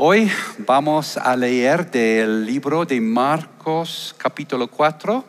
Hoy 0.00 0.30
vamos 0.58 1.16
a 1.16 1.34
leer 1.36 1.90
del 1.90 2.46
libro 2.46 2.84
de 2.84 3.00
Marcos 3.00 4.14
capítulo 4.16 4.68
4. 4.68 5.24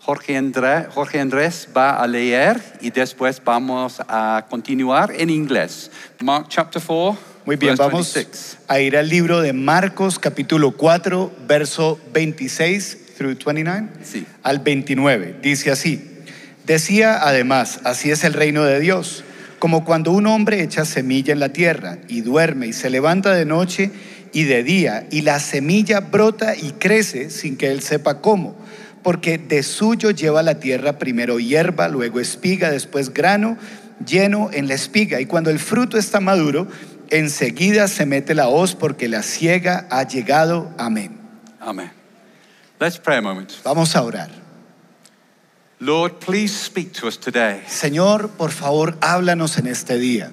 Jorge, 0.00 0.36
André- 0.36 0.86
Jorge 0.90 1.20
Andrés 1.20 1.68
va 1.76 2.02
a 2.02 2.06
leer 2.06 2.60
y 2.80 2.90
después 2.90 3.40
vamos 3.44 4.00
a 4.08 4.46
continuar 4.50 5.12
en 5.16 5.30
inglés. 5.30 5.90
Mark 6.20 6.46
chapter 6.48 6.82
4. 6.84 7.16
Muy 7.46 7.56
bien, 7.56 7.76
vamos 7.76 8.12
26. 8.14 8.58
a 8.68 8.80
ir 8.80 8.96
al 8.96 9.08
libro 9.08 9.40
de 9.40 9.52
Marcos 9.52 10.18
capítulo 10.18 10.72
4, 10.72 11.32
verso 11.46 11.98
26 12.12 13.14
through 13.16 13.36
29 13.44 13.88
Sí. 14.02 14.26
al 14.42 14.58
29. 14.58 15.36
Dice 15.40 15.70
así, 15.70 16.18
decía 16.66 17.18
además, 17.22 17.80
así 17.84 18.10
es 18.10 18.24
el 18.24 18.32
reino 18.32 18.64
de 18.64 18.80
Dios, 18.80 19.22
como 19.60 19.84
cuando 19.84 20.10
un 20.10 20.26
hombre 20.26 20.62
echa 20.62 20.84
semilla 20.84 21.32
en 21.32 21.38
la 21.38 21.50
tierra 21.50 21.98
y 22.08 22.22
duerme 22.22 22.66
y 22.66 22.72
se 22.72 22.90
levanta 22.90 23.34
de 23.34 23.44
noche 23.44 23.92
y 24.32 24.44
de 24.44 24.64
día 24.64 25.06
y 25.10 25.20
la 25.20 25.38
semilla 25.38 26.00
brota 26.00 26.56
y 26.56 26.72
crece 26.72 27.30
sin 27.30 27.56
que 27.56 27.70
él 27.70 27.82
sepa 27.82 28.20
cómo, 28.20 28.56
porque 29.02 29.36
de 29.36 29.62
suyo 29.62 30.10
lleva 30.10 30.42
la 30.42 30.58
tierra 30.58 30.98
primero 30.98 31.38
hierba, 31.38 31.88
luego 31.88 32.20
espiga, 32.20 32.70
después 32.70 33.12
grano 33.12 33.58
lleno 34.04 34.48
en 34.50 34.66
la 34.66 34.74
espiga 34.74 35.20
y 35.20 35.26
cuando 35.26 35.50
el 35.50 35.58
fruto 35.58 35.98
está 35.98 36.20
maduro, 36.20 36.66
enseguida 37.10 37.86
se 37.86 38.06
mete 38.06 38.34
la 38.34 38.48
hoz 38.48 38.74
porque 38.74 39.08
la 39.08 39.22
ciega 39.22 39.86
ha 39.90 40.08
llegado. 40.08 40.72
Amén. 40.78 41.18
Amen. 41.60 41.92
Let's 42.80 42.98
pray 42.98 43.18
a 43.18 43.20
moment. 43.20 43.52
Vamos 43.62 43.94
a 43.94 44.02
orar. 44.02 44.39
Lord, 45.82 46.20
please 46.20 46.54
speak 46.54 46.92
to 47.00 47.08
us 47.08 47.18
today. 47.18 47.62
Señor, 47.66 48.28
por 48.36 48.50
favor, 48.50 48.98
háblanos 49.00 49.56
en 49.56 49.66
este 49.66 49.98
día. 49.98 50.30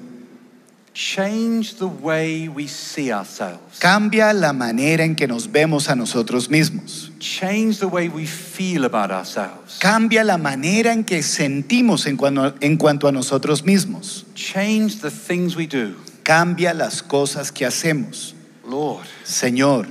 Change 0.94 1.76
the 1.76 1.86
way 1.86 2.50
we 2.50 2.68
see 2.68 3.14
ourselves. 3.14 3.80
Cambia 3.80 4.34
la 4.34 4.52
manera 4.52 5.06
en 5.06 5.16
que 5.16 5.26
nos 5.26 5.50
vemos 5.50 5.90
a 5.90 5.96
nosotros 5.96 6.50
mismos. 6.50 7.12
Change 7.20 7.80
the 7.80 7.86
way 7.86 8.10
we 8.10 8.26
feel 8.26 8.84
about 8.84 9.10
ourselves. 9.10 9.78
Cambia 9.80 10.26
la 10.26 10.38
manera 10.38 10.92
en 10.92 11.06
que 11.06 11.22
sentimos 11.24 12.08
en 12.08 12.18
cuanto, 12.18 12.56
en 12.60 12.76
cuanto 12.76 13.08
a 13.08 13.14
nosotros 13.14 13.64
mismos. 13.64 14.26
Change 14.36 15.00
the 15.00 15.12
things 15.12 15.56
we 15.56 15.66
do. 15.66 15.96
Cambia 16.24 16.74
las 16.74 17.02
cosas 17.02 17.54
que 17.54 17.66
hacemos. 17.66 18.36
Lord, 18.68 19.06
Señor, 19.24 19.88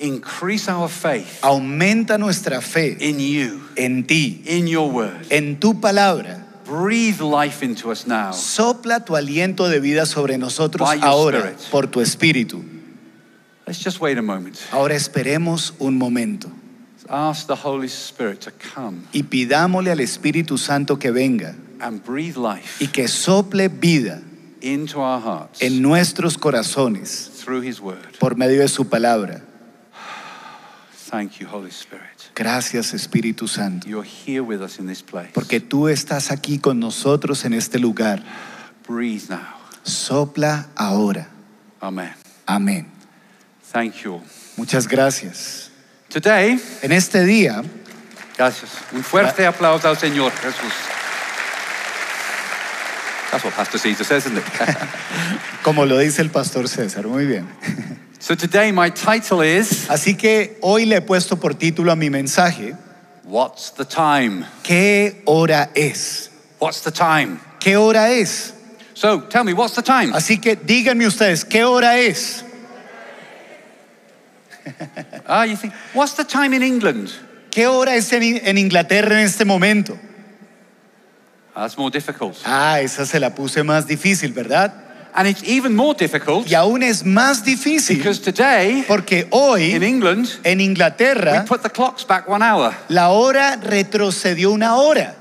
increase 0.00 0.68
our 0.70 0.88
faith 0.88 1.38
aumenta 1.42 2.18
nuestra 2.18 2.60
fe 2.60 2.96
in 3.00 3.18
you, 3.20 3.60
en 3.76 4.04
ti, 4.04 4.42
in 4.46 4.66
your 4.66 4.90
word. 4.90 5.26
en 5.30 5.58
tu 5.58 5.74
palabra. 5.80 6.44
Breathe 6.64 7.20
life 7.22 7.64
into 7.64 7.90
us 7.90 8.06
now. 8.06 8.30
Sopla 8.32 9.02
tu 9.04 9.14
aliento 9.16 9.68
de 9.70 9.80
vida 9.80 10.04
sobre 10.04 10.36
nosotros 10.36 10.86
By 10.86 10.96
your 10.96 11.04
ahora 11.06 11.38
Spirit. 11.38 11.70
por 11.70 11.86
tu 11.86 12.00
espíritu. 12.00 12.62
Let's 13.66 13.78
just 13.82 14.00
wait 14.00 14.18
a 14.18 14.22
moment. 14.22 14.56
Ahora 14.72 14.94
esperemos 14.94 15.74
un 15.78 15.96
momento 15.98 16.50
Ask 17.10 17.46
the 17.46 17.54
Holy 17.56 17.88
Spirit 17.88 18.40
to 18.40 18.50
come 18.74 18.98
y 19.14 19.22
pidámosle 19.22 19.90
al 19.90 20.00
Espíritu 20.00 20.58
Santo 20.58 20.98
que 20.98 21.10
venga 21.10 21.54
and 21.80 22.04
breathe 22.04 22.36
life 22.36 22.84
y 22.84 22.88
que 22.88 23.08
sople 23.08 23.68
vida 23.68 24.20
into 24.60 25.00
our 25.00 25.18
hearts 25.20 25.62
en 25.62 25.80
nuestros 25.80 26.36
corazones 26.36 27.30
through 27.42 27.62
His 27.62 27.80
word. 27.80 28.18
por 28.18 28.36
medio 28.36 28.60
de 28.60 28.68
su 28.68 28.84
palabra. 28.90 29.42
Thank 31.10 31.40
you, 31.40 31.46
Holy 31.48 31.70
Spirit. 31.70 32.30
Gracias 32.34 32.92
Espíritu 32.92 33.48
Santo, 33.48 33.88
You're 33.88 34.04
here 34.06 34.42
with 34.42 34.60
us 34.60 34.78
in 34.78 34.86
this 34.86 35.02
place. 35.02 35.30
porque 35.32 35.60
tú 35.60 35.88
estás 35.88 36.30
aquí 36.30 36.58
con 36.58 36.78
nosotros 36.78 37.44
en 37.44 37.54
este 37.54 37.78
lugar. 37.78 38.22
Breathe 38.86 39.28
now. 39.30 39.40
Sopla 39.84 40.66
ahora. 40.76 41.28
Amen. 41.80 42.12
Amén. 42.46 42.86
Thank 43.72 44.02
you. 44.04 44.20
Muchas 44.56 44.86
gracias. 44.86 45.70
Today, 46.10 46.60
En 46.82 46.92
este 46.92 47.24
día 47.24 47.62
gracias. 48.36 48.70
Un 48.92 49.02
fuerte 49.02 49.46
aplauso 49.46 49.88
al 49.88 49.96
Señor 49.96 50.32
Jesús. 50.32 50.72
That's 53.30 53.44
what 53.44 53.52
Pastor 53.54 53.78
Caesar 53.78 54.04
says, 54.04 54.26
isn't 54.26 54.38
it? 54.38 54.44
Como 55.62 55.84
lo 55.84 55.98
dice 55.98 56.22
el 56.22 56.30
pastor 56.30 56.66
César, 56.68 57.06
muy 57.06 57.26
bien. 57.26 57.46
so 58.18 58.34
today 58.34 58.72
my 58.72 58.90
title 58.90 59.42
is 59.42 59.88
Así 59.88 60.16
que 60.16 60.58
hoy 60.62 60.86
le 60.86 60.96
he 60.96 61.00
puesto 61.00 61.38
por 61.38 61.54
título 61.54 61.92
a 61.92 61.96
mi 61.96 62.10
mensaje, 62.10 62.76
What's 63.24 63.72
the 63.72 63.84
time? 63.84 64.44
¿qué 64.62 65.22
hora 65.26 65.70
es? 65.74 66.30
What's 66.60 66.82
the 66.82 66.90
time? 66.90 67.38
¿Qué 67.60 67.76
hora 67.76 68.10
es? 68.10 68.54
So 68.94 69.20
tell 69.28 69.44
me, 69.44 69.52
what's 69.52 69.74
the 69.74 69.82
time? 69.82 70.12
Así 70.12 70.40
que 70.40 70.56
díganme 70.56 71.06
ustedes, 71.06 71.44
¿qué 71.44 71.64
hora 71.64 71.98
es? 71.98 72.44
Ah, 75.26 75.44
you 75.44 75.56
think, 75.56 75.72
what's 75.94 76.14
the 76.14 76.24
time 76.24 76.54
in 76.54 76.62
England? 76.62 77.10
¿Qué 77.50 77.66
hora 77.66 77.94
es 77.94 78.12
en, 78.12 78.22
en 78.22 78.58
Inglaterra 78.58 79.20
en 79.20 79.26
este 79.26 79.44
momento? 79.44 79.98
Ah, 81.54 81.62
That's 81.62 81.76
more 81.76 81.90
difficult. 81.90 82.36
Ah, 82.44 82.80
esa 82.80 83.04
se 83.06 83.18
la 83.18 83.34
puse 83.34 83.62
más 83.62 83.86
difícil, 83.86 84.32
¿verdad? 84.32 84.72
And 85.14 85.26
it's 85.26 85.42
even 85.42 85.74
more 85.74 85.94
difficult 85.94 86.46
Y 86.48 86.54
aún 86.54 86.82
es 86.82 87.04
más 87.04 87.44
difícil 87.44 87.98
because 87.98 88.20
today 88.20 88.84
porque 88.86 89.26
hoy 89.30 89.74
in 89.74 89.82
England, 89.82 90.28
en 90.44 90.60
Inglaterra 90.60 91.32
we 91.32 91.46
put 91.46 91.62
the 91.62 91.70
clocks 91.70 92.06
back 92.06 92.28
one 92.28 92.44
hour 92.44 92.72
la 92.88 93.08
hora 93.08 93.56
retrocedió 93.56 94.50
una 94.50 94.76
hora 94.76 95.14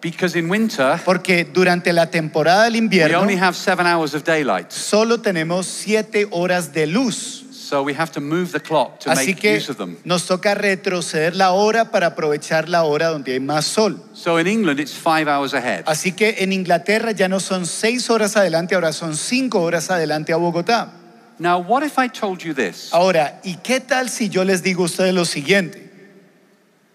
because 0.00 0.38
in 0.38 0.48
winter, 0.48 1.00
porque 1.04 1.44
durante 1.44 1.92
la 1.92 2.06
temporada 2.06 2.64
del 2.64 2.76
invierno 2.76 3.18
we 3.18 3.24
only 3.24 3.36
have 3.36 3.56
seven 3.56 3.86
hours 3.86 4.14
of 4.14 4.24
daylight. 4.24 4.70
solo 4.70 5.18
tenemos 5.20 5.66
siete 5.66 6.26
horas 6.30 6.72
de 6.72 6.86
luz. 6.86 7.44
So 7.68 7.82
we 7.82 7.92
have 7.92 8.10
to 8.12 8.20
move 8.22 8.52
the 8.52 8.60
clock 8.60 8.98
to 9.00 9.10
Así 9.10 9.34
make 9.34 9.40
que 9.40 9.56
use 9.58 9.68
of 9.68 9.76
them. 9.76 9.98
nos 10.02 10.26
toca 10.26 10.54
retroceder 10.54 11.36
la 11.36 11.52
hora 11.52 11.90
para 11.90 12.06
aprovechar 12.06 12.66
la 12.66 12.84
hora 12.84 13.08
donde 13.08 13.32
hay 13.34 13.40
más 13.40 13.64
sol. 13.66 14.02
So 14.14 14.38
in 14.38 14.46
England, 14.46 14.80
it's 14.80 14.94
five 14.94 15.28
hours 15.28 15.52
ahead. 15.52 15.84
Así 15.84 16.12
que 16.16 16.36
en 16.38 16.54
Inglaterra 16.54 17.12
ya 17.12 17.28
no 17.28 17.40
son 17.40 17.66
seis 17.66 18.08
horas 18.08 18.38
adelante, 18.38 18.74
ahora 18.74 18.94
son 18.94 19.14
cinco 19.14 19.60
horas 19.60 19.90
adelante 19.90 20.32
a 20.32 20.38
Bogotá. 20.38 20.92
Now, 21.38 21.58
what 21.58 21.82
if 21.82 21.98
I 21.98 22.08
told 22.08 22.42
you 22.42 22.54
this? 22.54 22.88
Ahora, 22.90 23.38
¿y 23.44 23.56
qué 23.56 23.80
tal 23.80 24.08
si 24.08 24.30
yo 24.30 24.44
les 24.44 24.62
digo 24.62 24.84
a 24.84 24.86
ustedes 24.86 25.12
lo 25.12 25.26
siguiente? 25.26 25.90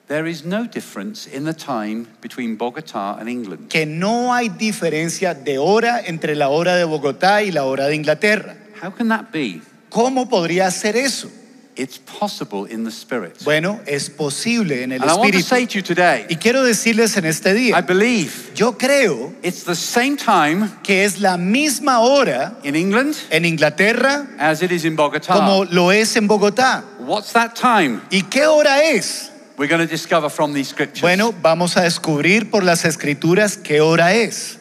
There 0.07 0.27
is 0.27 0.43
no 0.43 0.65
difference 0.65 1.27
in 1.27 1.45
the 1.45 1.53
time 1.53 2.07
between 2.19 2.57
Bogota 2.57 3.19
and 3.19 3.29
England. 3.29 3.69
Que 3.69 3.85
no 3.85 4.33
hay 4.33 4.49
diferencia 4.49 5.35
de 5.35 5.59
hora 5.59 6.01
entre 6.03 6.35
la 6.35 6.49
hora 6.49 6.75
de 6.75 6.83
Bogotá 6.83 7.43
y 7.43 7.51
la 7.51 7.65
hora 7.65 7.85
de 7.85 7.95
Inglaterra. 7.95 8.55
How 8.81 8.89
can 8.89 9.09
that 9.09 9.31
be? 9.31 9.61
¿Cómo 9.93 10.27
podría 10.27 10.69
ser 10.71 10.95
eso? 10.97 11.29
It's 11.75 11.97
possible 11.97 12.67
in 12.71 12.83
the 12.83 12.91
spirit. 12.91 13.43
Bueno, 13.43 13.79
es 13.87 14.07
posible 14.09 14.83
en 14.83 14.91
el 14.91 15.01
And 15.01 15.09
I 15.09 15.13
want 15.15 15.33
to 15.33 15.41
say 15.41 15.63
espíritu. 15.63 15.67
to 15.71 15.77
you 15.77 15.81
today, 15.95 16.25
Y 16.29 16.35
quiero 16.35 16.63
decirles 16.63 17.15
en 17.17 17.25
este 17.25 17.49
I 17.51 17.53
día, 17.71 17.81
believe 17.81 18.31
yo 18.55 18.73
creo 18.77 19.33
it's 19.41 19.63
the 19.63 19.75
same 19.75 20.15
time 20.15 20.69
que 20.83 21.03
es 21.03 21.19
la 21.19 21.37
misma 21.37 21.99
hora 21.99 22.57
in 22.63 22.75
England 22.75 23.15
en 23.31 23.45
Inglaterra 23.45 24.27
as 24.37 24.61
it 24.61 24.71
is 24.71 24.83
in 24.85 24.95
Bogota. 24.95 25.33
como 25.33 25.65
lo 25.65 25.91
es 25.91 26.15
en 26.15 26.27
Bogotá. 26.27 26.83
What's 26.99 27.31
that 27.33 27.55
time? 27.55 28.01
¿Y 28.11 28.21
qué 28.29 28.45
hora 28.45 28.83
es? 28.83 29.31
We're 29.57 29.67
going 29.67 29.81
to 29.87 29.91
discover 29.91 30.29
from 30.29 30.53
these 30.53 30.69
scriptures. 30.69 31.01
Bueno, 31.01 31.33
vamos 31.41 31.77
a 31.77 31.81
descubrir 31.81 32.49
por 32.51 32.63
las 32.63 32.85
escrituras 32.85 33.57
qué 33.57 33.81
hora 33.81 34.13
es. 34.13 34.57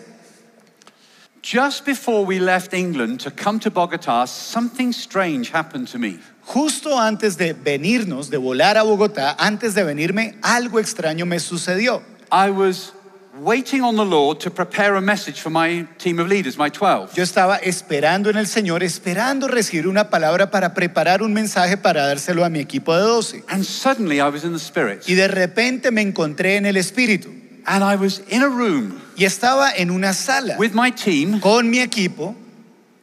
Just 1.42 1.84
before 1.84 2.24
we 2.24 2.38
left 2.38 2.72
England 2.72 3.18
to 3.22 3.30
come 3.32 3.58
to 3.58 3.70
Bogota, 3.70 4.26
something 4.26 4.92
strange 4.92 5.50
happened 5.50 5.88
to 5.88 5.98
me. 5.98 6.20
Justo 6.46 6.96
antes 6.96 7.36
de 7.36 7.52
venirnos, 7.52 8.30
de 8.30 8.38
volar 8.38 8.76
a 8.76 8.84
Bogotá, 8.84 9.34
antes 9.40 9.74
de 9.74 9.82
venirme, 9.82 10.36
algo 10.40 10.78
extraño 10.78 11.26
me 11.26 11.40
sucedió. 11.40 12.00
I 12.30 12.50
was 12.50 12.92
waiting 13.40 13.82
on 13.82 13.96
the 13.96 14.04
Lord 14.04 14.38
to 14.38 14.52
prepare 14.52 14.94
a 14.94 15.00
message 15.00 15.40
for 15.40 15.50
my 15.50 15.84
team 15.98 16.20
of 16.20 16.28
leaders, 16.28 16.56
my 16.56 16.70
12. 16.70 17.16
Yo 17.16 17.24
estaba 17.24 17.56
esperando 17.56 18.30
en 18.30 18.36
el 18.36 18.46
Señor, 18.46 18.84
esperando 18.84 19.48
recibir 19.48 19.88
una 19.88 20.10
palabra 20.10 20.48
para 20.48 20.74
preparar 20.74 21.22
un 21.22 21.32
mensaje 21.32 21.76
para 21.76 22.06
dárselo 22.06 22.44
a 22.44 22.50
mi 22.50 22.60
equipo 22.60 22.94
de 22.94 23.02
12. 23.02 23.42
And 23.48 23.64
suddenly 23.64 24.20
I 24.20 24.28
was 24.28 24.44
in 24.44 24.52
the 24.52 24.60
Spirit. 24.60 25.02
Y 25.08 25.14
de 25.14 25.26
repente 25.26 25.90
me 25.90 26.02
encontré 26.02 26.54
en 26.54 26.66
el 26.66 26.76
Espíritu. 26.76 27.41
And 27.66 27.82
I 27.84 27.96
was 27.96 28.20
in 28.28 28.42
a 28.42 28.48
room 28.48 29.00
Y 29.16 29.24
estaba 29.24 29.70
en 29.76 29.90
una 29.90 30.12
sala 30.14 30.56
with 30.58 30.72
my 30.74 30.90
team, 30.90 31.40
con 31.40 31.70
mi 31.70 31.78
equipo 31.78 32.34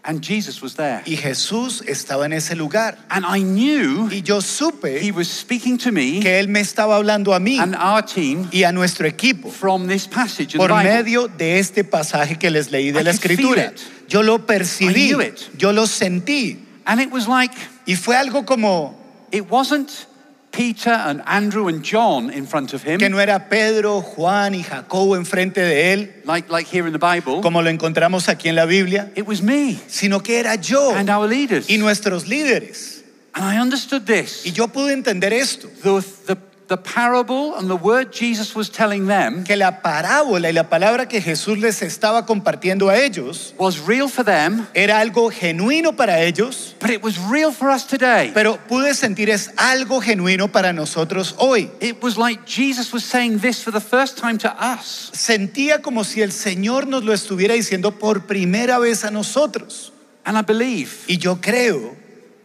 and 0.03 0.21
Jesus 0.23 0.61
was 0.61 0.75
there. 0.75 1.01
y 1.05 1.15
Jesús 1.17 1.83
estaba 1.87 2.25
en 2.25 2.33
ese 2.33 2.55
lugar. 2.55 2.97
And 3.09 3.25
I 3.25 3.43
knew 3.43 4.07
Y 4.11 4.21
yo 4.21 4.37
He 4.37 4.41
supe 4.41 5.11
was 5.13 5.27
speaking 5.29 5.77
to 5.79 5.91
me 5.91 6.19
que 6.21 6.39
Él 6.39 6.47
me 6.47 6.61
estaba 6.61 6.95
hablando 6.95 7.33
a 7.35 7.39
mí 7.39 7.59
and 7.59 7.75
our 7.75 8.01
team 8.01 8.47
y 8.51 8.63
a 8.63 8.71
nuestro 8.71 9.07
equipo 9.07 9.49
from 9.51 9.87
this 9.87 10.07
passage 10.07 10.55
in 10.55 10.59
the 10.61 10.67
por 10.67 10.69
Bible. 10.69 10.83
medio 10.93 11.27
de 11.27 11.59
este 11.59 11.83
pasaje 11.83 12.39
que 12.39 12.49
les 12.49 12.71
leí 12.71 12.91
de 12.91 13.01
I 13.01 13.03
la 13.03 13.11
escritura. 13.11 13.71
it. 13.73 13.79
Yo 14.07 14.21
lo 14.23 14.39
percibí, 14.39 15.09
I 15.09 15.13
knew 15.13 15.21
it. 15.21 15.49
yo 15.57 15.71
lo 15.71 15.83
sentí 15.85 16.57
And 16.85 16.99
it 16.99 17.11
was 17.11 17.27
like, 17.27 17.53
y 17.85 17.93
fue 17.95 18.15
algo 18.15 18.45
como, 18.47 18.95
it 19.31 19.47
wasn't 19.49 20.07
Peter 20.51 20.89
and 20.91 21.21
Andrew 21.27 21.67
and 21.67 21.83
John 21.83 22.31
in 22.31 22.45
front 22.47 22.73
of 22.73 22.83
him, 22.83 22.97
que 22.99 23.07
no 23.09 23.19
era 23.19 23.47
Pedro, 23.49 24.01
Juan 24.01 24.55
y 24.55 24.63
Jacobo 24.63 25.15
enfrente 25.15 25.61
de 25.61 25.93
él, 25.93 26.11
like, 26.25 26.49
like 26.51 26.67
here 26.67 26.87
in 26.87 26.91
the 26.93 26.99
Bible. 26.99 27.41
como 27.41 27.61
lo 27.61 27.69
encontramos 27.69 28.27
aquí 28.29 28.49
en 28.49 28.55
la 28.55 28.65
Biblia, 28.65 29.11
It 29.15 29.27
was 29.27 29.41
me 29.41 29.79
sino 29.87 30.21
que 30.21 30.39
era 30.39 30.55
yo 30.55 30.93
and 30.95 31.09
our 31.09 31.27
leaders. 31.29 31.69
y 31.69 31.77
nuestros 31.77 32.27
líderes. 32.27 33.03
And 33.35 33.45
I 33.45 33.59
understood 33.61 34.05
this. 34.05 34.43
Y 34.45 34.51
yo 34.51 34.67
pude 34.69 34.91
entender 34.91 35.31
esto, 35.33 35.69
The, 35.83 36.01
the, 36.25 36.37
the 36.69 36.77
parable 36.77 37.55
and 37.55 37.67
the 37.69 37.75
word 37.75 38.13
Jesus 38.13 38.55
was 38.55 38.69
telling 38.69 39.07
them 39.07 39.43
que 39.43 39.55
la 39.55 39.81
parábola 39.81 40.49
y 40.49 40.53
la 40.53 40.69
palabra 40.69 41.07
que 41.09 41.19
Jesús 41.19 41.59
les 41.59 41.81
estaba 41.81 42.25
compartiendo 42.25 42.89
a 42.89 42.97
ellos 42.97 43.53
was 43.57 43.79
real 43.79 44.07
for 44.07 44.23
them, 44.23 44.67
era 44.73 44.99
algo 44.99 45.31
genuino 45.31 45.97
para 45.97 46.23
ellos, 46.23 46.75
but 46.79 46.89
it 46.91 47.03
was 47.03 47.17
real 47.17 47.51
for 47.51 47.69
us 47.69 47.85
today. 47.85 48.31
pero 48.33 48.57
pude 48.67 48.93
sentir 48.93 49.29
es 49.29 49.51
algo 49.57 49.99
genuino 49.99 50.51
para 50.51 50.71
nosotros 50.71 51.35
hoy. 51.39 51.69
It 51.81 52.01
was 52.01 52.17
like 52.17 52.45
Jesus 52.45 52.93
was 52.93 53.03
saying 53.03 53.39
this 53.39 53.63
for 53.63 53.71
the 53.71 53.81
first 53.81 54.17
time 54.17 54.37
to 54.37 54.49
us. 54.49 55.11
Sentía 55.13 55.81
como 55.81 56.03
si 56.03 56.21
el 56.21 56.31
Señor 56.31 56.87
nos 56.87 57.03
lo 57.03 57.13
estuviera 57.13 57.55
diciendo 57.55 57.97
por 57.97 58.27
primera 58.27 58.77
vez 58.79 59.03
a 59.03 59.11
nosotros. 59.11 59.91
And 60.23 60.37
I 60.37 60.41
believe 60.41 61.05
Y 61.07 61.17
yo 61.17 61.37
creo 61.41 61.98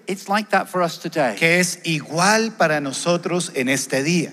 it's 0.06 0.29
like 0.29 0.51
that 0.51 0.69
for 0.69 0.83
us 0.83 0.99
today. 0.99 1.35
que 1.37 1.59
es 1.61 1.79
igual 1.85 2.56
para 2.56 2.81
nosotros 2.81 3.51
en 3.55 3.69
este 3.69 4.03
día. 4.03 4.33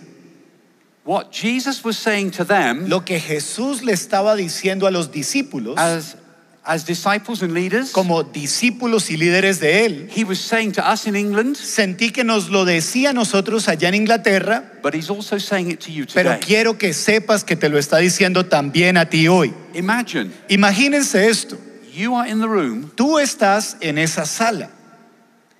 What 1.03 1.31
Jesus 1.31 1.83
was 1.83 1.97
saying 1.97 2.31
to 2.31 2.45
them 2.45 2.88
Lo 2.88 3.01
que 3.03 3.19
Jesús 3.19 3.81
le 3.83 3.94
estaba 3.94 4.35
diciendo 4.35 4.85
a 4.85 4.91
los 4.91 5.12
discípulos, 5.12 5.75
as, 5.79 6.15
as 6.63 6.85
disciples 6.85 7.41
and 7.41 7.53
leaders, 7.53 7.91
como 7.91 8.21
discípulos 8.23 9.09
y 9.09 9.18
líderes 9.18 9.59
de 9.59 9.85
él, 9.85 10.09
he 10.15 10.23
was 10.23 10.39
saying 10.39 10.71
to 10.73 10.81
us 10.88 11.07
in 11.07 11.15
England, 11.15 11.56
sentí 11.56 12.12
que 12.13 12.24
nos 12.24 12.50
lo 12.50 12.65
decía 12.65 13.09
a 13.09 13.13
nosotros 13.13 13.67
allá 13.67 13.88
en 13.88 13.95
Inglaterra, 13.95 14.63
but 14.83 14.94
he's 14.94 15.09
also 15.09 15.39
saying 15.39 15.71
it 15.71 15.79
to 15.79 15.91
you 15.91 16.06
pero 16.13 16.35
today. 16.35 16.39
quiero 16.45 16.77
que 16.77 16.94
sepas 16.94 17.44
que 17.44 17.56
te 17.56 17.67
lo 17.67 17.79
está 17.79 17.97
diciendo 17.97 18.45
también 18.45 18.95
a 18.97 19.06
ti 19.09 19.27
hoy. 19.27 19.51
Imagine 19.74 20.29
Imagínense 20.50 21.27
esto, 21.29 21.57
you 21.95 22.15
are 22.15 22.29
in 22.29 22.39
the 22.39 22.47
room 22.47 22.91
tú 22.95 23.17
estás 23.17 23.75
en 23.81 23.97
esa 23.97 24.27
sala 24.27 24.69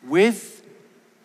with 0.08 0.62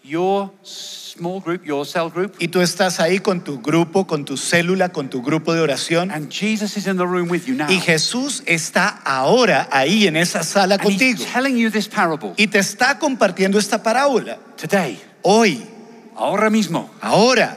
your 0.02 0.50
small 0.62 1.40
group, 1.40 1.64
your 1.64 1.84
cell 1.84 2.08
group, 2.10 2.34
y 2.38 2.48
tú 2.48 2.60
estás 2.60 3.00
ahí 3.00 3.18
con 3.18 3.42
tu 3.42 3.60
grupo, 3.60 4.06
con 4.06 4.24
tu 4.24 4.36
célula, 4.36 4.90
con 4.90 5.08
tu 5.10 5.20
grupo 5.22 5.52
de 5.54 5.60
oración. 5.60 6.10
And 6.12 6.30
Jesus 6.30 6.76
is 6.76 6.86
in 6.86 6.96
the 6.96 7.06
room 7.06 7.28
with 7.28 7.46
you 7.46 7.54
now. 7.54 7.68
y 7.68 7.80
Jesús 7.80 8.42
está 8.46 8.88
ahora 9.04 9.68
ahí 9.72 10.06
en 10.06 10.16
esa 10.16 10.44
sala 10.44 10.74
And 10.76 10.84
contigo. 10.84 11.18
he's 11.18 11.32
telling 11.32 11.56
you 11.56 11.70
this 11.70 11.88
parable. 11.88 12.34
Y 12.36 12.46
te 12.46 12.58
está 12.60 12.98
compartiendo 12.98 13.58
esta 13.58 13.82
parábola. 13.82 14.38
today, 14.56 15.00
Hoy, 15.22 15.66
ahora 16.14 16.50
mismo, 16.50 16.90
ahora, 17.00 17.56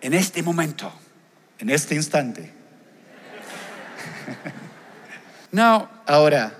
en 0.00 0.14
este 0.14 0.42
momento. 0.42 0.90
en 1.58 1.68
este 1.70 1.94
instante. 1.96 2.54
Now, 5.52 5.88
Ahora, 6.06 6.52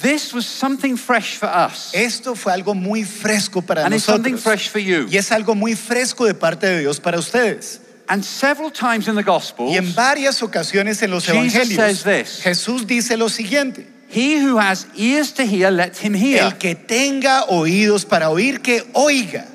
this 0.00 0.32
was 0.32 0.46
something 0.46 0.96
fresh 0.96 1.36
for 1.36 1.48
us, 1.48 1.92
esto 1.94 2.34
fue 2.34 2.52
algo 2.52 2.74
muy 2.74 3.04
fresco 3.04 3.60
para 3.60 3.84
and 3.84 3.94
it's 3.94 4.04
something 4.04 4.32
nosotros. 4.32 4.42
fresh 4.42 4.68
for 4.68 4.78
you. 4.78 5.06
Y 5.10 5.16
es 5.16 5.30
algo 5.32 5.54
muy 5.54 5.74
fresco 5.74 6.26
de 6.26 6.34
parte 6.34 6.66
de 6.66 6.80
Dios 6.80 7.00
para 7.00 7.18
ustedes. 7.18 7.80
And 8.08 8.24
several 8.24 8.70
times 8.70 9.06
in 9.06 9.16
the 9.16 9.22
Gospels, 9.22 9.70
Y 9.72 9.76
en 9.76 9.94
varias 9.94 10.42
ocasiones 10.42 11.02
en 11.02 11.10
los 11.10 11.26
Jesus 11.26 11.54
evangelios, 11.54 11.76
says 11.76 12.02
this. 12.02 12.40
Jesús 12.42 12.86
dice 12.86 13.16
lo 13.16 13.28
siguiente: 13.28 13.86
he 14.08 14.38
who 14.40 14.58
has 14.58 14.86
ears 14.96 15.32
to 15.32 15.44
hear, 15.44 15.70
let 15.70 15.96
him 15.96 16.14
hear. 16.14 16.44
El 16.44 16.52
que 16.52 16.74
tenga 16.74 17.44
oídos 17.48 18.06
para 18.06 18.30
oír, 18.30 18.62
que 18.62 18.82
oiga. 18.94 19.46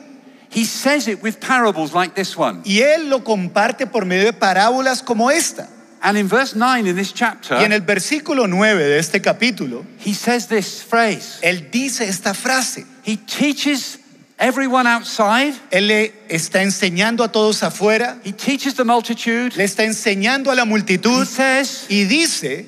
He 0.51 0.65
says 0.65 1.07
it 1.07 1.23
with 1.23 1.39
parables 1.39 1.93
like 1.93 2.13
this 2.13 2.37
one. 2.37 2.61
Y 2.63 2.81
él 2.81 3.09
lo 3.09 3.23
comparte 3.23 3.87
por 3.87 4.05
medio 4.05 4.25
de 4.25 4.33
parábolas 4.33 5.01
como 5.01 5.31
esta. 5.31 5.67
And 6.03 6.17
in 6.17 6.27
verse 6.27 6.53
9 6.53 6.85
in 6.85 6.95
this 6.97 7.13
chapter, 7.13 7.55
Y 7.55 7.63
en 7.63 7.71
el 7.71 7.79
versículo 7.81 8.45
9 8.47 8.77
de 8.77 8.99
este 8.99 9.21
capítulo, 9.21 9.85
he 9.99 10.13
says 10.13 10.47
this 10.47 10.83
phrase. 10.83 11.39
él 11.41 11.71
dice 11.71 12.01
esta 12.01 12.33
frase. 12.33 12.85
He 13.03 13.15
teaches 13.15 13.99
everyone 14.37 14.85
outside, 14.85 15.53
Él 15.71 15.87
le 15.87 16.13
está 16.27 16.61
enseñando 16.61 17.23
a 17.23 17.29
todos 17.31 17.63
afuera, 17.63 18.19
he 18.25 18.33
teaches 18.33 18.75
the 18.75 18.83
multitude. 18.83 19.55
le 19.55 19.63
está 19.63 19.85
enseñando 19.85 20.51
a 20.51 20.55
la 20.55 20.63
He 20.63 20.69
multitud 20.69 21.25
says, 21.25 21.85
y 21.89 22.03
dice, 22.03 22.65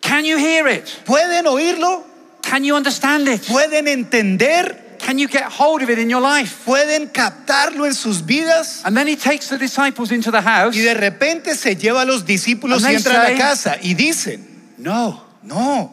Can 0.00 0.24
you 0.24 0.36
hear 0.36 0.66
it? 0.66 0.84
¿pueden 1.06 1.46
oírlo? 1.46 2.04
Can 2.42 2.64
you 2.64 2.74
understand 2.74 3.28
it? 3.28 3.42
¿Pueden 3.46 3.86
entender? 3.86 4.83
Can 5.04 5.18
you 5.18 5.28
get 5.28 5.44
hold 5.44 5.82
of 5.82 5.90
it 5.90 5.98
in 5.98 6.08
your 6.08 6.22
life? 6.22 6.64
¿Pueden 6.64 7.08
captarlo 7.12 7.84
en 7.84 7.92
sus 7.94 8.22
vidas? 8.22 8.80
And 8.86 8.96
then 8.96 9.06
he 9.06 9.16
takes 9.16 9.48
the 9.50 9.58
disciples 9.58 10.10
into 10.10 10.30
the 10.30 10.40
house. 10.40 10.74
Y 10.74 10.80
de 10.80 10.94
repente 10.94 11.54
se 11.54 11.76
lleva 11.76 12.02
a 12.02 12.04
los 12.06 12.24
discípulos 12.24 12.82
y 12.82 12.94
entra 12.94 13.20
a 13.20 13.24
say- 13.26 13.32
la 13.34 13.38
casa 13.38 13.76
y 13.82 13.92
dicen, 13.94 14.72
No, 14.78 15.22
no, 15.42 15.92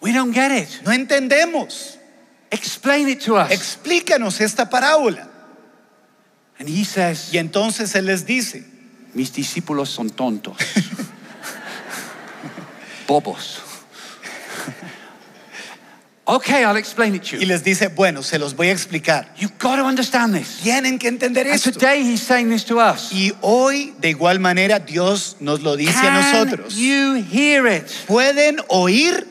we 0.00 0.12
don't 0.12 0.32
get 0.32 0.50
it. 0.50 0.68
no 0.86 0.92
entendemos. 0.92 1.98
Explain 2.50 3.06
it 3.08 3.20
to 3.20 3.36
us. 3.36 3.50
Explícanos 3.50 4.40
esta 4.40 4.70
parábola. 4.70 5.28
And 6.58 6.68
he 6.68 6.84
says, 6.84 7.32
Y 7.34 7.38
entonces 7.38 7.94
él 7.94 8.06
les 8.06 8.24
dice, 8.24 8.64
Mis 9.12 9.30
discípulos 9.32 9.90
son 9.90 10.08
tontos. 10.08 10.56
Bobos. 13.06 13.60
Okay, 16.36 16.64
I'll 16.64 16.76
explain 16.76 17.14
it 17.14 17.22
to 17.30 17.36
y 17.36 17.40
you. 17.40 17.46
les 17.46 17.62
dice, 17.62 17.88
bueno, 17.88 18.22
se 18.22 18.38
los 18.38 18.54
voy 18.54 18.68
a 18.68 18.72
explicar. 18.72 19.32
You've 19.36 19.58
got 19.58 19.76
to 19.76 19.84
understand 19.84 20.34
this. 20.34 20.60
Tienen 20.62 20.98
que 20.98 21.08
entender 21.08 21.46
And 21.46 21.54
esto. 21.54 21.70
today 21.72 22.02
he's 22.02 22.22
saying 22.22 22.48
this 22.50 22.64
to 22.66 22.78
us. 22.78 23.10
Y 23.12 23.32
hoy, 23.42 23.94
de 24.00 24.10
igual 24.10 24.38
manera, 24.40 24.78
Dios 24.78 25.36
nos 25.40 25.60
lo 25.62 25.76
dice 25.76 25.98
a 25.98 26.10
nosotros. 26.32 26.74
you 26.76 27.14
hear 27.14 27.66
it? 27.66 27.86
¿Pueden 28.06 28.60
oír? 28.68 29.26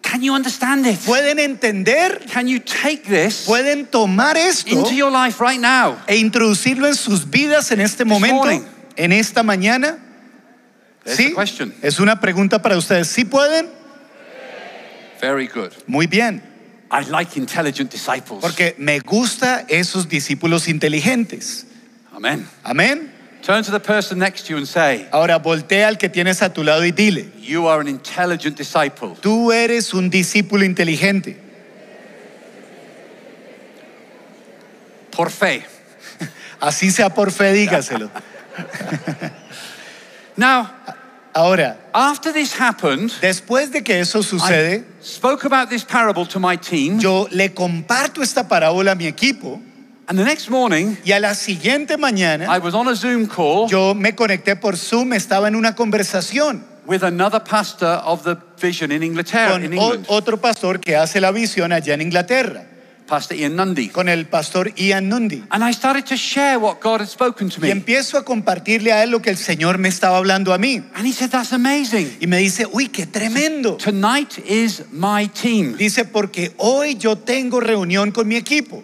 Can 0.00 0.22
you 0.22 0.32
understand 0.34 0.86
it? 0.86 0.98
¿Pueden 1.00 1.38
entender? 1.38 2.24
Can 2.32 2.46
you 2.48 2.60
take 2.60 3.02
this 3.02 3.44
¿Pueden 3.46 3.84
tomar 3.86 4.38
esto 4.38 4.70
into 4.70 4.92
your 4.94 5.10
life 5.12 5.38
right 5.38 5.60
now? 5.60 5.98
e 6.06 6.16
introducirlo 6.16 6.86
en 6.86 6.94
sus 6.94 7.28
vidas 7.28 7.70
en 7.72 7.80
este 7.80 8.04
momento? 8.06 8.36
morning. 8.36 8.62
¿En 8.96 9.12
esta 9.12 9.42
mañana? 9.42 9.98
There's 11.04 11.16
¿Sí? 11.18 11.24
the 11.28 11.34
question. 11.34 11.74
Es 11.82 12.00
una 12.00 12.20
pregunta 12.20 12.60
para 12.62 12.76
ustedes. 12.78 13.08
¿Sí 13.08 13.24
pueden? 13.24 13.68
Very 15.20 15.48
good. 15.48 15.72
Muy 15.86 16.06
bien. 16.06 16.42
I 16.90 17.02
like 17.02 17.36
intelligent 17.36 17.90
disciples. 17.90 18.40
Porque 18.40 18.74
me 18.78 19.00
gusta 19.00 19.66
esos 19.68 20.08
discípulos 20.08 20.68
inteligentes. 20.68 21.66
Amen. 22.14 22.48
Amén. 22.64 23.12
Turn 23.42 23.62
to 23.62 23.70
the 23.70 23.80
person 23.80 24.18
next 24.18 24.46
to 24.46 24.52
you 24.52 24.56
and 24.58 24.66
say, 24.66 25.06
Ahora 25.12 25.38
voltea 25.38 25.88
al 25.88 25.96
que 25.96 26.08
tienes 26.08 26.42
a 26.42 26.52
tu 26.52 26.64
lado 26.64 26.84
y 26.84 26.90
dile, 26.90 27.30
You 27.40 27.68
are 27.68 27.80
an 27.80 27.88
intelligent 27.88 28.56
disciple. 28.56 29.16
tú 29.20 29.52
eres 29.52 29.94
un 29.94 30.10
discípulo 30.10 30.64
inteligente. 30.64 31.36
Por 35.10 35.30
fe. 35.30 35.64
Así 36.60 36.90
sea 36.90 37.10
por 37.10 37.30
fe, 37.30 37.52
dígaselo. 37.52 38.10
Now, 40.36 40.70
Ahora, 41.34 41.76
after 41.92 42.32
this 42.32 42.52
happened, 42.58 43.10
después 43.20 43.70
de 43.70 43.82
que 43.82 44.00
eso 44.00 44.20
I 44.20 44.22
sucede, 44.22 44.84
spoke 45.02 45.44
about 45.46 45.68
this 45.68 45.84
parable 45.84 46.26
to 46.26 46.40
my 46.40 46.56
team, 46.56 46.98
yo 46.98 47.28
le 47.30 47.50
comparto 47.54 48.22
esta 48.22 48.48
parábola 48.48 48.92
a 48.92 48.94
mi 48.94 49.06
equipo. 49.06 49.60
And 50.08 50.18
the 50.18 50.24
next 50.24 50.48
morning, 50.48 50.96
y 51.04 51.12
a 51.12 51.20
la 51.20 51.34
siguiente 51.34 51.94
I 51.94 51.96
mañana 51.98 52.58
was 52.62 52.74
on 52.74 52.88
a 52.88 52.96
Zoom 52.96 53.26
call 53.26 53.68
yo 53.68 53.94
me 53.94 54.12
conecté 54.14 54.56
por 54.58 54.76
Zoom, 54.76 55.12
estaba 55.12 55.48
en 55.48 55.54
una 55.54 55.74
conversación 55.74 56.64
with 56.86 57.02
another 57.04 57.40
pastor 57.40 58.00
of 58.04 58.22
the 58.24 58.34
vision 58.58 58.90
in 58.90 59.02
Inglaterra, 59.02 59.52
con 59.52 59.62
o- 59.62 59.66
England, 59.66 60.06
otro 60.08 60.38
pastor 60.40 60.80
que 60.80 60.96
hace 60.96 61.20
la 61.20 61.30
visión 61.30 61.72
allá 61.72 61.92
en 61.92 62.00
Inglaterra, 62.00 62.64
Pastor 63.08 63.36
Ian 63.36 63.56
Nundy. 63.56 63.88
con 63.88 64.08
el 64.08 64.26
pastor 64.26 64.70
Ian 64.76 65.08
Nundi. 65.08 65.42
And 65.50 65.64
I 65.64 65.72
started 65.72 66.04
to 66.06 66.16
share 66.16 66.58
what 66.58 66.80
God 66.80 67.00
had 67.00 67.08
spoken 67.08 67.48
to 67.50 67.58
Y 67.60 67.62
me. 67.62 67.70
empiezo 67.70 68.18
a 68.18 68.24
compartirle 68.24 68.92
a 68.92 69.02
él 69.02 69.10
lo 69.10 69.20
que 69.22 69.30
el 69.30 69.36
Señor 69.38 69.78
me 69.78 69.88
estaba 69.88 70.18
hablando 70.18 70.52
a 70.52 70.58
mí. 70.58 70.82
And 70.94 71.06
he 71.06 71.12
said, 71.12 71.30
That's 71.30 71.52
amazing. 71.52 72.18
Y 72.20 72.26
me 72.26 72.38
dice, 72.38 72.66
uy, 72.70 72.88
qué 72.88 73.06
tremendo. 73.06 73.76
Tonight 73.78 74.38
is 74.46 74.82
my 74.92 75.26
team. 75.28 75.76
Dice, 75.76 76.04
porque 76.04 76.52
hoy 76.58 76.96
yo 76.96 77.16
tengo 77.16 77.60
reunión 77.60 78.12
con 78.12 78.28
mi 78.28 78.36
equipo. 78.36 78.82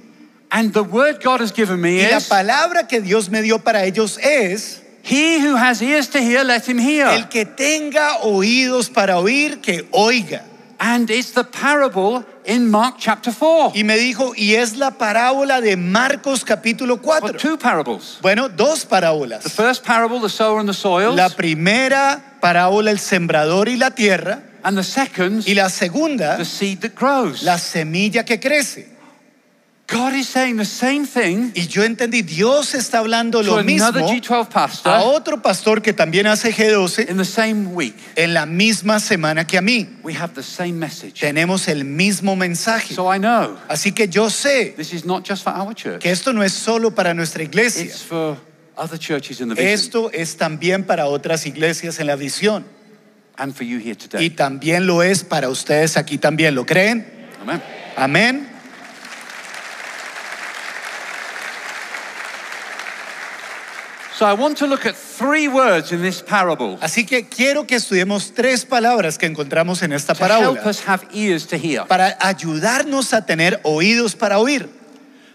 And 0.50 0.72
the 0.72 0.82
word 0.82 1.20
God 1.22 1.40
has 1.40 1.52
given 1.52 1.80
me 1.80 2.00
Y 2.00 2.08
la 2.10 2.18
is, 2.18 2.28
palabra 2.28 2.86
que 2.88 3.00
Dios 3.00 3.28
me 3.28 3.42
dio 3.42 3.58
para 3.58 3.84
ellos 3.84 4.18
es, 4.22 4.80
He 5.06 5.38
who 5.40 5.54
has 5.56 5.82
ears 5.82 6.08
to 6.10 6.18
hear, 6.18 6.42
let 6.44 6.66
him 6.66 6.78
hear. 6.78 7.08
el 7.08 7.28
que 7.28 7.44
tenga 7.44 8.20
oídos 8.22 8.88
para 8.88 9.18
oír, 9.18 9.60
que 9.60 9.86
oiga. 9.90 10.44
And 10.80 11.08
it's 11.10 11.32
the 11.32 11.44
parable 11.44 12.24
in 12.44 12.70
Mark 12.70 12.96
chapter 12.98 13.32
4. 13.32 13.72
Y 13.74 13.84
me 13.84 13.96
dijo, 13.96 14.32
y 14.36 14.54
es 14.54 14.76
la 14.76 14.92
parábola 14.92 15.60
de 15.60 15.76
Marcos 15.76 16.44
capítulo 16.44 16.96
Well, 17.02 17.20
4. 17.20 17.38
two 17.38 17.56
parables. 17.58 18.18
Bueno, 18.20 18.48
dos 18.48 18.82
The 18.82 18.88
parábolas. 18.88 19.42
first 19.52 19.84
parable, 19.84 20.20
the 20.20 20.28
sower 20.28 20.58
and 20.60 20.68
the 20.68 20.74
soils. 20.74 21.16
La 21.16 21.28
primera 21.30 22.20
parábola, 22.40 22.90
el 22.90 22.98
sembrador 22.98 23.68
y 23.68 23.76
la 23.76 23.90
tierra. 23.90 24.42
And 24.62 24.76
the 24.78 24.84
second, 24.84 25.44
Y 25.46 25.54
la 25.54 25.68
segunda, 25.68 26.36
the 26.38 26.44
seed 26.44 26.80
that 26.80 26.94
grows. 26.94 27.42
la 27.42 27.58
semilla 27.58 28.24
que 28.24 28.40
crece. 28.40 28.88
God 29.86 30.14
is 30.14 30.28
saying 30.28 30.56
the 30.56 30.64
same 30.64 31.06
thing 31.06 31.52
Y 31.54 31.66
yo 31.66 31.84
entendí, 31.84 32.22
Dios 32.22 32.74
está 32.74 33.00
hablando 33.00 33.42
lo 33.42 33.62
mismo 33.62 33.86
another 33.88 34.02
G12 34.04 34.80
a 34.86 35.02
otro 35.02 35.42
pastor 35.42 35.82
que 35.82 35.92
también 35.92 36.26
hace 36.26 36.50
G12 36.54 37.10
in 37.10 37.18
the 37.18 37.24
same 37.24 37.66
week. 37.74 37.94
en 38.16 38.32
la 38.32 38.46
misma 38.46 38.98
semana 38.98 39.46
que 39.46 39.58
a 39.58 39.60
mí. 39.60 39.86
We 40.02 40.14
have 40.14 40.32
the 40.34 40.42
same 40.42 40.72
message. 40.78 41.20
Tenemos 41.20 41.68
el 41.68 41.84
mismo 41.84 42.34
mensaje. 42.34 42.94
So 42.94 43.12
I 43.14 43.18
know 43.18 43.58
Así 43.68 43.92
que 43.92 44.08
yo 44.08 44.30
sé 44.30 44.74
this 44.74 44.94
is 44.94 45.04
not 45.04 45.22
just 45.28 45.44
for 45.44 45.52
our 45.52 45.74
church. 45.74 46.00
que 46.00 46.10
esto 46.10 46.32
no 46.32 46.42
es 46.42 46.54
solo 46.54 46.92
para 46.94 47.12
nuestra 47.12 47.42
iglesia. 47.42 47.84
It's 47.84 48.02
for 48.02 48.38
other 48.78 48.98
churches 48.98 49.40
in 49.42 49.50
the 49.50 49.54
vision 49.54 49.70
Esto 49.74 50.10
es 50.12 50.36
también 50.38 50.84
para 50.84 51.06
otras 51.08 51.44
iglesias 51.44 52.00
en 52.00 52.06
la 52.06 52.16
visión. 52.16 52.64
and 53.36 53.54
for 53.54 53.64
you 53.64 53.78
here 53.78 53.92
Y 53.92 53.96
today. 54.08 54.30
también 54.30 54.86
lo 54.86 55.02
es 55.02 55.24
para 55.24 55.50
ustedes 55.50 55.98
aquí 55.98 56.16
también. 56.16 56.54
¿Lo 56.54 56.64
creen? 56.64 57.04
Amen. 57.42 57.60
Amén. 57.96 58.48
So 64.16 64.24
I 64.26 64.34
want 64.34 64.56
to 64.58 64.68
look 64.68 64.86
at 64.86 64.94
three 64.94 65.48
words 65.48 65.90
in 65.90 66.00
this 66.00 66.22
parable 66.22 66.78
Así 66.80 67.04
que 67.04 67.24
quiero 67.28 67.66
que 67.66 67.76
estudiemos 67.76 68.32
tres 68.32 68.64
palabras 68.64 69.18
que 69.18 69.26
encontramos 69.26 69.82
en 69.82 69.92
esta 69.92 70.14
to 70.14 70.24
help 70.24 70.30
parábola 70.30 70.66
us 70.66 70.80
have 70.86 71.04
ears 71.12 71.46
to 71.48 71.56
hear. 71.56 71.84
para 71.86 72.16
ayudarnos 72.20 73.12
a 73.12 73.26
tener 73.26 73.60
oídos 73.64 74.14
para 74.14 74.38
oír. 74.38 74.68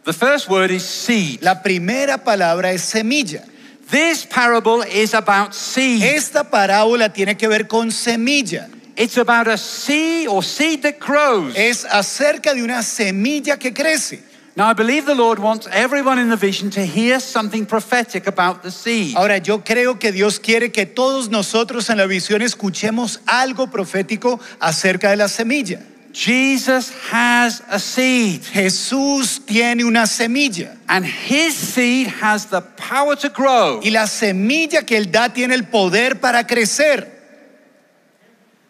The 0.05 0.13
first 0.13 0.49
word 0.49 0.71
is 0.71 0.83
seed. 0.83 1.41
La 1.41 1.61
primera 1.61 2.23
palabra 2.23 2.71
es 2.71 2.81
semilla. 2.81 3.43
This 3.91 4.25
parable 4.25 4.83
is 4.83 5.13
about 5.13 5.53
seed. 5.53 6.01
Esta 6.01 6.45
parábola 6.45 7.11
tiene 7.11 7.35
que 7.35 7.49
ver 7.49 7.67
con 7.67 7.91
semilla. 7.91 8.69
It's 8.95 9.17
about 9.17 9.47
a 9.47 9.57
seed 9.57 10.27
or 10.29 10.41
seed 10.41 10.83
that 10.83 10.99
grows. 10.99 11.53
Es 11.55 11.85
acerca 11.85 12.53
de 12.53 12.63
una 12.63 12.81
semilla 12.83 13.57
que 13.57 13.73
crece. 13.73 14.28
Now, 14.59 14.67
I 14.67 14.73
believe 14.73 15.05
the 15.05 15.15
Lord 15.15 15.39
wants 15.39 15.69
everyone 15.71 16.19
in 16.19 16.27
the 16.27 16.35
vision 16.35 16.69
to 16.71 16.85
hear 16.85 17.21
something 17.21 17.65
prophetic 17.65 18.27
about 18.27 18.61
the 18.61 18.71
seed. 18.71 19.15
Ahora 19.15 19.37
yo 19.37 19.59
creo 19.59 19.97
que 19.97 20.11
Dios 20.11 20.37
quiere 20.37 20.69
que 20.73 20.85
todos 20.85 21.29
nosotros 21.29 21.89
en 21.89 21.97
la 21.97 22.05
visión 22.05 22.41
escuchemos 22.41 23.21
algo 23.25 23.67
profético 23.71 24.37
acerca 24.59 25.11
de 25.11 25.15
la 25.15 25.29
semilla. 25.29 25.79
Jesus 26.11 26.91
has 27.09 27.63
a 27.69 27.79
seed, 27.79 28.41
Jesús 28.51 29.39
tiene 29.45 29.85
una 29.85 30.05
semilla 30.05 30.75
and 30.89 31.05
his 31.05 31.55
seed 31.55 32.07
has 32.21 32.47
the 32.47 32.59
power 32.75 33.15
to 33.15 33.29
grow. 33.29 33.79
y 33.81 33.91
la 33.91 34.07
semilla 34.07 34.85
que 34.85 34.97
él 34.97 35.09
da 35.09 35.29
tiene 35.29 35.55
el 35.55 35.67
poder 35.67 36.19
para 36.19 36.45
crecer. 36.45 37.07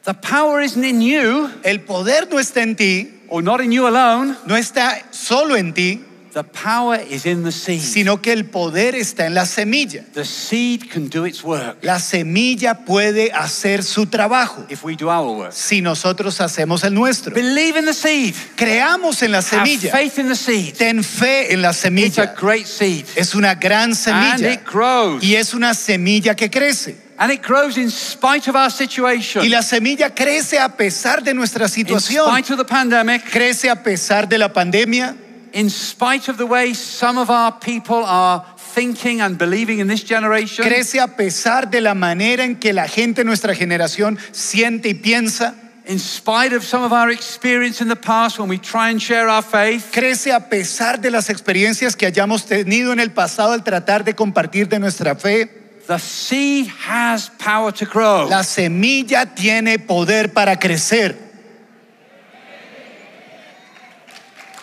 The 0.04 0.14
power 0.14 0.62
isn't 0.62 0.84
in 0.84 1.02
you, 1.02 1.50
El 1.64 1.80
poder 1.80 2.28
no 2.30 2.38
está 2.38 2.62
en 2.62 2.76
ti, 2.76 3.19
or 3.30 3.42
not 3.44 3.62
in 3.62 3.72
you 3.72 3.88
alone. 3.88 4.36
no 4.46 4.56
está 4.56 5.02
solo 5.12 5.56
en 5.56 5.74
ti, 5.74 6.06
The 6.32 6.44
power 6.44 7.02
is 7.10 7.26
in 7.26 7.44
the 7.44 7.52
seed. 7.52 7.82
sino 7.82 8.22
que 8.22 8.32
el 8.32 8.46
poder 8.46 8.94
está 8.94 9.26
en 9.26 9.34
la 9.34 9.46
semilla. 9.48 10.04
The 10.14 10.24
seed 10.24 10.88
can 10.88 11.10
do 11.10 11.26
its 11.26 11.44
work 11.44 11.78
La 11.82 11.98
semilla 12.00 12.86
puede 12.86 13.32
hacer 13.34 13.82
su 13.84 14.06
trabajo 14.06 14.64
if 14.70 14.84
we 14.84 14.96
do 14.96 15.10
our 15.10 15.36
work. 15.36 15.52
si 15.54 15.82
nosotros 15.82 16.40
hacemos 16.40 16.84
el 16.84 16.94
nuestro. 16.94 17.34
Believe 17.34 17.80
in 17.80 17.86
the 17.86 17.96
seed. 17.96 18.36
Creamos 18.56 19.24
en 19.24 19.32
la 19.32 19.40
Have 19.40 19.48
semilla. 19.50 19.92
faith 19.92 20.20
in 20.20 20.28
the 20.30 20.36
seed. 20.36 20.76
Ten 20.78 21.04
fe 21.04 21.52
en 21.52 21.64
la 21.64 21.70
It's 21.72 21.80
a 21.80 21.82
semilla. 21.82 22.36
great 22.40 22.68
seed. 22.68 23.06
Es 23.16 23.34
una 23.34 23.56
gran 23.56 23.86
And 23.90 23.96
semilla 23.98 24.54
it 24.54 24.62
grows. 24.72 25.24
y 25.24 25.34
es 25.36 25.56
una 25.56 25.74
semilla 25.74 26.36
que 26.36 26.52
crece. 26.52 26.96
And 27.22 27.34
it 27.34 27.42
grows 27.42 27.78
in 27.78 27.92
spite 27.92 28.48
of 28.48 28.56
our 28.56 28.72
situation. 28.72 29.42
Y 29.44 29.50
la 29.50 29.62
semilla 29.62 30.16
crece 30.16 30.58
a 30.58 30.70
pesar 30.70 31.22
de 31.22 31.34
nuestra 31.34 31.68
situación. 31.68 32.26
In 32.26 32.32
spite 32.34 32.54
of 32.54 32.58
the 32.58 32.64
pandemic, 32.66 33.26
Crece 33.30 33.70
a 33.70 33.76
pesar 33.84 34.30
de 34.30 34.38
la 34.38 34.48
pandemia. 34.48 35.18
in 35.52 35.70
spite 35.70 36.30
of 36.30 36.38
the 36.38 36.46
way 36.46 36.74
some 36.74 37.18
of 37.18 37.30
our 37.30 37.52
people 37.52 38.04
are 38.06 38.46
thinking 38.74 39.20
and 39.20 39.38
believing 39.38 39.80
in 39.80 39.88
this 39.88 40.02
generation, 40.02 40.64
Crece 40.64 41.02
a 41.02 41.08
pesar 41.08 41.70
de 41.70 41.82
la 41.82 41.94
manera 41.94 42.44
en 42.44 42.56
que 42.56 42.72
la 42.72 42.88
gente 42.88 43.26
nuestra 43.26 43.54
generación 43.54 44.18
siente 44.32 44.88
y 44.88 44.94
piensa. 44.94 45.56
in 45.88 46.00
spite 46.00 46.54
of 46.54 46.64
some 46.64 46.84
of 46.84 46.94
our 46.94 47.10
experience 47.10 47.82
in 47.82 47.90
the 47.90 47.96
past 47.98 48.38
when 48.40 48.48
we 48.48 48.58
try 48.60 48.92
and 48.92 49.02
share 49.02 49.28
our 49.28 49.42
faith, 49.42 49.92
Crece 49.92 50.32
a 50.32 50.48
pesar 50.48 51.02
de 51.02 51.12
las 51.12 51.30
experiencias 51.30 51.98
que 51.98 52.06
hayamos 52.06 52.46
tenido 52.46 52.94
en 52.94 53.02
el 53.02 53.10
pasado 53.12 53.52
al 53.52 53.64
tratar 53.64 54.06
de 54.06 54.14
compartir 54.14 54.70
de 54.70 54.80
nuestra 54.80 55.16
fe. 55.16 55.59
The 55.90 55.98
seed 55.98 56.68
has 56.68 57.30
power 57.40 57.72
to 57.72 57.84
grow. 57.84 58.28
La 58.30 58.44
semilla 58.44 59.26
tiene 59.36 59.80
poder 59.80 60.28
para 60.28 60.56
crecer. 60.58 61.16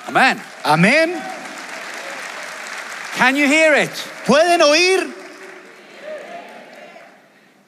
Amen. 0.06 0.40
Amén. 0.64 1.20
Can 3.16 3.34
you 3.34 3.48
hear 3.48 3.74
it? 3.74 3.90
¿Pueden 4.24 4.60
oír? 4.60 5.12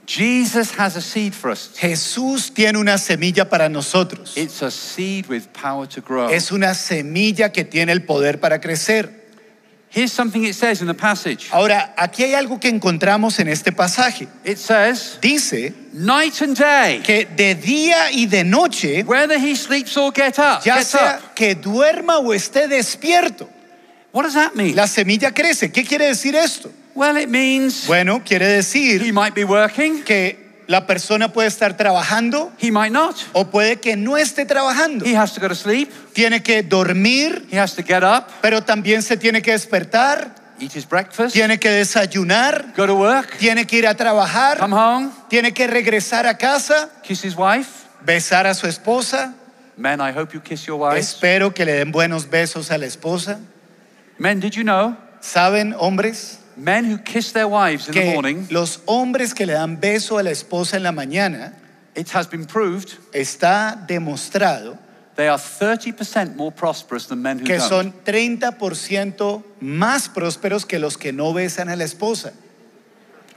Jesus 0.06 0.70
has 0.70 0.94
a 0.94 1.00
seed 1.00 1.34
for 1.34 1.50
us. 1.50 1.76
Jesús 1.76 2.54
tiene 2.54 2.78
una 2.78 2.96
semilla 2.96 3.50
para 3.50 3.68
nosotros. 3.68 4.36
It's 4.36 4.62
a 4.62 4.70
seed 4.70 5.26
with 5.26 5.52
power 5.52 5.88
to 5.88 6.00
grow. 6.00 6.28
Es 6.28 6.52
una 6.52 6.74
semilla 6.74 7.52
que 7.52 7.64
tiene 7.64 7.90
el 7.90 8.04
poder 8.04 8.38
para 8.38 8.60
crecer. 8.60 9.17
Here's 9.90 10.12
something 10.12 10.44
it 10.44 10.54
says 10.54 10.82
in 10.82 10.86
the 10.86 10.94
passage. 10.94 11.48
Ahora, 11.50 11.94
aquí 11.96 12.22
hay 12.22 12.34
algo 12.34 12.60
que 12.60 12.68
encontramos 12.68 13.38
en 13.40 13.48
este 13.48 13.72
pasaje. 13.72 14.28
It 14.44 14.58
says, 14.58 15.18
Dice 15.22 15.72
night 15.94 16.42
and 16.42 16.54
day, 16.56 17.00
que 17.02 17.24
de 17.24 17.54
día 17.54 18.10
y 18.12 18.26
de 18.26 18.44
noche, 18.44 19.02
whether 19.04 19.38
he 19.38 19.54
sleeps 19.54 19.96
or 19.96 20.12
get 20.12 20.38
up, 20.38 20.62
ya 20.62 20.76
gets 20.76 20.88
sea 20.90 21.16
up. 21.16 21.34
que 21.34 21.54
duerma 21.54 22.18
o 22.18 22.34
esté 22.34 22.68
despierto, 22.68 23.48
What 24.12 24.24
does 24.24 24.34
that 24.34 24.54
mean? 24.54 24.76
la 24.76 24.86
semilla 24.86 25.32
crece. 25.32 25.72
¿Qué 25.72 25.84
quiere 25.86 26.06
decir 26.06 26.34
esto? 26.34 26.70
Well, 26.94 27.16
it 27.16 27.28
means 27.30 27.86
Bueno, 27.86 28.20
quiere 28.24 28.44
he 28.46 28.56
decir 28.56 29.12
might 29.14 29.34
be 29.34 29.44
working, 29.44 30.02
que 30.04 30.47
la 30.68 30.86
persona 30.86 31.32
puede 31.32 31.48
estar 31.48 31.76
trabajando 31.76 32.52
he 32.60 32.70
might 32.70 32.92
not. 32.92 33.16
o 33.32 33.46
puede 33.50 33.80
que 33.80 33.96
no 33.96 34.16
esté 34.16 34.44
trabajando. 34.44 35.04
He 35.04 35.16
has 35.16 35.32
to 35.34 35.40
go 35.40 35.48
to 35.48 35.54
sleep, 35.54 35.90
Tiene 36.12 36.42
que 36.42 36.62
dormir, 36.62 37.46
he 37.50 37.58
has 37.58 37.74
to 37.74 37.82
get 37.82 38.04
up, 38.04 38.26
pero 38.42 38.62
también 38.62 39.02
se 39.02 39.16
tiene 39.16 39.40
que 39.40 39.52
despertar, 39.52 40.34
eat 40.60 40.76
his 40.76 40.86
breakfast, 40.86 41.32
tiene 41.34 41.58
que 41.58 41.70
desayunar, 41.70 42.74
go 42.76 42.86
to 42.86 42.94
work, 42.94 43.38
tiene 43.38 43.66
que 43.66 43.78
ir 43.78 43.86
a 43.86 43.94
trabajar, 43.94 44.58
come 44.58 44.76
home, 44.76 45.10
tiene 45.28 45.52
que 45.52 45.66
regresar 45.66 46.26
a 46.26 46.36
casa, 46.36 46.90
kiss 47.02 47.24
his 47.24 47.34
wife. 47.34 47.86
besar 48.04 48.46
a 48.46 48.54
su 48.54 48.66
esposa. 48.66 49.34
Men, 49.76 50.00
I 50.00 50.10
hope 50.12 50.34
you 50.34 50.40
kiss 50.40 50.66
your 50.66 50.78
wives. 50.78 50.98
Espero 51.14 51.54
que 51.54 51.64
le 51.64 51.72
den 51.72 51.92
buenos 51.92 52.28
besos 52.28 52.70
a 52.70 52.76
la 52.78 52.86
esposa. 52.86 53.38
Men, 54.18 54.40
did 54.40 54.52
you 54.52 54.64
know? 54.64 54.96
¿Saben, 55.20 55.74
hombres? 55.78 56.40
Men 56.58 56.84
who 56.84 56.98
kiss 56.98 57.32
their 57.32 57.46
wives 57.48 57.88
in 57.88 57.94
the 57.94 58.00
Que 58.00 58.12
morning, 58.14 58.46
los 58.50 58.80
hombres 58.86 59.32
que 59.32 59.46
le 59.46 59.52
dan 59.54 59.78
beso 59.80 60.18
a 60.18 60.22
la 60.22 60.30
esposa 60.30 60.76
en 60.76 60.82
la 60.82 60.92
mañana, 60.92 61.52
it 61.94 62.08
has 62.10 62.26
been 62.26 62.44
proved 62.46 62.94
está 63.12 63.86
demostrado 63.86 64.76
they 65.16 65.26
are 65.28 65.38
30% 65.38 66.36
more 66.36 66.52
prosperous 66.52 67.06
than 67.06 67.20
men 67.22 67.38
who 67.40 67.44
que 67.44 67.56
don't. 67.58 67.68
son 67.68 67.92
30% 68.04 69.42
más 69.60 70.08
prósperos 70.08 70.64
que 70.66 70.78
los 70.78 70.96
que 70.96 71.12
no 71.12 71.32
besan 71.32 71.68
a 71.68 71.76
la 71.76 71.84
esposa. 71.84 72.32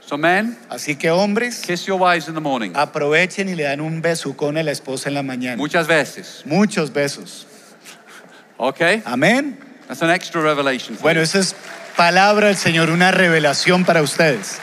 So, 0.05 0.17
men, 0.17 0.57
Así 0.69 0.95
que 0.97 1.09
hombres, 1.09 1.61
kiss 1.61 1.85
your 1.87 1.97
wives 1.99 2.27
in 2.27 2.33
the 2.35 2.41
morning. 2.41 2.73
aprovechen 2.75 3.47
y 3.49 3.55
le 3.55 3.63
dan 3.63 3.79
un 3.81 4.01
besucón 4.01 4.57
a 4.57 4.63
la 4.63 4.71
esposa 4.71 5.09
en 5.09 5.15
la 5.15 5.23
mañana. 5.23 5.57
Muchas 5.57 5.87
veces. 5.87 6.43
Muchos 6.45 6.91
besos. 6.91 7.45
Okay? 8.57 9.01
Amén. 9.05 9.57
That's 9.87 10.01
an 10.01 10.09
extra 10.09 10.41
revelation 10.41 10.95
for 10.95 11.03
Bueno, 11.03 11.19
you. 11.21 11.23
esa 11.23 11.39
es 11.39 11.55
palabra 11.95 12.47
del 12.47 12.57
Señor, 12.57 12.89
una 12.89 13.11
revelación 13.11 13.85
para 13.85 14.01
ustedes. 14.01 14.59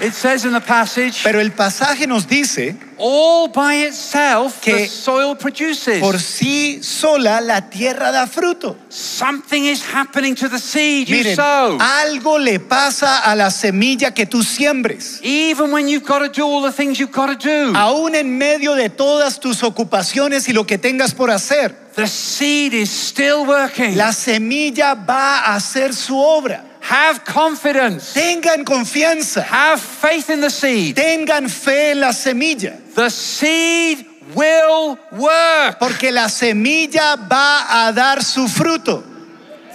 It 0.00 0.12
says 0.14 0.44
in 0.44 0.52
the 0.52 0.60
passage, 0.60 1.20
Pero 1.24 1.40
el 1.40 1.50
pasaje 1.52 2.06
nos 2.06 2.26
dice, 2.26 2.76
all 2.98 3.48
by 3.48 3.74
itself 3.86 4.60
Que 4.60 4.74
the 4.74 4.88
soil 4.88 5.36
produces. 5.36 6.00
por 6.00 6.18
sí 6.20 6.82
sola 6.82 7.40
la 7.40 7.68
tierra 7.68 8.10
da 8.12 8.26
fruto. 8.26 8.76
Something 8.88 9.64
is 9.66 9.82
happening 9.82 10.34
to 10.36 10.48
the 10.48 10.58
seed 10.58 11.08
you 11.08 11.16
Miren, 11.16 11.36
sow. 11.36 11.78
algo 11.80 12.38
le 12.38 12.60
pasa 12.60 13.18
a 13.20 13.34
la 13.34 13.50
semilla 13.50 14.12
que 14.14 14.26
tú 14.26 14.42
siembres. 14.42 15.20
Even 15.22 15.72
when 15.72 15.88
you've 15.88 16.04
got 16.06 16.20
to 16.20 16.28
do 16.28 16.44
all 16.46 16.62
the 16.62 16.72
things 16.72 16.98
you've 16.98 17.12
got 17.12 17.26
to 17.26 17.36
do, 17.36 17.72
Aún 17.76 18.14
en 18.14 18.38
medio 18.38 18.74
de 18.74 18.88
todas 18.90 19.38
tus 19.40 19.62
ocupaciones 19.62 20.48
y 20.48 20.52
lo 20.52 20.64
que 20.64 20.78
tengas 20.78 21.14
por 21.14 21.30
hacer, 21.30 21.74
the 21.96 22.06
seed 22.06 22.72
is 22.72 22.90
still 22.90 23.44
working. 23.46 23.96
la 23.96 24.12
semilla 24.12 24.94
va 24.94 25.40
a 25.40 25.54
hacer 25.56 25.92
su 25.94 26.16
obra. 26.16 26.64
Have 26.88 27.24
confidence. 27.24 28.14
Tengan 28.14 28.64
confianza, 28.64 29.42
Have 29.42 29.78
faith 29.80 30.30
in 30.30 30.40
the 30.40 30.48
seed. 30.50 30.96
tengan 30.96 31.48
fe 31.48 31.90
en 31.92 32.00
la 32.00 32.12
semilla, 32.12 32.78
The 32.94 33.10
seed 33.10 34.06
will 34.34 34.98
work. 35.12 35.78
porque 35.78 36.10
la 36.10 36.28
semilla 36.28 37.16
va 37.28 37.86
a 37.88 37.92
dar 37.92 38.22
su 38.22 38.48
fruto. 38.48 39.04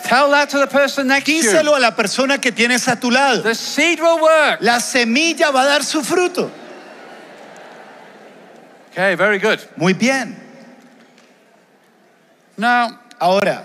Tell 0.05 0.31
that 0.31 0.49
to 0.49 0.59
the 0.59 0.67
person 0.67 1.07
next 1.07 1.25
to 1.27 1.31
you. 1.31 1.43
Díselo 1.43 1.75
a 1.75 1.79
la 1.79 1.91
persona 1.91 2.37
que 2.39 2.51
tienes 2.51 2.87
a 2.87 2.95
tu 2.99 3.09
lado. 3.11 3.41
The 3.43 3.55
seed 3.55 3.99
will 4.01 4.19
work. 4.19 4.59
La 4.61 4.79
semilla 4.79 5.51
va 5.51 5.61
a 5.61 5.65
dar 5.65 5.83
su 5.83 6.01
fruto. 6.01 6.49
Okay, 8.91 9.15
very 9.15 9.39
good. 9.39 9.59
Muy 9.77 9.93
bien. 9.93 10.35
Now, 12.57 12.99
Ahora, 13.19 13.63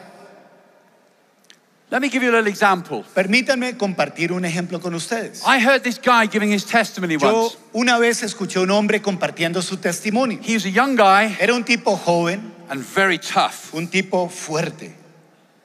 Let 1.91 2.03
me 2.03 2.11
give 2.11 2.23
you 2.23 2.29
a 2.31 2.37
little 2.37 2.49
example. 2.49 3.03
Permítanme 3.15 3.79
compartir 3.79 4.31
un 4.33 4.45
ejemplo 4.45 4.79
con 4.79 4.93
ustedes. 4.95 5.43
I 5.47 5.59
heard 5.59 5.83
this 5.83 5.99
guy 5.99 6.27
giving 6.27 6.53
his 6.53 6.67
testimony 6.67 7.17
Yo 7.17 7.45
once. 7.45 7.57
una 7.73 7.99
vez 7.99 8.23
escuché 8.23 8.59
a 8.59 8.63
un 8.63 8.71
hombre 8.71 9.01
compartiendo 9.01 9.63
su 9.63 9.77
testimonio. 9.79 10.39
He 10.43 10.53
was 10.55 10.67
a 10.67 10.71
young 10.71 10.97
guy 10.97 11.35
Era 11.41 11.55
un 11.55 11.65
tipo 11.65 11.97
joven, 11.97 12.53
and 12.69 12.83
very 12.83 13.17
tough, 13.19 13.73
un 13.73 13.89
tipo 13.89 14.29
fuerte, 14.29 14.93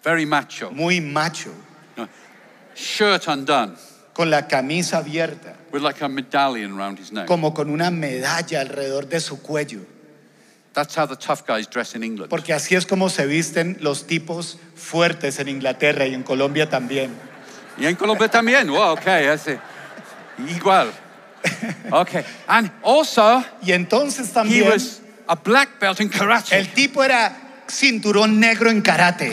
very 0.02 0.26
macho. 0.26 0.72
muy 0.72 1.02
macho, 1.02 1.52
Shirt 2.76 3.28
undone, 3.28 3.76
con 4.14 4.30
la 4.30 4.44
camisa 4.48 5.00
abierta, 5.00 5.56
with 5.74 5.82
like 5.82 6.02
a 6.02 6.08
medallion 6.08 6.78
around 6.80 6.98
his 7.00 7.12
neck. 7.12 7.28
como 7.28 7.52
con 7.54 7.70
una 7.70 7.92
medalla 7.92 8.62
alrededor 8.62 9.10
de 9.10 9.20
su 9.20 9.42
cuello. 9.42 9.82
That's 10.74 10.96
how 10.96 11.06
the 11.06 11.16
tough 11.16 11.46
guys 11.46 11.68
dress 11.68 11.94
in 11.96 12.04
England. 12.04 12.30
Porque 12.30 12.54
así 12.54 12.76
es 12.76 12.86
como 12.86 13.10
se 13.10 13.28
visten 13.28 13.78
los 13.80 14.08
tipos 14.08 14.58
fuertes 14.76 15.40
en 15.40 15.48
Inglaterra 15.48 16.08
y 16.08 16.14
en 16.16 16.24
Colombia 16.24 16.68
también. 16.70 17.12
Y 17.78 17.86
en 17.86 17.96
Colombia 17.96 18.28
también. 18.28 18.68
Wow, 18.70 18.94
okay, 18.94 19.26
ese. 19.28 19.60
Igual. 20.50 20.92
Okay. 21.92 22.24
And 22.48 22.72
also, 22.84 23.44
Y 23.62 23.72
entonces 23.74 24.30
he 24.30 24.34
también 24.34 24.70
was 24.70 25.02
a 25.28 25.36
black 25.36 25.80
belt 25.80 26.00
in 26.00 26.10
karate. 26.10 26.58
el 26.58 26.74
tipo 26.74 27.04
era 27.04 27.36
cinturón 27.68 28.40
negro 28.40 28.70
en 28.70 28.82
karate. 28.82 29.32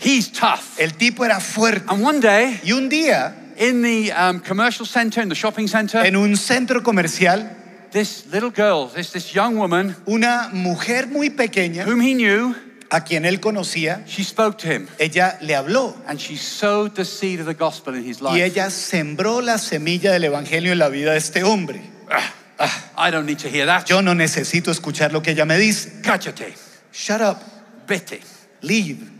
He's 0.00 0.30
tough. 0.30 0.78
El 0.78 0.92
tipo 0.92 1.24
era 1.24 1.40
fuerte. 1.40 1.86
And 1.88 2.04
one 2.04 2.20
day, 2.20 2.60
Y 2.64 2.72
un 2.72 2.88
día, 2.88 3.34
in 3.56 3.82
the 3.82 4.12
um, 4.12 4.40
commercial 4.40 4.86
center, 4.86 5.22
in 5.22 5.28
the 5.28 5.34
shopping 5.34 5.68
center, 5.68 6.04
en 6.04 6.16
un 6.16 6.36
centro 6.36 6.82
comercial, 6.82 7.56
this 7.92 8.26
little 8.32 8.50
girl, 8.50 8.86
this, 8.88 9.10
this 9.12 9.34
young 9.34 9.56
woman 9.56 9.94
una 10.08 10.50
mujer 10.52 11.06
muy 11.08 11.30
pequeña, 11.30 11.84
whom 11.86 12.00
he 12.00 12.14
knew, 12.14 12.54
a 12.90 13.00
quien 13.02 13.24
él 13.24 13.40
conocía, 13.40 14.04
she 14.06 14.22
spoke 14.22 14.58
to 14.58 14.68
him. 14.68 14.88
ella 14.98 15.38
le 15.42 15.54
habló. 15.54 15.94
And 16.06 16.20
she 16.20 16.36
sowed 16.36 16.94
the 16.94 17.04
seed 17.04 17.40
of 17.40 17.46
the 17.46 17.54
gospel 17.54 17.94
in 17.94 18.04
his 18.04 18.20
Y 18.20 18.24
life. 18.32 18.44
ella 18.44 18.70
sembró 18.70 19.40
la 19.42 19.58
semilla 19.58 20.12
del 20.12 20.24
evangelio 20.24 20.72
en 20.72 20.78
la 20.78 20.88
vida 20.88 21.12
de 21.12 21.18
este 21.18 21.42
hombre. 21.42 21.80
I 22.96 23.10
don't 23.10 23.26
need 23.26 23.38
to 23.40 23.48
hear 23.48 23.66
that. 23.66 23.86
Yo 23.86 24.00
no 24.00 24.14
necesito 24.14 24.70
escuchar 24.70 25.12
lo 25.12 25.20
que 25.20 25.32
ella 25.32 25.44
me 25.44 25.58
dice. 25.58 26.00
Cállate. 26.02 26.54
Shut 26.92 27.20
up, 27.20 27.38
Vete. 27.86 28.20
leave. 28.62 29.10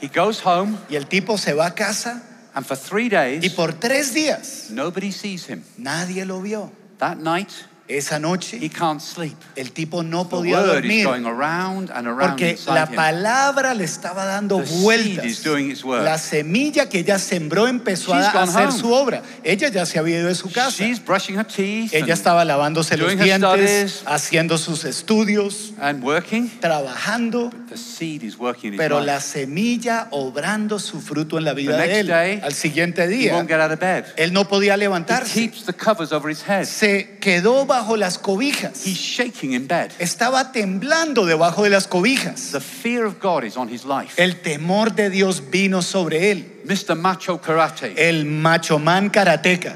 He 0.00 0.08
goes 0.08 0.40
home, 0.44 0.76
Y 0.90 0.96
el 0.96 1.06
tipo 1.06 1.38
se 1.38 1.54
va 1.54 1.66
a 1.66 1.74
casa 1.74 2.22
and 2.54 2.66
for 2.66 2.76
three 2.76 3.06
y 3.06 3.08
days, 3.08 3.52
por 3.54 3.72
tres 3.72 4.12
días 4.12 4.68
nobody 4.70 5.10
sees 5.12 5.46
him. 5.48 5.62
nadie 5.78 6.26
lo 6.26 6.40
vio. 6.42 6.70
That 6.98 7.18
night, 7.18 7.50
Esa 7.96 8.16
he 8.16 8.20
noche 8.20 8.70
can't 8.70 9.00
sleep. 9.00 9.36
el 9.56 9.72
tipo 9.72 10.02
no 10.02 10.24
The 10.24 10.30
podía 10.30 10.56
word 10.60 10.66
is 10.66 10.72
dormir 10.82 11.04
going 11.06 11.24
around 11.26 11.90
and 11.90 12.06
around 12.06 12.30
porque 12.30 12.58
la 12.66 12.84
him. 12.86 12.94
palabra 12.96 13.74
le 13.74 13.84
estaba 13.84 14.24
dando 14.24 14.58
The 14.60 14.66
seed 14.66 14.74
is 14.76 14.82
vueltas. 14.82 15.42
doing 15.44 15.70
its 15.70 15.84
work. 15.84 16.04
La 16.04 16.18
semilla 16.18 16.88
que 16.88 17.00
ella 17.00 17.18
sembró 17.18 17.66
empezó 17.68 18.14
a 18.14 18.22
She's 18.22 18.32
gone 18.32 18.44
hacer 18.50 18.68
home. 18.68 18.78
su 18.78 18.92
obra. 18.92 19.22
Ella 19.44 19.68
ya 19.68 19.84
se 19.86 19.98
había 19.98 20.18
ido 20.18 20.28
de 20.28 20.34
su 20.34 20.50
casa. 20.50 20.84
She's 20.84 20.98
brushing 21.04 21.36
her 21.38 21.44
teeth 21.46 21.92
Ella 21.92 22.04
and, 22.04 22.12
estaba 22.12 22.44
lavándose 22.44 22.96
los 22.96 23.06
doing 23.08 23.18
her 23.18 23.24
dientes, 23.24 23.92
studies. 23.92 24.02
haciendo 24.06 24.58
sus 24.58 24.84
estudios, 24.84 25.72
and 25.80 26.02
working. 26.04 26.48
trabajando, 26.60 27.50
The 27.68 27.76
seed 27.76 28.22
is 28.22 28.38
working 28.38 28.68
in 28.68 28.72
his 28.74 28.78
pero 28.78 28.98
life. 29.00 29.06
la 29.06 29.20
semilla 29.20 30.08
obrando 30.10 30.78
su 30.78 31.00
fruto 31.00 31.38
en 31.38 31.44
la 31.44 31.54
vida 31.54 31.76
The 31.76 31.82
de 31.82 31.88
next 31.88 32.00
él. 32.00 32.06
day, 32.06 32.40
Al 32.42 32.52
siguiente 32.54 33.04
He 33.04 33.08
día, 33.08 33.34
won't 33.34 33.48
get 33.48 33.60
out 33.60 33.72
of 33.72 33.80
bed. 33.80 34.04
él 34.16 34.32
no 34.32 34.46
podía 34.46 34.74
He 34.74 34.78
levantarse. 34.78 35.32
keeps 35.32 35.64
the 35.64 35.72
covers 35.72 36.12
over 36.12 36.30
his 36.30 36.42
head. 36.46 36.64
Se 36.66 37.18
quedó 37.20 37.66
bajo 37.66 37.81
las 37.96 38.18
cobijas. 38.18 38.84
He's 38.86 38.98
shaking 38.98 39.52
in 39.52 39.66
bed. 39.66 39.90
Estaba 39.98 40.52
temblando 40.52 41.26
debajo 41.26 41.62
de 41.64 41.70
las 41.70 41.86
cobijas. 41.86 42.50
The 42.52 42.60
fear 42.60 43.04
of 43.04 43.20
God 43.20 43.44
is 43.44 43.56
on 43.56 43.68
his 43.68 43.84
life. 43.84 44.14
El 44.22 44.40
temor 44.40 44.94
de 44.94 45.10
Dios 45.10 45.42
vino 45.50 45.82
sobre 45.82 46.30
él. 46.30 46.62
Mr. 46.64 46.96
Macho 46.96 47.40
Karate, 47.40 47.94
El 47.96 48.24
macho 48.24 48.78
man 48.78 49.10
karateca 49.10 49.74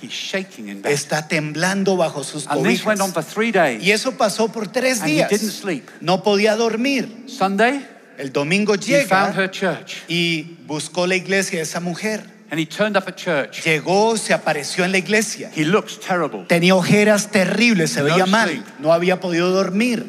he's 0.00 0.10
shaking 0.10 0.68
in 0.68 0.82
bed. 0.82 0.90
está 0.92 1.28
temblando 1.28 1.96
bajo 1.96 2.24
sus 2.24 2.46
And 2.48 2.64
this 2.64 2.84
went 2.84 3.00
on 3.00 3.10
cobijas. 3.12 3.14
for 3.14 3.22
three 3.34 3.52
days. 3.52 3.82
Y 3.84 3.92
eso 3.92 4.12
pasó 4.12 4.50
por 4.50 4.66
tres 4.68 5.00
And 5.00 5.10
he 5.10 5.14
días. 5.16 5.30
didn't 5.30 5.52
sleep. 5.52 5.88
No 6.00 6.22
podía 6.22 6.56
dormir. 6.56 7.24
Sunday, 7.28 7.86
El 8.18 8.32
domingo 8.32 8.74
he 8.74 9.04
found 9.04 9.34
llega 9.34 9.42
her 9.44 9.50
church. 9.50 10.02
y 10.08 10.56
buscó 10.66 11.06
la 11.06 11.14
iglesia 11.16 11.58
de 11.58 11.62
esa 11.64 11.80
mujer. 11.80 12.24
And 12.52 12.60
he 12.60 12.66
turned 12.66 12.98
up 12.98 13.08
at 13.08 13.16
church. 13.16 13.62
Llegó, 13.64 14.14
se 14.18 14.34
apareció 14.34 14.84
en 14.84 14.92
la 14.92 14.98
iglesia. 14.98 15.50
He 15.56 15.64
looks 15.64 15.98
terrible. 15.98 16.44
Tenía 16.46 16.74
ojeras 16.76 17.30
terribles, 17.30 17.92
se 17.92 18.00
No 18.02 18.06
veía 18.14 18.26
mal. 18.26 18.50
sleep. 18.50 18.64
No 18.78 18.92
había 18.92 19.18
podido 19.20 19.50
dormir. 19.50 20.04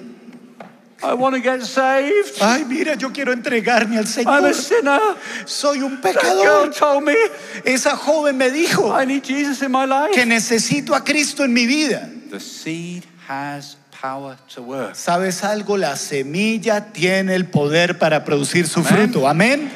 I 1.01 1.13
want 1.13 1.35
to 1.35 1.41
get 1.41 1.61
saved. 1.63 2.33
Ay, 2.41 2.65
mira, 2.65 2.95
yo 2.95 3.11
quiero 3.13 3.31
entregarme 3.31 3.97
al 3.97 4.03
I'm 4.05 4.43
a 4.45 4.53
Señor. 4.53 4.53
sinner. 4.53 4.99
Soy 5.45 5.81
un 5.81 6.01
That 6.01 6.15
girl 6.15 6.69
pecador. 6.69 6.73
told 6.73 7.03
me 7.05 7.15
Esa 7.63 7.95
joven 7.95 8.37
me 8.37 8.51
dijo 8.51 8.91
I 9.01 9.05
need 9.05 9.23
Jesus 9.23 9.61
in 9.61 9.71
my 9.71 9.85
life. 9.85 10.11
que 10.13 10.25
necesito 10.25 10.93
a 10.93 11.01
Cristo 11.05 11.45
en 11.45 11.53
mi 11.53 11.65
vida. 11.65 12.09
The 12.29 12.41
seed 12.41 13.03
has 13.29 13.77
power 14.01 14.35
to 14.53 14.61
work. 14.63 14.95
¿Sabes 14.95 15.45
algo? 15.45 15.77
La 15.77 15.95
semilla 15.95 16.91
tiene 16.91 17.35
el 17.35 17.45
poder 17.45 17.97
para 17.97 18.25
producir 18.25 18.67
su 18.67 18.81
Amén. 18.81 18.93
fruto. 19.11 19.27
Amén. 19.29 19.71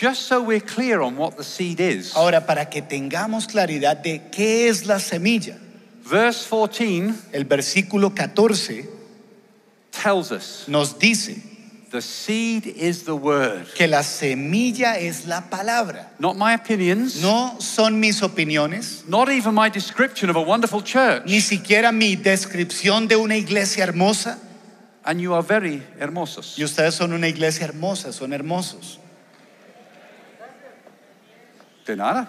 Just 0.00 0.28
so 0.28 0.40
we're 0.42 0.60
clear 0.60 1.00
on 1.00 1.16
what 1.16 1.36
the 1.36 1.42
seed 1.42 1.80
is. 1.80 2.14
Ahora, 2.14 2.46
para 2.46 2.66
que 2.66 2.82
tengamos 2.82 3.48
claridad 3.48 3.96
de 4.00 4.20
qué 4.30 4.68
es 4.68 4.86
la 4.86 5.00
semilla, 5.00 5.56
Verse 6.08 6.46
14 6.48 7.12
el 7.32 7.44
versículo 7.44 8.14
14 8.14 8.88
tells 9.90 10.30
us 10.30 10.66
nos 10.68 10.98
dice 10.98 11.42
the 11.90 12.00
seed 12.00 12.64
is 12.66 13.02
the 13.04 13.14
word. 13.14 13.66
que 13.74 13.88
la 13.88 14.02
semilla 14.02 14.98
es 14.98 15.26
la 15.26 15.40
palabra. 15.50 16.10
Not 16.20 16.36
my 16.36 16.54
opinions, 16.54 17.20
No 17.20 17.56
son 17.58 17.98
mis 17.98 18.22
opiniones, 18.22 19.02
not 19.08 19.28
even 19.28 19.52
my 19.52 19.68
description 19.68 20.30
of 20.30 20.36
a 20.36 20.42
wonderful 20.42 20.80
church. 20.82 21.24
ni 21.26 21.40
siquiera 21.40 21.90
mi 21.92 22.14
descripción 22.14 23.08
de 23.08 23.16
una 23.16 23.36
iglesia 23.36 23.82
hermosa. 23.84 24.38
And 25.04 25.20
you 25.20 25.34
are 25.34 25.42
very 25.42 25.82
hermosos. 25.98 26.56
Y 26.56 26.62
ustedes 26.62 26.94
son 26.94 27.12
una 27.12 27.26
iglesia 27.26 27.66
hermosa, 27.66 28.12
son 28.12 28.32
hermosos. 28.32 28.98
De 31.88 31.96
nada. 31.96 32.28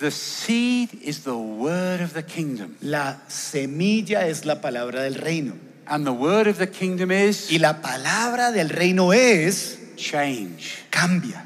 the 0.00 0.10
seed 0.10 0.90
is 1.00 1.22
the 1.22 1.36
word 1.36 2.00
of 2.00 2.12
the 2.12 2.24
kingdom. 2.24 2.76
La 2.82 3.18
semilla 3.28 4.26
es 4.26 4.44
la 4.44 4.56
palabra 4.60 5.02
del 5.02 5.14
reino. 5.14 5.54
And 5.86 6.04
the 6.04 6.12
word 6.12 6.48
of 6.48 6.58
the 6.58 6.66
kingdom 6.66 7.12
is 7.12 7.48
Y 7.52 7.58
la 7.58 7.74
palabra 7.80 8.50
del 8.50 8.68
reino 8.68 9.12
es 9.12 9.78
change, 9.96 10.84
cambia. 10.90 11.44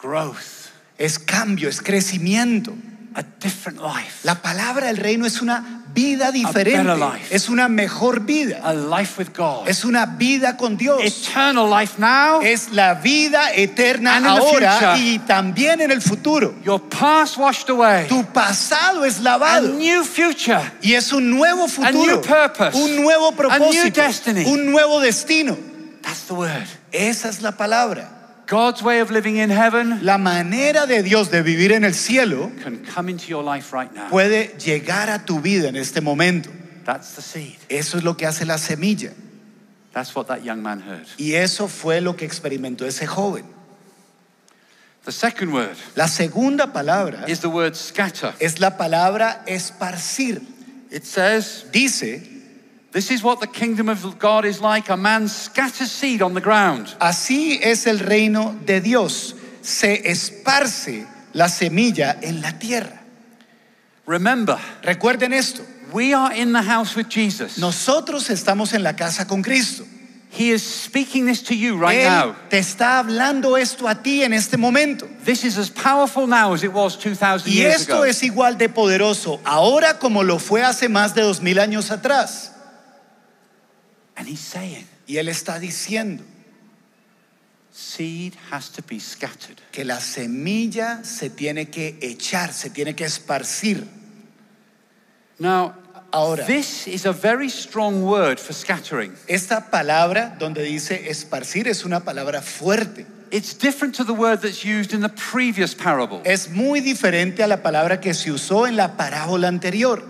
growth, 0.00 0.70
Es 0.96 1.18
cambio, 1.18 1.68
es 1.68 1.80
crecimiento. 1.82 2.76
a 3.16 3.24
different 3.40 3.80
life, 3.82 4.24
La 4.24 4.36
palabra 4.40 4.86
del 4.86 4.98
reino 4.98 5.26
es 5.26 5.42
una 5.42 5.81
vida 5.94 6.30
diferente. 6.32 6.90
Es 7.30 7.48
una 7.48 7.68
mejor 7.68 8.20
vida. 8.20 8.60
a 8.62 8.72
life 8.72 9.14
with 9.18 9.28
God. 9.36 9.68
Es 9.68 9.84
una 9.84 10.06
vida 10.06 10.56
con 10.56 10.76
Dios. 10.76 11.00
Eternal 11.02 11.68
life 11.68 11.94
now. 11.98 12.40
Es 12.42 12.70
la 12.72 12.94
vida 12.94 13.52
eterna 13.54 14.16
And 14.16 14.26
ahora 14.26 14.72
future. 14.78 14.98
y 14.98 15.18
también 15.20 15.80
en 15.80 15.90
el 15.90 16.00
futuro. 16.00 16.54
Your 16.64 16.80
past 16.88 17.36
washed 17.36 17.68
away. 17.70 18.06
Tu 18.08 18.24
pasado 18.32 19.04
es 19.04 19.18
A 19.18 19.22
lavado 19.22 19.68
new 19.68 20.04
future. 20.04 20.60
y 20.80 20.94
es 20.94 21.12
un 21.12 21.30
nuevo 21.30 21.68
futuro, 21.68 21.92
new 21.92 22.20
purpose. 22.20 22.76
un 22.76 22.96
nuevo 23.02 23.28
A 23.28 23.30
new 23.30 23.36
propósito, 23.36 24.00
destiny. 24.02 24.44
un 24.46 24.70
nuevo 24.70 25.00
destino. 25.00 25.56
That's 26.02 26.22
the 26.26 26.34
word. 26.34 26.66
Esa 26.90 27.28
es 27.28 27.42
la 27.42 27.52
palabra. 27.52 28.21
God's 28.52 28.82
way 28.82 29.00
of 29.00 29.10
living 29.10 29.38
in 29.38 29.48
heaven 29.48 30.00
La 30.04 30.18
manera 30.18 30.86
de 30.86 31.02
Dios 31.02 31.30
de 31.30 31.42
vivir 31.42 31.72
en 31.72 31.84
el 31.84 31.94
cielo 31.94 32.52
can 32.62 32.84
come 32.84 33.08
into 33.10 33.26
your 33.26 33.42
life 33.42 33.72
right 33.72 33.90
now. 33.94 34.10
puede 34.10 34.54
llegar 34.58 35.08
a 35.08 35.24
tu 35.24 35.40
vida 35.40 35.68
en 35.68 35.76
este 35.76 36.02
momento. 36.02 36.50
That's 36.84 37.14
the 37.14 37.22
seed. 37.22 37.56
Eso 37.70 37.96
es 37.96 38.04
lo 38.04 38.14
que 38.14 38.26
hace 38.26 38.44
la 38.44 38.58
semilla. 38.58 39.12
That's 39.92 40.14
what 40.14 40.26
that 40.26 40.42
young 40.44 40.62
man 40.62 40.80
heard. 40.80 41.06
Y 41.16 41.32
eso 41.32 41.66
fue 41.66 42.02
lo 42.02 42.14
que 42.14 42.26
experimentó 42.26 42.84
ese 42.84 43.06
joven. 43.06 43.46
The 45.04 45.12
second 45.12 45.52
word 45.54 45.76
La 45.96 46.06
segunda 46.06 46.72
palabra 46.74 47.24
is 47.28 47.40
the 47.40 47.48
word 47.48 47.74
scatter. 47.74 48.34
es 48.38 48.60
la 48.60 48.76
palabra 48.76 49.42
esparcir. 49.46 50.42
It 50.90 51.04
says, 51.06 51.64
Dice, 51.72 52.20
This 52.92 53.10
is 53.10 53.22
what 53.22 53.40
the 53.40 53.46
kingdom 53.46 53.88
of 53.88 54.18
God 54.18 54.44
is 54.44 54.60
like. 54.60 54.90
A 54.90 54.96
man 54.96 55.26
scatters 55.28 55.90
seed 55.90 56.20
on 56.22 56.34
the 56.34 56.40
ground. 56.42 56.94
así 57.00 57.58
es 57.62 57.86
el 57.86 57.98
reino 57.98 58.54
de 58.66 58.80
Dios. 58.80 59.34
Se 59.62 60.02
esparce 60.10 61.06
la 61.32 61.46
semilla 61.48 62.18
en 62.22 62.40
la 62.42 62.52
tierra. 62.58 63.00
Remember, 64.06 64.58
Recuerden 64.82 65.32
esto, 65.32 65.62
we 65.92 66.12
are 66.12 66.32
in 66.34 66.52
the 66.52 66.62
house 66.62 66.94
with 66.96 67.08
Jesus. 67.08 67.56
nosotros 67.58 68.28
estamos 68.30 68.74
en 68.74 68.82
la 68.82 68.92
casa 68.94 69.26
con 69.26 69.42
Cristo. 69.42 69.84
He 70.34 70.50
is 70.50 70.62
speaking 70.62 71.26
this 71.26 71.42
to 71.42 71.54
you 71.54 71.76
right 71.76 71.98
Él 71.98 72.08
now. 72.08 72.34
te 72.48 72.58
está 72.58 72.98
hablando 72.98 73.56
esto 73.58 73.86
a 73.86 73.94
ti 74.02 74.22
en 74.22 74.32
este 74.32 74.56
momento. 74.56 75.06
This 75.24 75.44
is 75.44 75.56
as 75.58 75.68
powerful 75.70 76.26
now 76.26 76.52
as 76.54 76.62
it 76.64 76.72
was 76.72 76.96
2,000 76.96 77.46
Y 77.48 77.56
years 77.60 77.82
esto 77.82 77.96
ago. 77.96 78.04
es 78.04 78.22
igual 78.22 78.56
de 78.58 78.68
poderoso 78.68 79.40
ahora 79.44 79.98
como 79.98 80.22
lo 80.22 80.38
fue 80.38 80.62
hace 80.62 80.88
más 80.88 81.14
de 81.14 81.22
dos 81.22 81.40
mil 81.42 81.58
años 81.58 81.90
atrás. 81.90 82.50
And 84.16 84.28
he's 84.28 84.40
saying, 84.40 84.86
Y 85.06 85.16
él 85.16 85.28
está 85.28 85.58
diciendo 85.58 86.22
seed 87.70 88.34
has 88.50 88.68
to 88.70 88.82
be 88.82 89.00
scattered. 89.00 89.60
que 89.72 89.84
la 89.84 89.98
semilla 90.00 91.02
se 91.04 91.30
tiene 91.30 91.70
que 91.70 91.98
echar, 92.02 92.52
se 92.52 92.68
tiene 92.70 92.94
que 92.94 93.04
esparcir. 93.04 93.86
Now, 95.38 95.74
Ahora, 96.14 96.44
this 96.44 96.86
is 96.86 97.06
a 97.06 97.12
very 97.12 97.48
strong 97.48 98.02
word 98.02 98.38
for 98.38 98.52
scattering. 98.52 99.14
esta 99.28 99.70
palabra 99.70 100.36
donde 100.38 100.62
dice 100.62 101.08
esparcir 101.08 101.66
es 101.68 101.86
una 101.86 102.00
palabra 102.00 102.42
fuerte. 102.42 103.06
It's 103.30 103.54
different 103.54 103.94
to 103.94 104.04
the 104.04 104.12
word 104.12 104.42
that's 104.42 104.62
used 104.62 104.92
in 104.92 105.00
the 105.00 105.08
previous 105.08 105.74
parable. 105.74 106.20
Es 106.26 106.50
muy 106.50 106.80
diferente 106.80 107.42
a 107.42 107.46
la 107.46 107.62
palabra 107.62 107.98
que 107.98 108.12
se 108.12 108.30
usó 108.30 108.66
en 108.66 108.76
la 108.76 108.98
parábola 108.98 109.48
anterior. 109.48 110.04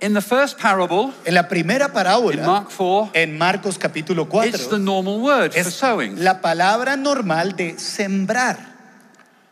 In 0.00 0.14
the 0.14 0.20
first 0.20 0.58
parable, 0.60 1.12
En 1.24 1.34
la 1.34 1.48
primera 1.48 1.86
in 1.86 1.92
parábola, 1.92 2.46
Mark 2.46 2.70
4, 2.70 3.10
en 3.14 3.36
Marcos 3.36 3.78
capítulo 3.78 4.28
it's 4.44 4.68
the 4.68 4.76
4, 4.76 4.78
normal 4.78 5.18
word 5.20 5.52
for 5.52 5.58
es 5.60 5.74
sowing. 5.74 6.22
la 6.22 6.40
palabra 6.40 6.96
normal 6.96 7.56
de 7.56 7.76
sembrar. 7.78 8.58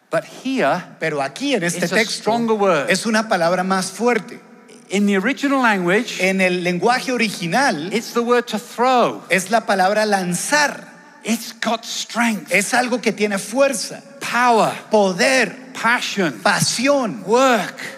But 0.09 0.23
here, 0.45 0.85
Pero 1.01 1.21
aquí 1.21 1.55
en 1.55 1.65
este 1.65 1.85
It's 1.87 1.93
a 1.93 1.97
texto 1.97 2.21
stronger 2.23 2.55
word. 2.55 2.87
es 2.91 3.07
una 3.07 3.29
palabra 3.29 3.65
más 3.65 3.91
fuerte. 3.91 4.41
in 4.89 5.07
the 5.07 5.17
original 5.19 5.61
language, 5.61 6.21
En 6.21 6.41
el 6.41 6.63
lenguaje 6.63 7.11
original 7.11 7.93
it's 7.93 8.13
the 8.13 8.21
word 8.21 8.45
to 8.47 8.59
throw. 8.61 9.25
es 9.29 9.51
la 9.51 9.67
palabra 9.67 10.07
lanzar. 10.07 10.95
It's 11.25 11.53
got 11.61 11.85
strength, 11.85 12.53
Es 12.53 12.73
algo 12.73 13.01
que 13.03 13.11
tiene 13.11 13.39
fuerza, 13.39 14.01
power, 14.21 14.73
poder, 14.93 15.73
passion, 15.73 16.35
pasión, 16.41 17.25
work. 17.27 17.96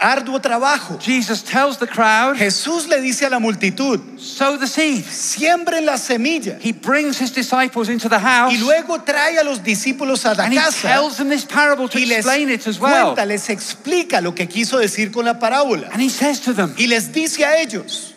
Arduo 0.00 0.40
trabajo. 0.40 0.98
Jesus 1.00 1.42
tells 1.42 1.78
the 1.78 1.86
crowd, 1.86 2.36
Jesús 2.36 2.88
le 2.88 3.00
dice 3.00 3.22
a 3.26 3.30
la 3.30 3.38
multitud, 3.38 4.18
sow 4.18 4.56
the 4.56 4.66
seed. 4.66 5.04
siembren 5.04 5.84
la 5.84 5.96
semilla. 5.96 6.58
He 6.60 6.72
brings 6.72 7.18
his 7.18 7.32
disciples 7.32 7.88
into 7.88 8.08
the 8.08 8.18
house 8.18 8.52
Y 8.52 8.58
luego 8.58 8.98
trae 9.02 9.38
a 9.38 9.44
los 9.44 9.62
discípulos 9.62 10.24
a 10.24 10.34
la 10.34 10.44
and 10.44 10.52
he 10.52 10.58
casa 10.58 10.88
tells 10.88 11.16
them 11.16 11.28
this 11.28 11.44
parable 11.44 11.88
to 11.88 11.98
y 11.98 12.04
les 12.06 12.18
explain 12.18 12.48
it 12.48 12.66
as 12.66 12.78
well. 12.78 13.14
cuenta, 13.14 13.26
les 13.26 13.48
explica 13.50 14.20
lo 14.20 14.34
que 14.34 14.46
quiso 14.46 14.78
decir 14.78 15.10
con 15.12 15.24
la 15.24 15.38
parábola. 15.38 15.88
And 15.92 16.00
he 16.00 16.08
says 16.08 16.40
to 16.42 16.52
them, 16.52 16.74
Y 16.78 16.86
les 16.86 17.12
dice 17.12 17.44
a 17.44 17.60
ellos, 17.60 18.14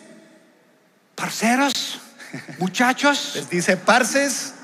parceros, 1.16 1.98
muchachos, 2.58 3.32
les 3.36 3.50
dice, 3.50 3.76
parces, 3.76 4.54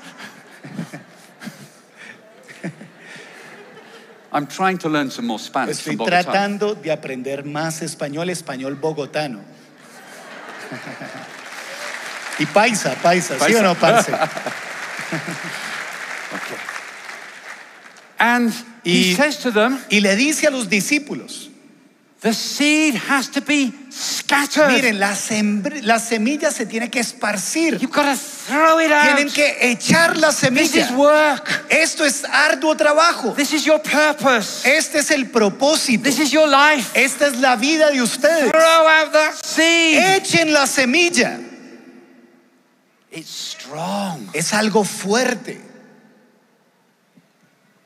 I'm 4.32 4.46
trying 4.46 4.76
to 4.78 4.88
learn 4.90 5.10
some 5.10 5.26
more 5.26 5.38
Spanish 5.38 5.78
estoy 5.78 5.96
from 5.96 6.06
Bogotá. 6.06 6.22
tratando 6.24 6.74
de 6.74 6.90
aprender 6.92 7.44
más 7.44 7.80
español, 7.82 8.28
español 8.30 8.74
bogotano. 8.78 9.40
Y 12.38 12.46
paisa, 12.46 12.94
paisa, 13.02 13.34
¿sí 13.34 13.40
Paisa. 13.40 13.60
o 13.60 13.62
no, 13.62 13.74
parce? 13.74 14.12
Okay. 16.30 16.58
And 18.18 18.52
he 18.84 19.12
Y- 19.12 19.14
says 19.16 19.38
to 19.38 19.50
them, 19.50 19.78
Y 19.90 20.00
le 20.00 20.14
dice 20.14 20.46
a 20.46 20.50
los 20.50 20.68
discípulos, 20.68 21.47
the 22.20 22.32
seed 22.32 22.94
has 22.96 23.28
to 23.30 23.40
be 23.40 23.72
scattered. 23.90 24.72
miren, 24.72 24.98
la, 24.98 25.10
la 25.82 25.98
semilla 26.00 26.50
se 26.50 26.66
tiene 26.66 26.90
que 26.90 26.98
esparcir, 27.00 27.78
You've 27.80 27.92
got 27.92 28.06
to 28.06 28.16
throw 28.16 28.80
it 28.80 28.90
out. 28.90 29.04
tienen 29.16 29.32
que 29.32 29.56
echar 29.70 30.16
la 30.16 30.30
This 30.32 30.74
is 30.74 30.86
semilla. 30.88 30.96
work. 30.96 31.66
Esto 31.70 32.04
es 32.04 32.24
arduo 32.24 32.74
trabajo. 32.76 33.34
This 33.36 33.52
is 33.52 33.64
your 33.64 33.80
purpose. 33.80 34.64
Este 34.64 34.98
es 34.98 35.10
el 35.12 35.26
propósito. 35.30 36.02
This 36.02 36.18
is 36.18 36.32
your 36.32 36.48
life. 36.48 36.90
Esta 36.94 37.28
es 37.28 37.36
la 37.38 37.54
vida 37.56 37.90
de 37.92 38.02
ustedes. 38.02 38.50
Throw 38.50 38.88
out 38.88 39.12
that 39.12 39.34
seed. 39.44 40.02
Echen 40.16 40.52
la 40.52 40.66
semilla. 40.66 41.38
It's 43.10 43.30
strong. 43.30 44.28
Es 44.34 44.52
algo 44.52 44.84
fuerte. 44.84 45.67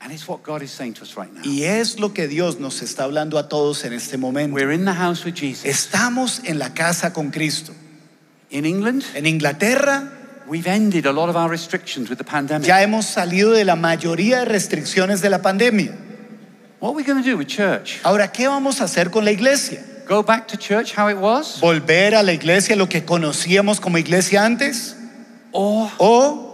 And 0.03 0.13
it's 0.13 0.27
what 0.27 0.43
God 0.43 0.63
is 0.63 0.73
saying 0.73 0.95
to 0.95 1.03
us 1.03 1.17
right 1.17 1.33
now. 1.33 1.43
Y 1.45 1.63
es 1.63 2.01
lo 2.01 2.13
que 2.13 2.27
Dios 2.27 2.59
nos 2.59 2.83
está 2.83 3.05
hablando 3.05 3.39
a 3.39 3.49
todos 3.49 3.85
en 3.85 3.93
este 3.93 4.17
momento. 4.19 4.55
We're 4.55 4.73
in 4.73 4.85
the 4.85 4.95
house 4.95 5.25
with 5.25 5.35
Jesus. 5.35 5.65
Estamos 5.65 6.41
en 6.45 6.59
la 6.59 6.71
casa 6.71 7.13
con 7.13 7.31
Cristo. 7.31 7.73
In 8.51 8.67
England, 8.67 9.05
En 9.15 9.27
Inglaterra 9.27 10.11
we've 10.49 10.67
ended 10.67 11.07
a 11.07 11.13
lot 11.13 11.29
of 11.29 11.37
our 11.37 11.49
restrictions 11.49 12.11
with 12.11 12.19
the 12.19 12.25
pandemic. 12.25 12.67
ya 12.67 12.83
hemos 12.83 13.07
salido 13.07 13.53
de 13.53 13.65
la 13.65 13.77
mayoría 13.77 14.41
de 14.41 14.45
restricciones 14.47 15.23
de 15.23 15.31
la 15.31 15.39
pandemia. 15.39 15.93
What 16.81 16.91
are 16.91 16.97
we 16.97 17.05
going 17.05 17.23
to 17.23 17.31
do 17.31 17.37
with 17.37 17.47
church? 17.47 18.01
Ahora, 18.03 18.33
¿qué 18.33 18.49
vamos 18.49 18.81
a 18.81 18.85
hacer 18.85 19.11
con 19.13 19.25
la 19.25 19.31
iglesia? 19.31 19.85
Go 20.09 20.25
back 20.25 20.49
to 20.49 20.57
church 20.57 20.93
how 20.99 21.09
it 21.09 21.17
was? 21.17 21.61
¿Volver 21.61 22.17
a 22.17 22.25
la 22.25 22.33
iglesia 22.33 22.75
lo 22.75 22.89
que 22.89 23.05
conocíamos 23.05 23.81
como 23.81 23.99
iglesia 23.99 24.45
antes? 24.45 24.97
Or 25.53 25.89
¿O 25.99 26.52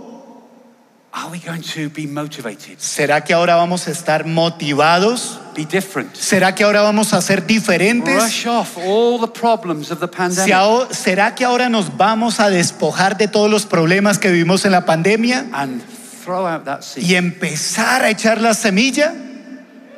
are 1.19 1.31
we 1.31 1.39
going 1.39 1.63
to 1.63 1.89
be 1.91 2.07
motivated? 2.07 2.79
será 2.79 3.25
que 3.25 3.35
ahora 3.35 3.57
vamos 3.57 3.89
a 3.89 3.91
estar 3.91 4.25
motivados? 4.25 5.41
Be 5.55 5.65
different? 5.65 6.15
¿Será 6.15 6.55
que 6.55 6.63
ahora 6.65 6.83
vamos 6.83 7.13
a 7.13 7.21
ser 7.21 7.45
diferentes? 7.47 8.15
Brush 8.15 8.47
off 8.47 8.79
all 8.79 9.19
the 9.21 9.27
problems 9.27 9.91
of 9.91 9.99
the 9.99 10.07
pandemic 10.07 10.55
¿Será 10.93 11.35
que 11.35 11.45
ahora 11.45 11.69
nos 11.69 11.97
vamos 11.97 12.39
a 12.39 12.49
despojar 12.49 13.17
de 13.17 13.27
todos 13.27 13.51
los 13.51 13.67
problemas 13.67 14.19
que 14.19 14.31
vivimos 14.31 14.65
en 14.65 14.73
la 14.73 14.85
pandemia 14.85 15.47
and 15.53 15.83
throw 16.25 16.47
out 16.47 16.65
that 16.65 16.83
seed? 16.83 17.05
y 17.05 17.17
empezar 17.17 18.03
a 18.03 18.11
echar 18.11 18.41
la 18.41 18.55
semilla? 18.55 19.13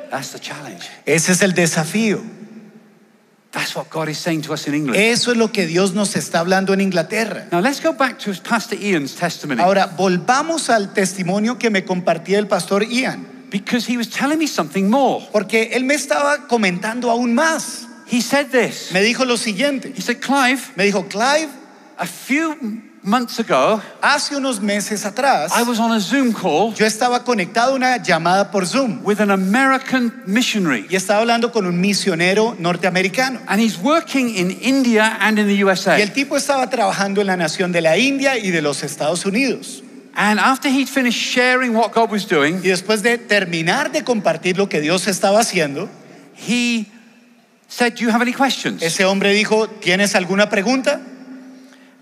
That's 0.09 0.31
the 0.31 0.39
challenge. 0.39 0.89
Ese 1.05 1.31
es 1.31 1.41
el 1.41 1.53
desafío. 1.53 2.21
That's 3.51 3.75
what 3.75 3.89
God 3.89 4.07
is 4.07 4.17
saying 4.17 4.43
to 4.43 4.53
us 4.53 4.65
in 4.67 4.73
England. 4.75 4.97
Eso 4.97 5.31
es 5.31 5.37
lo 5.37 5.51
que 5.51 5.67
Dios 5.67 5.93
nos 5.93 6.15
está 6.15 6.39
hablando 6.39 6.71
en 6.73 6.79
Inglaterra. 6.79 7.47
Now 7.51 7.59
let's 7.59 7.81
go 7.81 7.93
back 7.93 8.17
to 8.19 8.31
Pastor 8.47 8.77
Ian's 8.77 9.15
testimony 9.15 9.61
Ahora, 9.61 9.87
volvamos 9.87 10.69
al 10.69 10.93
testimonio 10.93 11.57
que 11.59 11.69
me 11.69 11.83
compartía 11.83 12.39
el 12.39 12.47
pastor 12.47 12.83
Ian, 12.83 13.27
because 13.49 13.85
he 13.91 13.97
was 13.97 14.09
telling 14.09 14.39
me 14.39 14.47
something 14.47 14.89
more. 14.89 15.27
porque 15.33 15.71
él 15.73 15.83
me 15.83 15.95
estaba 15.95 16.47
comentando 16.47 17.11
aún 17.11 17.33
más. 17.35 17.87
He 18.09 18.21
said 18.21 18.51
this. 18.51 18.91
Me 18.93 19.01
dijo 19.01 19.25
lo 19.25 19.35
siguiente. 19.37 19.93
He 19.95 20.01
said, 20.01 20.19
Clive, 20.19 20.61
Me 20.75 20.85
dijo, 20.85 21.07
Clive, 21.09 21.49
a 21.97 22.05
few 22.05 22.55
months 23.03 23.39
ago, 23.39 23.81
hace 24.01 24.35
unos 24.35 24.61
meses 24.61 25.05
atrás, 25.05 25.51
I 25.55 25.63
was 25.63 25.79
on 25.79 25.91
a 25.91 25.99
Zoom 25.99 26.33
call 26.33 26.73
yo 26.75 26.85
estaba 26.85 27.23
conectado 27.23 27.73
a 27.73 27.75
una 27.75 27.97
llamada 27.97 28.51
por 28.51 28.65
Zoom 28.65 29.03
with 29.03 29.19
an 29.19 29.31
American 29.31 30.21
missionary. 30.27 30.85
y 30.89 30.95
estaba 30.95 31.21
hablando 31.21 31.51
con 31.51 31.65
un 31.65 31.79
misionero 31.81 32.55
norteamericano. 32.59 33.39
And 33.47 33.59
he's 33.59 33.77
working 33.77 34.35
in 34.35 34.51
India 34.61 35.17
and 35.19 35.39
in 35.39 35.47
the 35.47 35.63
USA. 35.63 35.97
Y 35.97 36.01
el 36.01 36.11
tipo 36.13 36.37
estaba 36.37 36.69
trabajando 36.69 37.21
en 37.21 37.27
la 37.27 37.37
nación 37.37 37.71
de 37.71 37.81
la 37.81 37.97
India 37.97 38.37
y 38.37 38.51
de 38.51 38.61
los 38.61 38.83
Estados 38.83 39.25
Unidos. 39.25 39.83
And 40.13 40.39
after 40.39 40.69
he'd 40.69 40.89
finished 40.89 41.19
sharing 41.19 41.73
what 41.73 41.93
God 41.93 42.11
was 42.11 42.27
doing, 42.27 42.57
Y 42.63 42.67
después 42.67 43.01
de 43.01 43.17
terminar 43.17 43.91
de 43.91 44.03
compartir 44.03 44.57
lo 44.57 44.67
que 44.67 44.81
Dios 44.81 45.07
estaba 45.07 45.39
haciendo, 45.39 45.89
he 46.35 46.85
said, 47.67 47.95
Do 47.95 48.03
you 48.03 48.09
have 48.11 48.21
any 48.21 48.33
questions? 48.33 48.83
ese 48.83 49.05
hombre 49.05 49.33
dijo, 49.33 49.67
¿tienes 49.67 50.13
alguna 50.15 50.49
pregunta? 50.49 50.99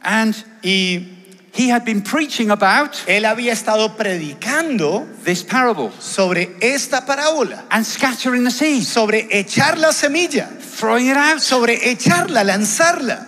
And 0.02 0.36
Y 0.64 1.06
he 1.54 1.70
had 1.70 1.84
been 1.84 2.02
preaching 2.02 2.52
about 2.52 2.94
él 3.08 3.26
había 3.26 3.52
estado 3.54 3.98
predicando 3.98 5.06
this 5.24 5.44
parable 5.44 5.92
sobre 6.00 6.56
esta 6.62 7.06
parábola, 7.06 7.66
and 7.72 7.86
scattering 7.86 8.44
the 8.44 8.52
seed, 8.52 8.84
sobre 8.84 9.28
echar 9.32 9.78
la 9.78 9.92
semilla, 9.92 10.48
throwing 10.60 11.08
it 11.08 11.18
out. 11.18 11.40
sobre 11.42 11.92
echarla, 11.92 12.44
lanzarla. 12.44 13.26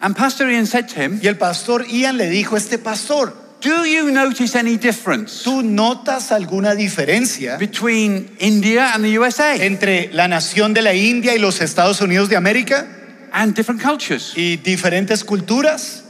And 0.00 0.16
Pastor 0.16 0.50
Ian 0.50 0.66
said 0.66 0.88
to 0.88 1.00
him, 1.00 1.20
Y 1.22 1.28
el 1.28 1.36
pastor 1.36 1.84
Ian 1.86 2.16
le 2.16 2.28
dijo 2.28 2.54
a 2.54 2.58
este 2.58 2.78
pastor, 2.78 3.32
Do 3.60 3.84
you 3.84 4.10
notice 4.10 4.56
any 4.56 4.76
difference 4.76 5.44
¿tú 5.44 5.62
notas 5.62 6.32
alguna 6.32 6.74
diferencia 6.74 7.58
between 7.58 8.28
India 8.40 8.92
and 8.92 9.04
the 9.04 9.18
USA 9.18 9.54
entre 9.54 10.10
la 10.12 10.26
nación 10.26 10.74
de 10.74 10.82
la 10.82 10.94
India 10.94 11.32
y 11.36 11.38
los 11.38 11.60
Estados 11.60 12.00
Unidos 12.00 12.28
de 12.28 12.34
América 12.36 12.88
and 13.32 13.54
different 13.54 13.80
cultures? 13.80 14.32
y 14.36 14.56
diferentes 14.56 15.24
culturas? 15.24 16.04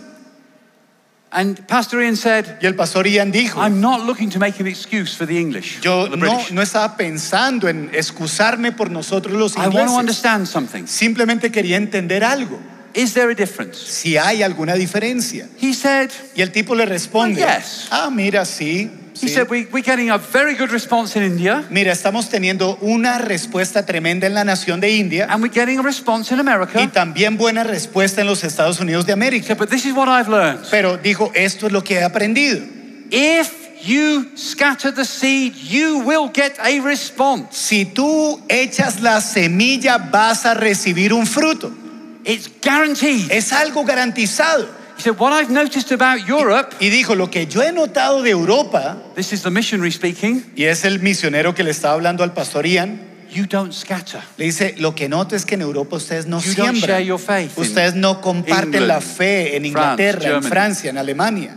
And 1.35 1.67
Pastor 1.67 2.03
Ian 2.03 2.17
said, 2.17 2.59
Y 2.61 2.67
el 2.67 2.75
pastor 2.75 3.07
Ian 3.07 3.33
dijo, 3.33 3.59
I'm 3.59 3.81
not 3.81 4.05
looking 4.05 4.29
to 4.31 4.39
make 4.39 4.61
an 4.61 4.67
excuse 4.67 5.15
for 5.17 5.25
the 5.27 5.39
English, 5.39 5.81
yo 5.81 6.05
the 6.07 6.17
no, 6.19 6.27
British. 6.27 6.53
no 6.53 6.61
estaba 6.61 6.95
pensando 6.95 7.69
en 7.69 7.89
excusarme 7.95 8.73
por 8.77 8.91
nosotros 8.91 9.35
los 9.35 9.57
I 9.57 9.61
want 9.61 9.73
to 9.73 9.79
ingleses. 9.81 9.99
understand 9.99 10.47
something. 10.47 10.87
Simplemente 10.87 11.51
quería 11.51 11.79
entender 11.79 12.23
algo. 12.23 12.59
Is 12.94 13.14
there 13.14 13.31
a 13.31 13.35
difference? 13.35 13.78
si 13.78 14.16
hay 14.16 14.42
alguna 14.42 14.74
diferencia. 14.74 15.48
He 15.61 15.72
said, 15.74 16.11
Y 16.35 16.42
el 16.42 16.50
tipo 16.52 16.74
le 16.74 16.85
responde, 16.87 17.42
Oh, 17.42 17.46
yes. 17.46 17.88
ah, 17.90 18.11
mira, 18.11 18.44
sí. 18.44 18.90
he 19.14 19.28
sí. 19.28 19.28
said, 19.28 19.48
we, 19.50 19.66
we're 19.72 19.83
getting 19.85 20.11
a 20.11 20.18
very 20.18 20.55
good 20.55 20.70
response 20.70 21.16
in 21.16 21.22
India, 21.22 21.64
Mira, 21.70 21.92
estamos 21.92 22.28
teniendo 22.28 22.76
una 22.81 23.18
respuesta 23.18 23.85
tremenda 23.87 24.26
en 24.26 24.35
la 24.35 24.42
nación 24.44 24.81
de 24.81 24.90
India 24.90 25.26
and 25.28 25.42
we're 25.42 25.52
getting 25.52 25.78
a 25.78 25.83
response 25.83 26.31
in 26.33 26.38
y 26.38 26.40
America. 26.40 26.90
también 26.92 27.37
buena 27.37 27.62
respuesta 27.64 28.20
en 28.22 28.26
los 28.26 28.42
Estados 28.44 28.81
Unidos 28.81 29.05
de 29.07 29.12
He 29.12 29.14
América. 29.14 29.46
said, 29.48 29.59
but 29.59 29.68
this 29.70 29.85
is 29.85 29.92
what 29.94 30.09
I've 30.09 30.28
learned. 30.31 30.61
Pero 30.70 30.96
dijo, 30.98 31.31
esto 31.35 31.66
es 31.66 31.72
lo 31.72 31.83
que 31.83 31.98
he 31.98 32.02
aprendido. 32.05 32.61
If 33.11 33.52
you 33.85 34.31
scatter 34.37 34.92
the 34.92 35.05
seed, 35.05 35.55
you 35.55 35.98
will 36.05 36.31
get 36.33 36.59
a 36.59 36.81
response. 36.81 37.48
Si 37.52 37.85
tú 37.85 38.40
echas 38.48 39.00
la 39.02 39.20
semilla, 39.20 39.98
vas 39.98 40.46
a 40.46 40.55
recibir 40.55 41.12
un 41.12 41.26
fruto. 41.26 41.72
It's 42.25 42.49
guaranteed. 42.63 43.31
Es 43.31 43.53
algo 43.53 43.85
garantizado. 43.85 44.69
He 44.97 45.03
said, 45.03 45.19
what 45.19 45.33
I've 45.33 45.51
noticed 45.51 45.91
about 45.91 46.29
Europe, 46.29 46.77
Y 46.79 46.89
dijo, 46.91 47.17
lo 47.17 47.29
que 47.31 47.47
yo 47.47 47.63
he 47.63 47.73
notado 47.73 48.23
de 48.23 48.31
Europa, 48.31 48.97
this 49.17 49.33
is 49.33 49.43
the 49.43 49.51
missionary 49.51 49.91
speaking, 49.91 50.45
y 50.55 50.65
es 50.65 50.85
el 50.85 51.01
misionero 51.01 51.55
que 51.55 51.65
le 51.65 51.71
estaba 51.71 51.95
hablando 51.95 52.23
al 52.23 52.33
pastor 52.33 52.67
Ian, 52.67 53.01
you 53.31 53.47
don't 53.47 53.73
scatter. 53.73 54.21
le 54.37 54.45
dice, 54.45 54.77
lo 54.79 54.95
que 54.95 55.09
noto 55.09 55.35
es 55.35 55.45
que 55.45 55.55
en 55.57 55.63
Europa 55.63 55.97
ustedes 55.97 56.27
no 56.27 56.39
You 56.41 56.55
don't 56.55 56.77
siembran. 56.77 56.87
share 56.99 57.05
your 57.05 57.19
faith 57.19 57.57
Ustedes 57.59 57.95
no 57.95 58.21
comparten 58.21 58.75
England, 58.75 58.87
la 58.87 59.01
fe 59.01 59.57
en 59.57 59.63
France, 59.63 59.69
Inglaterra, 59.69 60.19
en 60.19 60.33
Germany. 60.35 60.49
Francia, 60.51 60.91
en 60.91 60.99
Alemania. 60.99 61.57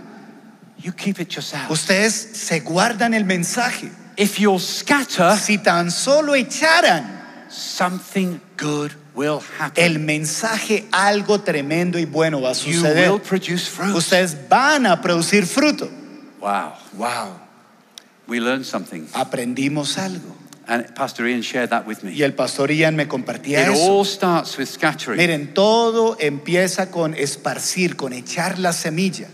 You 0.82 0.94
keep 0.94 1.20
it 1.20 1.30
yourself. 1.34 1.70
Ustedes 1.70 2.14
se 2.14 2.62
guardan 2.62 3.14
el 3.14 3.26
mensaje. 3.26 3.92
If 4.18 4.40
you'll 4.40 4.60
scatter, 4.62 5.38
Si 5.38 5.58
tan 5.60 5.92
solo 5.92 6.34
echaran 6.36 7.22
something 7.50 8.40
good 8.58 8.92
will 9.16 9.40
happen. 9.60 9.84
el 9.84 10.00
mensaje, 10.00 10.86
algo 10.92 11.42
tremendo 11.42 11.98
y 12.00 12.06
bueno 12.06 12.42
va 12.42 12.50
a 12.50 12.54
you 12.54 12.74
suceder. 12.74 13.12
will 13.12 13.20
produce 13.22 13.68
fruit. 13.70 13.96
Ustedes 13.96 14.36
van 14.50 14.86
a 14.86 15.02
producir 15.02 15.46
fruto. 15.46 15.90
Wow. 16.40 16.74
Wow, 16.98 17.40
We 18.28 18.40
learned 18.40 18.66
something. 18.66 19.08
aprendimos 19.14 19.98
algo. 19.98 20.36
And 20.68 20.96
Pastor 20.96 21.28
Ian 21.28 21.42
shared 21.42 21.70
that 21.70 21.86
with 21.86 22.02
me. 22.04 22.12
Y 22.12 22.24
el 22.24 22.34
pastor 22.34 22.72
Ian 22.72 22.96
me 22.96 23.08
compartía 23.08 23.62
It 23.68 23.74
eso. 23.74 24.00
all 24.00 24.04
starts 24.06 24.58
with 24.58 24.68
scattering. 24.68 25.18
Miren, 25.18 25.54
todo 25.54 26.18
empieza 26.20 26.90
con 26.90 27.14
esparcir, 27.14 27.96
con 27.96 28.14
echar 28.14 28.58
la 28.58 28.72
semilla. 28.74 29.28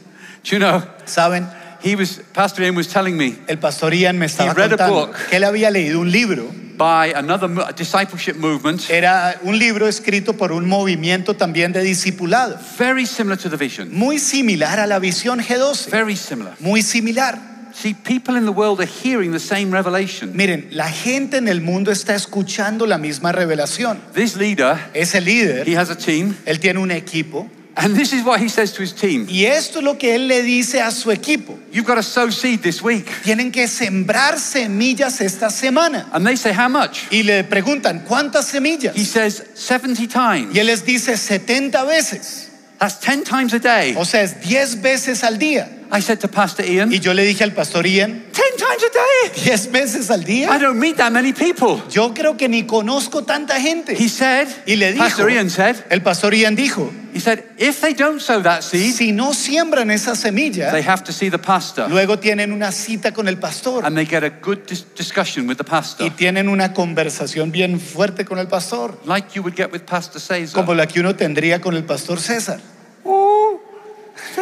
Do 0.43 0.49
you 0.49 0.57
know, 0.59 0.83
¿Saben? 1.05 1.47
he 1.83 1.95
was, 1.95 2.19
Pastor 2.33 2.63
Ian 2.65 2.75
was 2.75 2.87
telling 2.89 3.15
me 3.15 3.37
El 3.47 3.59
pastor 3.59 3.93
Ian 3.93 4.17
me 4.19 4.25
estaba 4.25 4.51
He 4.51 4.53
read 4.55 4.73
a 4.73 4.77
contando 4.77 5.07
book. 5.07 5.15
que 5.29 5.37
él 5.37 5.43
había 5.45 5.71
leído 5.71 5.99
un 6.01 6.11
libro. 6.11 6.51
By 6.81 7.13
another 7.15 7.47
discipleship 7.75 8.35
movement, 8.37 8.89
Era 8.89 9.39
un 9.43 9.57
libro 9.59 9.87
escrito 9.87 10.33
por 10.33 10.51
un 10.51 10.67
movimiento 10.67 11.35
también 11.35 11.71
de 11.71 11.81
discipulado. 11.83 12.57
very 12.77 13.05
similar 13.05 13.37
to 13.37 13.49
the 13.49 13.57
vision. 13.57 13.89
Muy 13.93 14.17
similar 14.17 14.79
a 14.79 14.87
la 14.87 14.97
visión 14.99 15.39
G12. 15.39 15.91
Very 15.91 16.15
similar. 16.15 16.55
Muy 16.59 16.81
similar. 16.81 17.37
See, 17.73 17.93
people 17.93 18.35
in 18.35 18.45
the 18.45 18.51
world 18.51 18.81
are 18.81 18.85
hearing 19.03 19.31
the 19.31 19.39
same 19.39 19.71
revelation. 19.71 20.35
Miren, 20.35 20.67
la 20.71 20.89
gente 20.89 21.37
en 21.37 21.47
el 21.47 21.61
mundo 21.61 21.91
está 21.91 22.15
escuchando 22.15 22.85
la 22.85 22.97
misma 22.97 23.31
revelación. 23.31 23.99
This 24.13 24.35
leader, 24.35 24.77
Ese 24.93 25.21
líder, 25.21 25.67
he 25.67 25.77
has 25.77 25.89
a 25.89 25.95
team, 25.95 26.35
él 26.45 26.59
tiene 26.59 26.79
un 26.79 26.91
equipo. 26.91 27.49
And 27.77 27.95
this 27.95 28.11
is 28.11 28.23
what 28.25 28.39
he 28.39 28.49
says 28.49 28.73
to 28.73 28.81
his 28.81 28.93
team 28.93 29.25
Y 29.29 29.45
esto 29.45 29.79
es 29.79 29.85
lo 29.85 29.97
que 29.97 30.13
él 30.13 30.27
le 30.27 30.41
dice 30.41 30.81
a 30.81 30.91
su 30.91 31.09
equipo. 31.09 31.57
You've 31.71 31.85
got 31.85 31.95
to 31.95 32.03
sow 32.03 32.29
seed 32.29 32.61
this 32.61 32.81
week. 32.81 33.05
Tienen 33.23 33.51
que 33.51 33.67
sembrar 33.67 34.37
semillas 34.39 35.21
esta 35.21 35.49
semana. 35.49 36.09
And 36.11 36.25
they 36.25 36.35
say, 36.35 36.51
How 36.51 36.67
much? 36.67 37.07
Y 37.11 37.23
le 37.23 37.43
preguntan, 37.43 38.05
¿cuántas 38.05 38.45
semillas? 38.45 38.95
He 38.95 39.05
says, 39.05 39.43
70 39.55 40.07
times. 40.07 40.53
Y 40.53 40.59
él 40.59 40.67
les 40.67 40.83
dice 40.83 41.15
70 41.15 41.85
veces. 41.85 42.49
That's 42.79 42.99
10 42.99 43.23
times 43.23 43.53
a 43.53 43.59
day. 43.59 43.95
O 43.95 44.03
sea, 44.03 44.23
es 44.23 44.41
10 44.41 44.81
veces 44.81 45.23
al 45.23 45.37
día. 45.37 45.69
I 45.93 45.99
said 46.01 46.19
to 46.21 46.27
Pastor 46.29 46.63
Ian, 46.65 46.91
Y 46.91 46.99
yo 46.99 47.13
le 47.13 47.23
dije 47.25 47.43
al 47.43 47.51
pastor 47.51 47.85
Ian, 47.85 48.23
10 48.31 48.55
times 48.57 48.83
a 48.83 49.33
day? 49.33 49.43
10 49.43 49.71
veces 49.71 50.09
al 50.09 50.21
I 50.21 50.25
día. 50.25 50.57
don't 50.59 50.79
meet 50.79 50.95
that 50.97 51.11
many 51.11 51.33
people. 51.33 51.81
Yo 51.89 52.13
creo 52.13 52.37
que 52.37 52.47
ni 52.47 52.63
conozco 52.63 53.23
tanta 53.25 53.59
gente. 53.59 53.93
He 53.97 54.07
said, 54.07 54.47
Y 54.65 54.77
le 54.77 54.93
dijo, 54.93 55.03
Pastor 55.03 55.29
Ian 55.29 55.49
said, 55.49 55.75
el 55.89 56.01
pastor 56.01 56.33
Ian 56.33 56.55
dijo, 56.55 56.89
he 57.13 57.19
said, 57.19 57.43
if 57.57 57.81
they 57.81 57.93
don't 57.93 58.21
sow 58.21 58.41
that 58.41 58.61
seed, 58.63 58.93
si 58.93 59.11
no 59.11 59.33
siembran 59.33 59.91
esa 59.91 60.15
semilla, 60.15 60.71
they 60.71 60.81
have 60.81 61.03
to 61.03 61.11
see 61.11 61.29
the 61.29 61.37
pastor. 61.37 61.89
luego 61.89 62.17
tienen 62.19 62.53
una 62.53 62.71
cita 62.71 63.11
con 63.11 63.27
el 63.27 63.37
pastor 63.37 63.83
And 63.85 63.97
they 63.97 64.05
get 64.05 64.23
a 64.23 64.29
good 64.29 64.59
dis- 64.65 64.85
discussion 64.95 65.45
with 65.45 65.57
the 65.57 65.65
pastor. 65.65 66.05
y 66.07 66.11
tienen 66.11 66.47
una 66.47 66.71
conversación 66.73 67.51
bien 67.51 67.81
fuerte 67.81 68.23
con 68.23 68.39
el 68.39 68.47
pastor, 68.47 68.97
Like 69.03 69.33
you 69.35 69.41
would 69.43 69.57
get 69.57 69.73
with 69.73 69.81
Pastor 69.81 70.21
Cesar. 70.21 70.53
como 70.53 70.73
la 70.73 70.87
que 70.87 71.01
uno 71.01 71.15
tendría 71.17 71.59
con 71.59 71.75
el 71.75 71.83
pastor 71.83 72.17
César. 72.21 72.61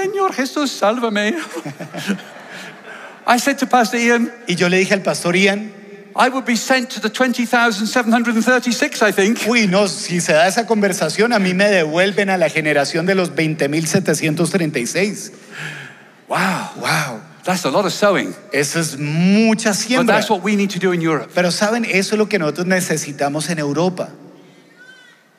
Señor 0.01 0.33
Jesús, 0.33 0.71
sálvame. 0.71 1.33
I 3.27 3.37
said 3.39 3.57
to 3.59 3.67
Pastor 3.67 3.97
Ian, 3.99 4.31
Y 4.47 4.55
yo 4.55 4.69
le 4.69 4.77
dije 4.77 4.93
al 4.93 5.01
pastor 5.01 5.35
Ian, 5.35 5.71
I 6.15 6.29
would 6.29 6.45
be 6.45 6.55
sent 6.57 6.89
to 6.91 6.99
the 6.99 7.09
20,736, 7.09 9.01
I 9.03 9.11
think. 9.11 9.39
uy, 9.47 9.67
no, 9.67 9.87
si 9.87 10.19
se 10.19 10.33
da 10.33 10.47
esa 10.47 10.65
conversación, 10.65 11.31
a 11.33 11.39
mí 11.39 11.53
me 11.53 11.69
devuelven 11.69 12.29
a 12.29 12.37
la 12.37 12.49
generación 12.49 13.05
de 13.05 13.13
los 13.15 13.29
20.736. 13.35 15.31
Wow, 16.27 16.71
Wow, 16.77 17.21
that's 17.43 17.63
a 17.65 17.69
lot 17.71 17.85
of 17.85 17.93
sowing. 17.93 18.33
eso 18.51 18.79
es 18.79 18.97
mucha 18.97 19.69
But 19.69 19.77
siembra. 19.77 20.15
that's 20.15 20.29
what 20.29 20.41
we 20.43 20.55
need 20.55 20.71
to 20.71 20.79
do 20.79 20.91
in 20.93 21.01
Europe. 21.01 21.29
Pero 21.33 21.51
saben, 21.51 21.85
eso 21.85 22.15
es 22.15 22.19
lo 22.19 22.27
que 22.27 22.39
nosotros 22.39 22.65
necesitamos 22.67 23.49
en 23.49 23.59
Europa. 23.59 24.09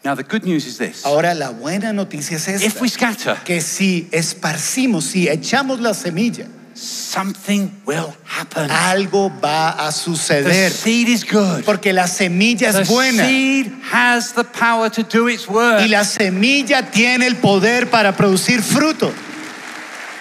Now, 0.03 0.15
the 0.15 0.23
good 0.23 0.45
news 0.45 0.67
is 0.67 0.79
this 0.79 1.05
Ahora, 1.05 1.35
la 1.35 1.51
buena 1.51 1.93
noticia 1.93 2.37
es 2.37 2.49
esta. 2.49 2.67
if 2.67 2.81
we 2.81 2.89
scatter, 2.89 3.37
que 3.45 3.61
si 3.61 4.09
esparcimos, 4.13 5.05
si 5.05 5.29
echamos 5.29 5.79
la 5.81 5.93
semilla, 5.93 6.47
something 6.75 7.71
will 7.85 8.11
happen. 8.25 8.71
algo 8.71 9.31
va 9.43 9.73
a 9.73 9.87
The 9.89 9.93
suceder. 9.93 10.71
seed 10.71 11.09
is 11.09 11.23
good. 11.25 11.65
Porque 11.67 11.93
la 11.93 12.07
semilla 12.07 12.73
The 12.73 12.81
es 12.83 12.89
buena 12.89 13.27
seed 13.27 13.71
has 13.93 14.33
the 14.33 14.45
power 14.45 14.89
to 14.91 15.03
do 15.03 15.29
its 15.29 15.47
work. 15.47 15.83
y 15.83 15.89
la 15.89 16.05
semilla 16.05 16.91
tiene 16.91 17.27
el 17.27 17.37
poder 17.37 17.91
para 17.91 18.17
producir 18.17 18.63
fruto. 18.63 19.13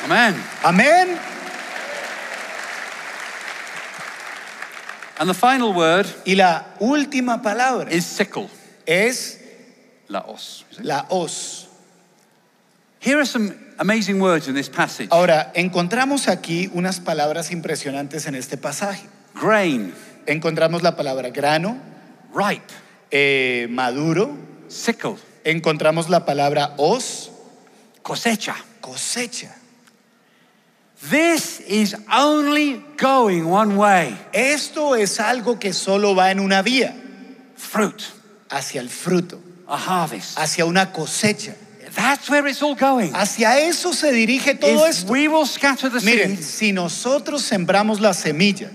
Amen. 0.04 0.36
Amén. 0.63 1.18
And 5.20 5.30
the 5.30 5.34
final 5.34 5.74
word 5.74 6.06
Y 6.26 6.36
la 6.36 6.65
última 6.80 7.42
palabra 7.42 7.92
is 7.92 8.06
sickle. 8.06 8.50
es 8.86 9.38
Laos. 10.10 10.65
la 10.82 11.06
hoz. 11.10 11.67
Here 13.00 13.17
are 13.17 13.26
some 13.26 13.56
amazing 13.78 14.19
words 14.19 14.48
in 14.48 14.56
this 14.56 14.67
passage. 14.67 15.08
Ahora, 15.12 15.52
encontramos 15.56 16.28
aquí 16.28 16.69
unas 16.74 17.00
palabras 17.00 17.52
impresionantes 17.52 18.28
en 18.28 18.36
este 18.36 18.58
pasaje. 18.58 19.08
Grain, 19.36 19.93
Encontramos 20.30 20.84
la 20.84 20.95
palabra 20.95 21.32
grano, 21.32 21.80
ripe, 22.36 22.72
eh, 23.10 23.65
maduro, 23.69 24.38
sickle, 24.67 25.15
encontramos 25.43 26.08
la 26.08 26.24
palabra 26.24 26.76
hoz, 26.78 27.32
cosecha. 28.04 28.56
cosecha. 28.80 29.56
This 31.10 31.62
is 31.62 31.95
only 32.13 32.84
going 32.98 33.50
one 33.50 33.78
way 33.78 34.15
Esto 34.34 34.95
es 34.95 35.19
algo 35.19 35.58
que 35.58 35.74
solo 35.74 36.13
va 36.13 36.30
en 36.30 36.39
una 36.39 36.62
vía, 36.62 36.93
fruit, 37.56 38.04
hacia 38.52 38.82
el 38.82 38.89
fruto, 38.89 39.39
a 39.69 39.77
harvest. 39.77 40.38
hacia 40.38 40.65
una 40.65 40.91
cosecha. 40.91 41.53
That's 41.95 42.29
where 42.29 42.45
it's 42.47 42.62
all 42.62 42.75
going. 42.75 43.13
Hacia 43.13 43.60
eso 43.67 43.93
se 43.93 44.12
dirige 44.12 44.60
todo 44.60 44.86
If 44.86 44.89
esto. 44.89 45.12
we 45.12 45.27
will 45.27 45.45
scatter 45.45 45.89
the 45.89 45.99
Miren, 46.01 46.38
seed, 46.38 46.43
si 46.43 46.71
nosotros 46.71 47.43
sembramos 47.43 47.99
la 47.99 48.12
semilla, 48.13 48.69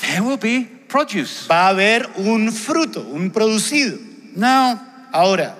there 0.00 0.22
will 0.22 0.36
be 0.38 0.64
produce. 0.88 1.46
va 1.48 1.66
a 1.68 1.70
haber 1.70 2.06
un 2.16 2.50
fruto, 2.52 3.00
un 3.12 3.30
producido. 3.30 3.98
Now, 4.36 4.80
Ahora, 5.12 5.54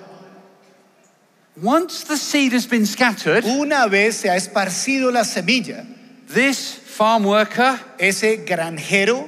once 1.61 2.03
the 2.03 2.17
seed 2.17 2.51
has 2.53 2.65
been 2.65 2.85
scattered, 2.85 3.45
una 3.45 3.87
vez 3.87 4.17
se 4.17 4.29
ha 4.29 4.35
esparcido 4.35 5.11
la 5.13 5.23
semilla, 5.23 5.85
this 6.27 6.73
farm 6.75 7.23
worker, 7.25 7.79
ese 7.97 8.43
granjero 8.45 9.27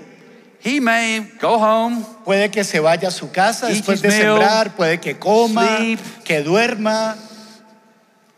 he 0.68 0.82
may 0.82 1.22
go 1.40 1.58
home, 1.58 2.04
puede 2.26 2.52
que 2.52 2.64
se 2.64 2.80
vaya 2.80 3.08
a 3.08 3.12
su 3.12 3.32
casa 3.32 3.68
después 3.68 4.02
de 4.02 4.12
sembrar, 4.12 4.76
puede 4.76 5.00
que 5.00 5.18
coma, 5.18 5.78
sleep. 5.78 6.00
que 6.26 6.44
duerma 6.44 7.16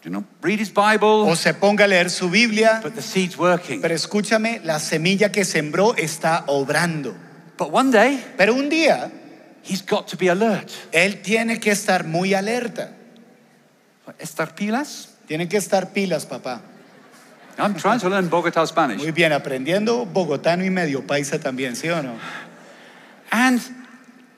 you 0.04 0.12
know, 0.12 0.24
read 0.42 0.60
his 0.60 0.72
Bible, 0.72 1.28
o 1.30 1.36
se 1.36 1.54
ponga 1.54 1.86
a 1.86 1.88
leer 1.88 2.10
su 2.10 2.30
Biblia. 2.30 2.80
but 2.84 2.94
the 2.94 3.02
seed's 3.02 3.38
working. 3.38 3.82
Pero 3.82 3.94
escúchame, 3.96 4.62
la 4.63 4.80
semilla 4.80 5.32
que 5.32 5.44
sembró 5.44 5.96
está 5.96 6.44
obrando. 6.48 7.15
But 7.58 7.72
one 7.72 7.92
day, 7.92 8.24
Pero 8.38 8.54
un 8.54 8.70
día 8.70 9.12
he's 9.63 9.82
got 9.86 10.08
to 10.08 10.18
be 10.18 10.30
alert. 10.30 10.70
él 10.92 11.22
tiene 11.22 11.60
que 11.60 11.72
estar 11.72 12.06
muy 12.06 12.34
alerta. 12.34 12.92
Estar 14.18 14.56
pilas? 14.56 15.10
Tiene 15.28 15.48
que 15.48 15.58
estar 15.58 15.92
pilas, 15.92 16.26
papá. 16.26 16.62
I'm 17.60 17.76
trying 17.76 18.00
to 18.00 18.10
learn 18.10 18.30
Bogota 18.30 18.65
Spanish. 18.65 19.02
Muy 19.02 19.12
bien, 19.12 19.32
aprendiendo 19.34 20.06
bogotano 20.06 20.63
y 20.63 20.69
medio 20.69 21.06
paisa 21.06 21.39
también, 21.39 21.76
¿sí 21.76 21.89
o 21.89 22.02
no? 22.02 22.13
And 23.32 23.60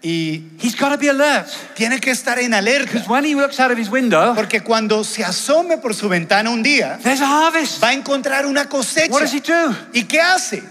Y 0.04 0.58
He's 0.60 0.76
got 0.76 0.90
to 0.90 0.98
be 0.98 1.10
alert. 1.10 1.48
tiene 1.76 2.00
que 2.00 2.10
estar 2.10 2.40
en 2.40 2.56
alerta. 2.56 2.92
Because 2.92 3.08
when 3.08 3.24
he 3.24 3.36
looks 3.36 3.60
out 3.60 3.70
of 3.72 3.78
his 3.78 3.88
window, 3.88 4.34
Porque 4.34 4.62
cuando 4.62 5.04
se 5.04 5.24
asome 5.24 5.78
por 5.78 5.94
su 5.94 6.10
ventana 6.10 6.50
un 6.50 6.64
día, 6.64 6.98
there's 7.04 7.22
a 7.22 7.28
harvest. 7.28 7.80
va 7.84 7.90
a 7.90 7.94
encontrar 7.94 8.48
una 8.48 8.68
cosecha. 8.68 9.12
What 9.12 9.22
does 9.22 9.32
he 9.34 9.42
do? 9.42 9.76
¿Y 9.94 10.06
qué 10.06 10.20
hace? 10.20 10.64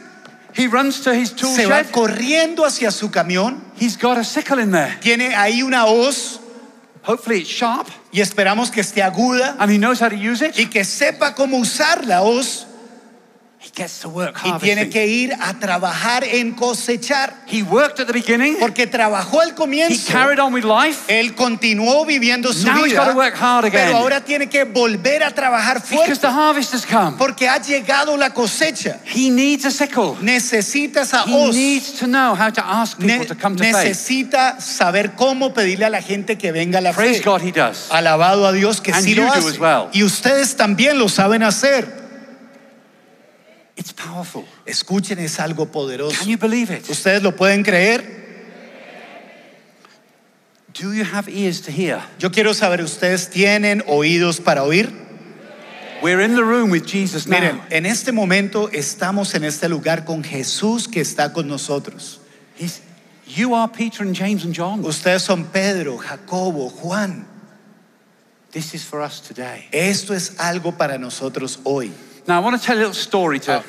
He 0.53 0.67
runs 0.67 1.03
to 1.03 1.13
his 1.15 1.31
tool 1.37 1.55
Se 1.55 1.67
va 1.67 1.81
shed. 1.85 1.93
corriendo 1.93 2.65
hacia 2.67 2.91
su 2.91 3.13
camión. 3.13 3.63
He's 3.79 3.97
got 3.97 4.19
a 4.19 4.25
sickle 4.25 4.59
in 4.61 4.73
there. 4.73 4.99
Tiene 5.01 5.37
ahí 5.37 5.63
una 5.63 5.85
hoz 5.87 6.39
Hopefully 7.03 7.41
it's 7.41 7.49
sharp 7.49 7.89
y 8.13 8.21
esperamos 8.21 8.71
que 8.71 8.81
esté 8.81 9.03
aguda 9.03 9.57
and 9.59 9.71
he 9.71 9.79
knows 9.79 10.01
how 10.01 10.09
to 10.09 10.17
use 10.17 10.43
it. 10.43 10.59
y 10.59 10.67
que 10.67 10.85
sepa 10.85 11.35
cómo 11.35 11.59
usar 11.59 12.05
la 12.07 12.23
hoz 12.23 12.67
gets 13.75 14.01
to 14.01 14.09
work 14.09 14.37
y 14.45 14.53
tiene 14.59 14.89
que 14.91 15.07
ir 15.07 15.33
a 15.41 15.55
trabajar 15.55 16.25
en 16.25 16.53
cosechar. 16.55 17.35
He 17.47 17.63
worked 17.63 18.01
at 18.01 18.07
the 18.07 18.13
beginning. 18.13 18.57
Porque 18.59 18.87
trabajó 18.87 19.41
al 19.41 19.51
He 19.51 19.55
comienzo. 19.55 20.11
carried 20.13 20.39
on 20.39 20.53
with 20.53 20.65
life. 20.65 21.01
Él 21.09 21.35
continuó 21.35 22.05
viviendo 22.05 22.53
su 22.53 22.67
Now 22.67 22.85
he's 22.85 22.93
got 22.95 23.05
to 23.07 23.13
vida, 23.13 23.17
work 23.17 23.35
hard 23.37 23.65
again. 23.67 23.87
pero 23.87 23.99
ahora 23.99 24.21
tiene 24.25 24.49
que 24.49 24.65
volver 24.65 25.23
a 25.23 25.31
trabajar 25.31 25.81
Because 25.81 26.21
the 26.21 26.27
fuerte 26.27 26.27
harvest 26.29 26.75
has 26.75 26.85
come. 26.87 27.17
porque 27.17 27.49
ha 27.49 27.59
llegado 27.61 28.17
la 28.17 28.31
cosecha. 28.31 29.01
He 29.05 29.31
needs 29.31 29.65
a 29.65 29.71
sickle. 29.71 30.17
Necesita 30.21 31.03
esa 31.03 31.25
He 31.27 31.51
needs 31.53 31.93
to 31.99 32.07
know 32.07 32.35
how 32.35 32.51
to 32.51 32.63
ask 32.65 32.99
people 32.99 33.19
Ne- 33.19 33.27
to 33.27 33.35
come 33.37 33.57
to 33.57 33.63
faith. 33.65 33.75
necesita 33.77 34.61
saber 34.61 35.13
cómo 35.17 35.53
pedirle 35.55 35.87
a 35.87 35.91
la 35.91 36.03
gente 36.03 36.37
que 36.37 36.53
venga 36.53 36.79
a 36.79 36.83
la 36.83 36.93
Praise 36.93 37.19
fe. 37.19 37.25
God, 37.25 37.41
he 37.43 37.53
does. 37.53 37.89
Alabado 37.91 38.47
a 38.47 38.53
Dios 38.53 38.81
que 38.81 38.93
And 38.93 39.05
sí 39.05 39.15
lo 39.15 39.31
hace. 39.31 39.59
well. 39.59 39.89
Y 39.93 40.03
ustedes 40.03 40.57
también 40.57 40.99
lo 40.99 41.09
saben 41.09 41.43
hacer. 41.43 42.01
It's 43.81 43.95
powerful. 43.95 44.45
Escuchen, 44.66 45.19
es 45.21 45.38
algo 45.40 45.73
poderoso. 45.73 46.19
Can 46.19 46.29
you 46.29 46.37
believe 46.37 46.71
it? 46.71 46.87
¿Ustedes 46.90 47.23
lo 47.23 47.33
pueden 47.33 47.64
creer? 47.64 48.05
Do 50.75 50.93
you 50.93 51.03
have 51.03 51.31
ears 51.31 51.62
to 51.62 51.73
hear? 51.73 52.03
Yo 52.19 52.29
quiero 52.31 52.53
saber, 52.53 52.83
¿ustedes 52.83 53.31
tienen 53.31 53.83
oídos 53.87 54.45
para 54.45 54.64
oír? 54.64 54.93
We're 56.03 56.21
in 56.21 56.35
the 56.35 56.45
room 56.45 56.71
with 56.71 56.87
Jesus 56.87 57.27
Miren, 57.27 57.57
now. 57.57 57.64
en 57.71 57.87
este 57.87 58.12
momento 58.12 58.69
estamos 58.69 59.35
en 59.35 59.45
este 59.45 59.66
lugar 59.71 60.05
con 60.05 60.23
Jesús 60.23 60.87
que 60.87 61.01
está 61.01 61.33
con 61.33 61.49
nosotros. 61.49 62.21
He's, 62.57 62.83
you 63.27 63.55
are 63.55 63.66
Peter 63.66 64.03
and 64.03 64.14
James 64.14 64.45
and 64.45 64.55
John. 64.55 64.85
Ustedes 64.85 65.23
son 65.23 65.45
Pedro, 65.45 65.97
Jacobo, 65.97 66.69
Juan. 66.69 67.27
This 68.53 68.75
is 68.75 68.85
for 68.85 69.01
us 69.01 69.21
today. 69.21 69.69
Esto 69.73 70.12
es 70.12 70.37
algo 70.38 70.77
para 70.77 70.99
nosotros 70.99 71.59
hoy. 71.64 71.90
Now, 72.31 72.37
I 72.37 72.45
want 72.45 72.61
to 72.61 72.64
tell 72.64 72.77
you 72.77 72.83
a 72.83 72.87
little 72.87 72.95
story 72.95 73.40
to 73.40 73.64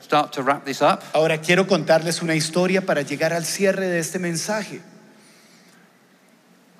start 0.00 0.34
to 0.34 0.42
wrap 0.44 0.64
this 0.64 0.80
up. 0.80 1.02
Ahora 1.14 1.38
quiero 1.38 1.66
contarles 1.66 2.22
una 2.22 2.36
historia 2.36 2.86
para 2.86 3.02
llegar 3.02 3.32
al 3.32 3.44
cierre 3.44 3.88
de 3.88 3.98
este 3.98 4.20
mensaje. 4.20 4.80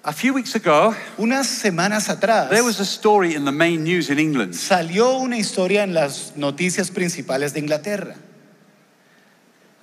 A 0.05 0.12
few 0.12 0.33
weeks 0.33 0.55
ago, 0.55 0.94
Unas 1.18 1.49
semanas 1.49 2.09
atrás 2.09 2.51
there 2.51 2.62
was 2.62 2.79
a 2.79 2.85
story 2.85 3.35
in 3.35 3.44
the 3.44 3.51
main 3.51 3.83
news 3.83 4.11
in 4.11 4.20
England. 4.20 4.55
salió 4.55 5.18
una 5.18 5.37
historia 5.37 5.83
en 5.83 5.92
las 5.92 6.35
noticias 6.37 6.92
principales 6.92 7.53
de 7.53 7.59
Inglaterra. 7.59 8.14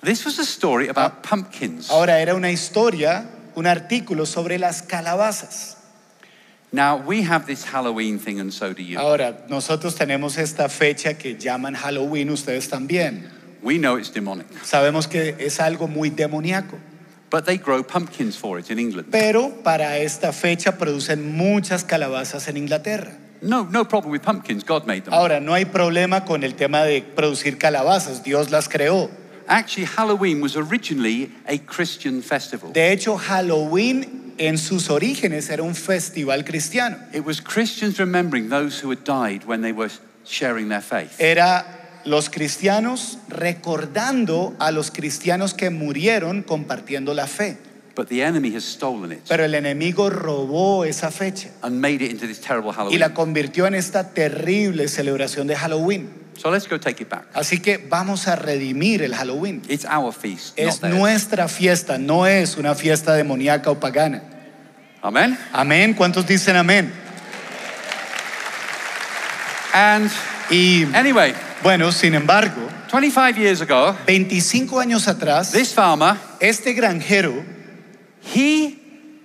This 0.02 0.24
was 0.24 0.40
a 0.40 0.46
story 0.46 0.88
about 0.88 1.22
pumpkins. 1.22 1.90
Ahora 1.90 2.22
era 2.22 2.34
una 2.34 2.50
historia, 2.50 3.26
un 3.56 3.68
artículo 3.68 4.26
sobre 4.26 4.58
las 4.58 4.84
calabazas. 4.84 5.81
Now, 6.74 6.96
we 6.98 7.22
have 7.24 7.46
this 7.48 7.66
Halloween 7.66 8.18
thing, 8.18 8.40
and 8.40 8.54
so 8.54 8.74
do 8.74 8.82
you. 8.82 8.98
Ahora, 8.98 9.36
nosotros 9.50 9.96
tenemos 9.96 10.38
esta 10.38 10.70
fecha 10.70 11.16
que 11.16 11.36
llaman 11.36 11.76
Halloween, 11.76 12.30
ustedes 12.30 12.70
también. 12.70 13.30
We 13.62 13.78
know 13.78 13.98
it's 13.98 14.10
demonic, 14.10 14.48
Sabemos 14.64 15.08
que 15.10 15.36
es 15.38 15.60
algo 15.60 15.88
muy 15.90 16.10
demoníaco, 16.10 16.80
but 17.30 17.46
they 17.46 17.58
grow 17.58 17.84
pumpkins 17.84 18.38
for 18.38 18.58
it 18.58 18.72
in 18.72 18.80
England. 18.80 19.10
pero 19.12 19.50
para 19.64 19.98
esta 20.00 20.32
fecha 20.32 20.78
producen 20.78 21.36
muchas 21.36 21.84
calabazas 21.84 22.48
en 22.48 22.56
Inglaterra. 22.58 23.12
No, 23.44 23.64
no 23.66 23.84
problem 23.86 24.12
with 24.12 24.22
pumpkins. 24.22 24.64
God 24.64 24.86
made 24.88 25.04
them. 25.04 25.14
Ahora, 25.14 25.40
no 25.42 25.54
hay 25.54 25.66
problema 25.66 26.26
con 26.26 26.44
el 26.44 26.54
tema 26.56 26.84
de 26.84 27.02
producir 27.02 27.58
calabazas, 27.58 28.24
Dios 28.24 28.50
las 28.50 28.70
creó. 28.70 29.10
Actually, 29.48 29.86
Halloween 29.86 30.40
was 30.42 30.56
originally 30.56 31.30
a 31.46 31.58
Christian 31.58 32.22
festival. 32.22 32.72
De 32.72 32.94
hecho, 32.94 33.18
Halloween 33.18 34.21
en 34.48 34.58
sus 34.58 34.90
orígenes 34.90 35.50
era 35.50 35.62
un 35.64 35.76
festival 35.76 36.44
cristiano. 36.44 36.98
It 37.14 37.26
was 37.26 37.42
Christians 37.42 38.00
remembering 38.00 38.50
those 38.50 38.84
who 38.84 38.90
had 38.92 39.04
died 39.04 39.46
when 39.46 39.62
they 39.62 39.72
were 39.72 39.92
sharing 40.26 40.70
their 40.70 40.82
faith. 40.82 41.20
Era 41.20 42.00
los 42.06 42.30
cristianos 42.30 43.20
recordando 43.30 44.56
a 44.60 44.72
los 44.72 44.90
cristianos 44.90 45.54
que 45.54 45.70
murieron 45.70 46.42
compartiendo 46.44 47.14
la 47.14 47.28
fe. 47.28 47.58
But 47.94 48.08
the 48.08 48.24
enemy 48.24 48.56
has 48.56 48.64
stolen 48.64 49.12
it 49.12 49.20
Pero 49.28 49.44
el 49.44 49.54
enemigo 49.54 50.10
robó 50.10 50.86
esa 50.86 51.12
fecha 51.12 51.50
and 51.62 51.80
made 51.80 52.02
it 52.02 52.10
into 52.12 52.26
this 52.26 52.40
terrible 52.40 52.72
y 52.72 52.74
Halloween. 52.74 53.00
la 53.00 53.14
convirtió 53.14 53.68
en 53.68 53.76
esta 53.76 54.14
terrible 54.14 54.88
celebración 54.88 55.46
de 55.46 55.56
Halloween. 55.56 56.10
So 56.38 56.50
let's 56.50 56.68
go 56.68 56.80
take 56.80 57.04
it 57.04 57.10
back. 57.10 57.26
Así 57.36 57.60
que 57.60 57.78
vamos 57.78 58.28
a 58.28 58.36
redimir 58.36 59.04
el 59.04 59.14
Halloween. 59.14 59.62
It's 59.68 59.86
our 59.86 60.12
feast, 60.12 60.58
Es 60.58 60.82
not 60.82 60.82
theirs. 60.82 60.96
nuestra 60.96 61.48
fiesta, 61.48 62.00
no 62.00 62.26
es 62.26 62.58
una 62.58 62.74
fiesta 62.74 63.14
demoníaca 63.14 63.70
o 63.70 63.80
pagana. 63.80 64.24
Amen. 65.02 65.38
Amén. 65.52 65.94
¿Cuántos 65.94 66.28
dicen 66.28 66.56
amén? 66.56 66.94
And 69.74 70.12
Y 70.52 70.84
anyway, 70.94 71.34
bueno, 71.64 71.94
sin 71.94 72.14
embargo, 72.14 72.68
25 72.92 73.38
years 73.38 73.62
ago, 73.62 73.96
25 74.06 74.82
años 74.82 75.08
atrás, 75.08 75.54
this 75.54 75.74
farmer 75.74 76.18
este 76.42 76.74
granjero, 76.74 77.46
he 78.36 78.78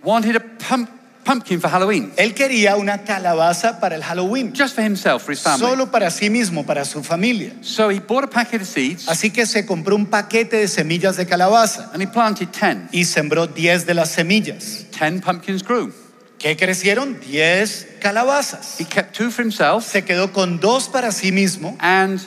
wanted 0.04 0.36
a 0.36 0.40
pump, 0.40 0.88
pumpkin 1.26 1.60
for 1.60 1.68
Halloween, 1.68 2.12
él 2.16 2.32
quería 2.34 2.76
una 2.76 3.02
calabaza 3.04 3.80
para 3.80 3.96
el 3.96 4.02
Halloween, 4.02 4.52
just 4.54 4.74
for 4.76 4.84
himself, 4.84 5.24
for 5.24 5.32
his 5.32 5.40
family. 5.42 5.66
solo 5.66 5.90
para 5.90 6.10
sí 6.10 6.30
mismo, 6.30 6.64
para 6.64 6.84
su 6.84 7.02
familia. 7.02 7.52
So 7.62 7.90
he 7.90 7.98
bought 7.98 8.24
a 8.24 8.28
packet 8.28 8.62
of 8.62 8.68
seeds 8.68 9.08
Así 9.08 9.30
que 9.32 9.44
se 9.44 9.66
compró 9.66 9.96
un 9.96 10.06
paquete 10.06 10.56
de 10.56 10.68
semillas 10.68 11.16
de 11.16 11.26
calabaza 11.26 11.90
and 11.92 12.00
he 12.02 12.06
planted 12.06 12.48
10. 12.52 12.90
y 12.92 13.04
sembró 13.04 13.46
10 13.48 13.84
de 13.86 13.94
las 13.94 14.10
semillas. 14.12 14.86
10 14.98 15.20
pumpkins 15.22 15.62
grew. 15.62 15.92
¿Qué 16.38 16.56
crecieron? 16.56 17.18
10 17.20 17.96
calabazas. 18.00 18.78
He 18.78 18.84
kept 18.84 19.16
two 19.16 19.30
for 19.30 19.42
himself 19.42 19.84
Se 19.84 20.02
quedó 20.04 20.32
con 20.32 20.60
dos 20.60 20.88
para 20.88 21.10
sí 21.10 21.32
mismo 21.32 21.76
and 21.80 22.20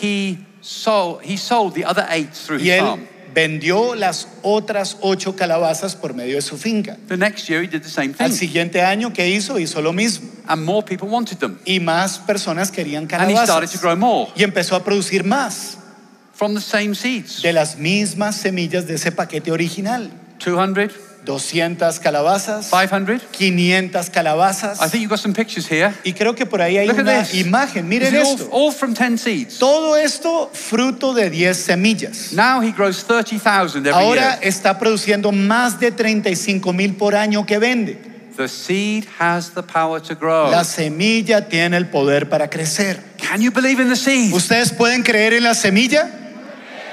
he 0.00 0.38
sold, 0.60 1.20
he 1.22 1.36
sold 1.36 1.74
the 1.74 1.84
other 1.84 2.06
eight 2.08 2.32
through 2.32 2.60
y 2.60 2.70
his 2.70 2.78
él 2.78 2.80
farm. 2.80 3.08
Vendió 3.38 3.94
las 3.94 4.26
otras 4.42 4.96
ocho 5.00 5.36
calabazas 5.36 5.94
por 5.94 6.12
medio 6.12 6.34
de 6.36 6.42
su 6.42 6.58
finca. 6.58 6.96
The 7.06 7.16
next 7.16 7.48
year 7.48 7.62
he 7.62 7.68
did 7.68 7.82
the 7.82 7.88
same 7.88 8.12
Al 8.18 8.30
thing 8.30 8.36
siguiente 8.36 8.82
año, 8.82 9.12
¿qué 9.12 9.28
hizo? 9.28 9.58
Hizo 9.60 9.80
lo 9.80 9.92
mismo. 9.92 10.28
and 10.48 10.64
more 10.64 10.82
people 10.84 11.08
wanted 11.08 11.38
them. 11.38 11.58
Y 11.64 11.78
más 11.78 12.18
personas 12.18 12.72
querían 12.72 13.06
And 13.12 13.30
he 13.30 13.36
started 13.36 13.70
to 13.70 13.78
calabazas. 13.78 13.80
grow 13.80 13.96
more 13.96 14.30
Y 14.34 14.42
empezó 14.42 14.74
a 14.74 14.82
producir 14.82 15.22
más 15.24 15.76
from 16.34 16.54
the 16.54 16.60
same 16.60 16.94
seeds. 16.96 17.42
de 17.42 17.52
las 17.52 17.76
mismas 17.78 18.34
semillas 18.36 18.86
de 18.88 18.94
ese 18.94 19.12
paquete 19.12 19.52
original. 19.52 20.10
200, 20.38 20.92
200 21.24 21.98
calabazas, 22.00 22.70
500. 22.70 23.22
500 23.32 24.10
calabazas. 24.10 24.80
I 24.80 24.88
think 24.88 25.02
you've 25.02 25.10
got 25.10 25.18
some 25.18 25.34
pictures 25.34 25.66
here. 25.70 25.92
Y 26.04 26.12
creo 26.12 26.34
que 26.34 26.46
por 26.46 26.60
ahí 26.62 26.78
hay 26.78 26.86
Look 26.86 26.98
una 27.00 27.26
imagen. 27.32 27.88
Miren 27.88 28.14
esto. 28.14 28.48
all, 28.50 28.66
all 28.68 28.72
from 28.72 28.94
10 28.94 29.18
seeds. 29.18 29.58
Todo 29.58 29.96
esto 29.96 30.50
fruto 30.52 31.12
de 31.14 31.28
10 31.28 31.56
semillas. 31.56 32.32
Now 32.32 32.60
he 32.62 32.72
grows 32.72 33.04
30,000 33.04 33.86
every 33.86 33.92
Ahora 33.92 34.36
year. 34.36 34.38
está 34.42 34.78
produciendo 34.78 35.32
más 35.32 35.78
de 35.78 35.90
35 35.92 36.72
mil 36.72 36.94
por 36.94 37.14
año 37.14 37.44
que 37.44 37.58
vende. 37.58 37.98
The 38.36 38.48
seed 38.48 39.04
has 39.18 39.50
the 39.50 39.64
power 39.64 40.00
to 40.00 40.14
grow. 40.14 40.50
La 40.50 40.62
semilla 40.62 41.48
tiene 41.48 41.76
el 41.76 41.88
poder 41.88 42.28
para 42.28 42.48
crecer. 42.48 43.02
Can 43.18 43.40
you 43.40 43.50
believe 43.50 43.82
in 43.82 43.88
the 43.88 43.96
seed? 43.96 44.32
¿Ustedes 44.32 44.70
pueden 44.72 45.02
creer 45.02 45.34
en 45.34 45.42
la 45.42 45.54
semilla? 45.54 46.08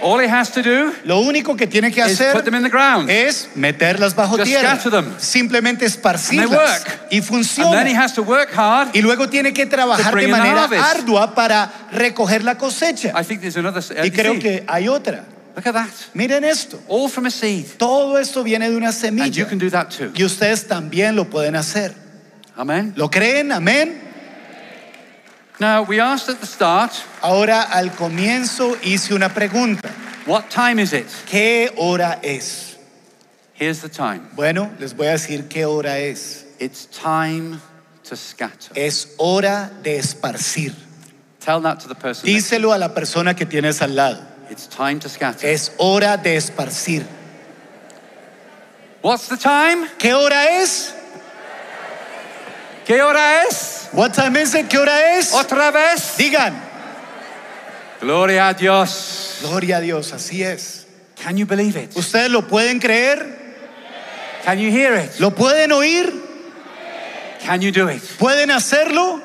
All 0.06 0.20
he 0.22 0.30
has 0.30 0.52
to 0.52 0.62
do 0.62 0.94
Lo 1.04 1.20
único 1.22 1.58
que 1.58 1.65
tiene 1.68 1.91
que 1.91 2.00
is 2.06 2.13
hacer 2.22 2.32
put 2.34 2.46
them 2.46 2.54
in 2.56 2.62
the 2.63 2.70
ground. 2.70 3.10
es 3.10 3.50
meterlas 3.56 4.13
bajo 4.15 4.38
Just 4.38 4.46
tierra. 4.48 4.76
scatter 4.76 4.91
them. 4.91 5.15
Simplemente 5.18 5.86
And 5.86 5.94
esparcirlas. 5.96 6.50
they 6.50 6.56
work. 6.56 6.88
Y 6.88 6.91
And 6.91 7.00
then 7.10 7.18
he 7.18 7.22
funciona. 7.22 7.96
has 8.04 8.13
to 8.13 8.22
work 8.24 8.52
hard. 8.56 8.96
Y 8.96 9.02
luego 9.02 9.28
tiene 9.28 9.52
que 9.52 9.65
trabajar 9.65 10.13
de 10.15 10.28
manera 10.28 10.65
ardua 10.91 11.34
para 11.34 11.72
recoger 11.91 12.44
la 12.44 12.56
cosecha. 12.58 13.12
I 13.20 13.24
think 13.24 13.41
there's 13.41 13.58
another 13.58 13.82
Y 14.06 14.12
creo 14.12 14.34
seed. 14.34 14.41
que 14.41 14.63
hay 14.68 14.88
otra. 14.88 15.26
Look 15.56 15.65
at 15.68 15.74
that. 15.74 15.89
Miren 16.13 16.44
esto. 16.44 16.80
All 16.88 17.10
from 17.10 17.26
a 17.26 17.32
seed. 17.32 17.65
Todo 17.78 18.18
esto 18.20 18.44
viene 18.44 18.70
de 18.70 18.76
una 18.76 18.89
And 18.89 18.96
semilla. 18.96 19.28
you 19.32 19.46
can 19.48 19.58
do 19.58 19.70
that 19.72 19.89
too. 19.89 20.12
Y 20.13 20.24
ustedes 20.24 20.68
también 20.68 21.15
lo 21.15 21.26
pueden 21.30 21.56
hacer. 21.56 21.94
Amen. 22.58 22.94
¿Lo 22.96 23.10
creen? 23.10 23.52
Amén. 23.52 24.02
Now, 25.60 25.84
we 25.84 26.00
asked 26.02 26.30
at 26.30 26.39
the 26.41 26.48
start, 26.48 26.91
Ahora 27.22 27.68
al 27.74 27.89
comienzo 27.91 28.76
hice 28.84 29.13
una 29.13 29.30
pregunta. 29.30 29.89
what 30.26 30.50
time 30.50 30.80
is 30.80 30.91
it? 30.94 31.08
¿Qué 31.26 31.70
hora 31.78 32.20
es? 32.24 32.78
Here's 33.54 33.82
the 33.82 33.89
time. 33.89 34.28
Bueno, 34.36 34.70
les 34.80 34.94
voy 34.94 35.08
a 35.08 35.12
decir 35.13 35.48
qué 35.48 35.65
hora 35.65 35.98
es. 36.00 36.44
It's 36.60 36.88
time 36.88 37.62
to 38.04 38.15
scatter. 38.18 38.74
Es 38.76 39.15
hora 39.18 39.72
de 39.82 39.98
esparcir. 39.98 40.74
Tell 41.39 41.62
that 41.62 41.80
to 41.82 41.88
the 41.88 41.96
person. 41.96 42.28
Díselo 42.28 42.74
a 42.74 42.78
la 42.78 42.89
persona 42.89 43.34
que 43.34 43.46
tienes 43.46 43.82
al 43.82 43.95
lado. 43.95 44.22
It's 44.49 44.68
time 44.68 44.99
to 44.99 45.08
scatter. 45.10 45.47
Es 45.47 45.72
hora 45.78 46.18
de 46.18 46.36
esparcir. 46.36 47.06
What's 49.01 49.28
the 49.30 49.38
time? 49.38 49.88
¿Qué 49.99 50.14
hora 50.14 50.62
es? 50.62 50.93
¿Qué 52.86 53.01
hora 53.01 53.43
es? 53.43 53.74
What 53.96 54.14
time 54.14 54.36
is 54.36 54.54
it? 54.56 54.68
¿Qué 54.70 54.78
hora 54.78 55.18
es? 55.18 55.34
Otra 55.34 55.72
vez. 55.72 56.18
Digan, 56.18 56.54
Gloria 58.02 58.50
a 58.50 58.54
Dios. 58.54 59.39
gloria 59.41 59.78
a 59.78 59.82
Dios, 59.82 60.12
así 60.14 60.43
es. 60.43 60.86
Can 61.16 61.38
you 61.38 61.46
believe 61.46 61.76
it? 61.78 61.96
¿Ustedes 61.96 62.30
lo 62.30 62.41
pueden 62.41 62.80
creer? 62.80 63.26
Can 64.43 64.60
you 64.60 64.70
hear 64.70 64.93
it? 64.96 65.20
¿Lo 65.20 65.32
pueden 65.32 65.72
oír? 65.72 66.12
Can 67.46 67.62
you 67.62 67.72
do 67.72 67.88
it? 67.89 68.02
¿Pueden 68.20 68.52
hacerlo? 68.52 69.22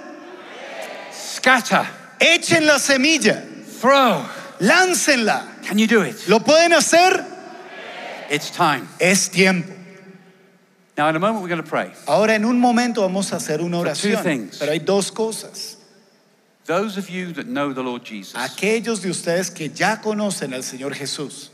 Scatter. 1.12 1.87
Echen 2.21 2.66
la 2.66 2.79
semilla, 2.79 3.43
Throw. 3.81 4.25
láncenla. 4.61 5.43
Can 5.66 5.79
you 5.79 5.87
do 5.87 6.03
it? 6.03 6.16
¿Lo 6.29 6.39
pueden 6.41 6.73
hacer? 6.73 7.25
It's 8.31 8.51
time. 8.51 8.87
Es 9.01 9.29
tiempo. 9.31 9.73
Now, 11.01 11.09
in 11.09 11.16
a 11.16 11.18
moment, 11.18 11.40
we're 11.42 11.48
going 11.48 11.62
to 11.62 11.66
pray. 11.66 11.90
Ahora 12.07 12.34
en 12.34 12.44
un 12.44 12.61
momento 12.61 13.01
vamos 13.01 13.32
a 13.32 13.36
hacer 13.36 13.62
una 13.62 13.78
oración, 13.78 14.22
things. 14.22 14.59
pero 14.59 14.70
hay 14.72 14.80
dos 14.80 15.11
cosas. 15.11 15.78
Those 16.66 16.98
of 16.98 17.09
you 17.09 17.32
that 17.32 17.46
know 17.46 17.72
the 17.72 17.82
Lord 17.82 18.05
Jesus, 18.05 18.34
Aquellos 18.36 19.01
de 19.01 19.09
ustedes 19.09 19.51
que 19.51 19.70
ya 19.70 20.03
conocen 20.03 20.53
al 20.53 20.62
Señor 20.62 20.92
Jesús, 20.94 21.48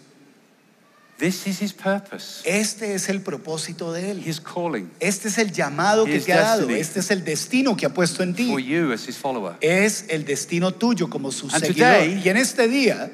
this 1.19 1.47
is 1.47 1.63
His 1.63 1.73
purpose, 1.73 2.43
este 2.45 2.93
es 2.97 3.09
el 3.09 3.21
propósito 3.21 3.93
de 3.93 4.11
Él. 4.11 4.19
His 4.27 4.41
calling 4.41 4.91
Este 4.99 5.29
es 5.29 5.39
el 5.39 5.53
llamado 5.53 6.07
que 6.07 6.17
His 6.17 6.25
te 6.25 6.33
ha 6.33 6.41
dado. 6.41 6.63
destiny. 6.67 6.81
Este 6.81 6.99
es 6.99 7.11
el 7.13 7.25
destino 7.25 7.77
que 7.77 7.87
ha 7.87 7.95
puesto 7.95 8.25
en 8.25 8.35
for 8.35 8.57
ti. 8.57 8.65
you 8.65 8.91
as 8.93 9.07
His 9.07 9.17
follower. 9.17 9.55
Es 9.61 10.07
el 10.09 10.25
destino 10.25 10.73
tuyo 10.75 11.09
como 11.09 11.31
su 11.31 11.47
And 11.53 11.65
seguidor. 11.65 11.99
today- 12.01 12.21
Y 12.25 12.29
en 12.29 12.37
este 12.37 12.67
día, 12.67 13.13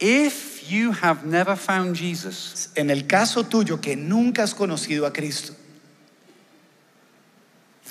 If 0.00 0.47
you 0.68 0.92
have 0.92 1.24
never 1.26 1.56
found 1.56 1.96
Jesus, 1.96 2.70
en 2.76 2.90
el 2.90 3.06
caso 3.06 3.44
tuyo 3.44 3.80
que 3.80 3.96
nunca 3.96 4.42
has 4.42 4.54
conocido 4.54 5.06
a 5.06 5.12
Cristo, 5.12 5.54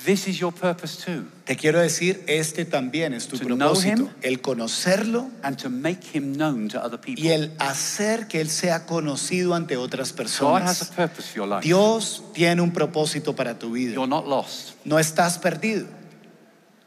this 0.04 0.28
is 0.28 0.38
your 0.38 0.52
purpose 0.52 0.96
too, 1.04 1.26
te 1.44 1.56
quiero 1.56 1.80
decir, 1.80 2.22
este 2.28 2.64
también 2.64 3.12
es 3.12 3.26
tu 3.26 3.36
To 3.36 3.44
know 3.46 3.56
propósito. 3.74 4.04
him. 4.04 4.08
El 4.22 4.40
conocerlo 4.40 5.28
and 5.42 5.58
to 5.58 5.68
make 5.68 6.04
Him 6.14 6.34
known 6.36 6.68
to 6.68 6.82
other 6.82 6.98
people. 6.98 7.22
y 7.22 7.28
el 7.32 7.50
hacer 7.58 8.28
que 8.28 8.40
Él 8.40 8.48
sea 8.48 8.86
conocido 8.86 9.54
ante 9.54 9.76
otras 9.76 10.12
God 10.12 10.20
has 10.20 10.32
personas. 10.78 10.82
a 10.82 10.94
purpose 10.94 11.28
for 11.30 11.36
your 11.36 11.48
life. 11.48 11.62
Dios 11.62 12.22
tiene 12.32 12.62
un 12.62 12.72
propósito 12.72 13.34
para 13.34 13.58
tu 13.58 13.72
vida. 13.72 13.94
You're 13.94 14.06
not 14.08 14.26
lost. 14.26 14.74
No 14.84 14.98
estás 14.98 15.38
perdido. 15.38 15.86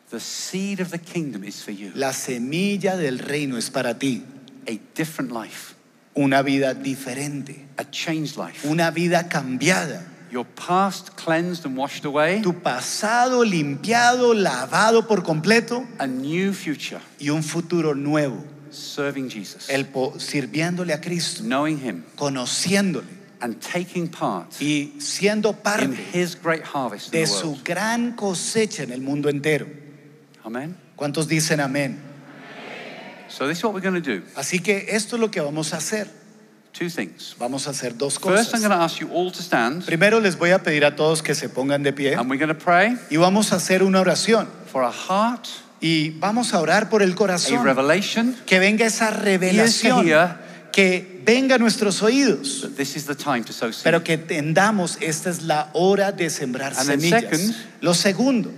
The 0.09 0.19
seed 0.19 0.79
of 0.81 0.89
the 0.91 0.99
kingdom 0.99 1.43
is 1.43 1.61
for 1.63 1.71
you. 1.71 1.91
La 1.95 2.11
semilla 2.13 2.95
del 2.97 3.19
reino 3.19 3.57
es 3.57 3.69
para 3.69 3.93
ti. 3.97 4.23
A 4.67 4.79
different 4.95 5.31
life, 5.31 5.73
Una 6.15 6.41
vida 6.41 6.73
diferente. 6.73 7.65
a 7.77 7.83
changed 7.89 8.37
life. 8.37 8.67
Una 8.67 8.91
vida 8.91 9.27
cambiada. 9.29 10.05
Your 10.31 10.45
past 10.45 11.15
cleansed 11.17 11.65
and 11.65 11.77
washed 11.77 12.05
away, 12.05 12.41
Tu 12.41 12.53
pasado 12.53 13.43
limpiado, 13.43 14.33
lavado 14.33 15.05
por 15.07 15.23
completo 15.23 15.85
a 15.99 16.07
new 16.07 16.53
future 16.53 17.01
y 17.19 17.29
un 17.29 17.43
futuro 17.43 17.93
nuevo. 17.93 18.41
serving 18.71 19.29
Jesus, 19.29 19.69
El 19.69 19.85
sirviéndole 20.17 20.93
a 20.93 21.01
Cristo, 21.01 21.43
knowing 21.43 21.77
Him, 21.77 22.03
conociéndole 22.15 23.07
and 23.41 23.59
taking 23.59 24.07
part 24.07 24.53
y 24.61 24.93
siendo 24.99 25.49
in 25.49 25.55
parte 25.57 25.97
His 26.13 26.35
great 26.41 26.63
harvest 26.63 27.07
in 27.07 27.11
de 27.11 27.25
the 27.25 27.27
su 27.27 27.47
world. 27.49 27.63
gran 27.65 28.15
cosecha 28.15 28.83
en 28.83 28.91
el 28.91 29.01
mundo 29.01 29.27
entero. 29.27 29.67
Amen. 30.45 30.77
¿Cuántos 30.95 31.27
dicen 31.27 31.59
amén? 31.59 31.99
So 33.31 33.47
this 33.47 33.57
is 33.59 33.63
what 33.63 33.73
we're 33.73 33.81
going 33.81 34.01
to 34.01 34.17
do. 34.19 34.23
Así 34.35 34.59
que 34.61 34.87
esto 34.89 35.15
es 35.15 35.19
lo 35.21 35.29
que 35.31 35.41
vamos 35.41 35.73
a 35.73 35.77
hacer. 35.77 36.07
Two 36.73 36.89
things. 36.89 37.35
Vamos 37.37 37.67
a 37.67 37.71
hacer 37.71 37.97
dos 37.97 38.13
First, 38.17 38.53
I'm 38.53 38.61
cosas. 38.61 38.61
going 38.61 38.71
to 38.71 38.83
ask 38.83 38.99
you 39.01 39.09
all 39.11 39.31
to 39.31 39.41
stand, 39.41 39.83
Primero 39.85 40.19
les 40.21 40.37
voy 40.37 40.51
a 40.51 40.59
pedir 40.63 40.85
a 40.85 40.95
todos 40.95 41.21
que 41.21 41.35
se 41.35 41.49
pongan 41.49 41.83
de 41.83 41.91
pie 41.91 42.15
and 42.15 42.29
we're 42.29 42.37
going 42.37 42.47
to 42.47 42.57
pray 42.57 42.97
y 43.09 43.17
vamos 43.17 43.51
a 43.51 43.57
hacer 43.57 43.83
una 43.83 43.99
oración. 43.99 44.47
for 44.71 44.83
a 44.83 44.91
heart, 44.91 45.47
Y 45.81 46.11
vamos 46.19 46.53
a 46.53 46.59
orar 46.61 46.89
por 46.89 47.01
el 47.01 47.11
a 47.11 47.15
corazón. 47.15 47.63
revelation 47.65 48.35
Que 48.45 48.59
venga 48.59 48.85
esa 48.85 49.09
revelación. 49.11 50.05
Que 50.71 51.21
venga 51.25 51.55
a 51.55 51.57
nuestros 51.57 52.01
oídos. 52.01 52.69
this 52.77 52.95
is 52.95 53.05
the 53.05 53.15
time 53.15 53.43
to 53.43 53.51
sow. 53.51 53.69
Pero 53.83 54.01
que 54.03 54.13
entendamos, 54.13 54.97
esta 55.01 55.29
es 55.29 55.41
la 55.41 55.69
hora 55.73 56.11
de 56.13 56.29
sembrar 56.29 56.73
And 56.77 56.87
then 56.87 57.01
semillas. 57.01 57.21
second- 57.37 57.55
Lo 57.81 57.93
segundo, 57.93 58.51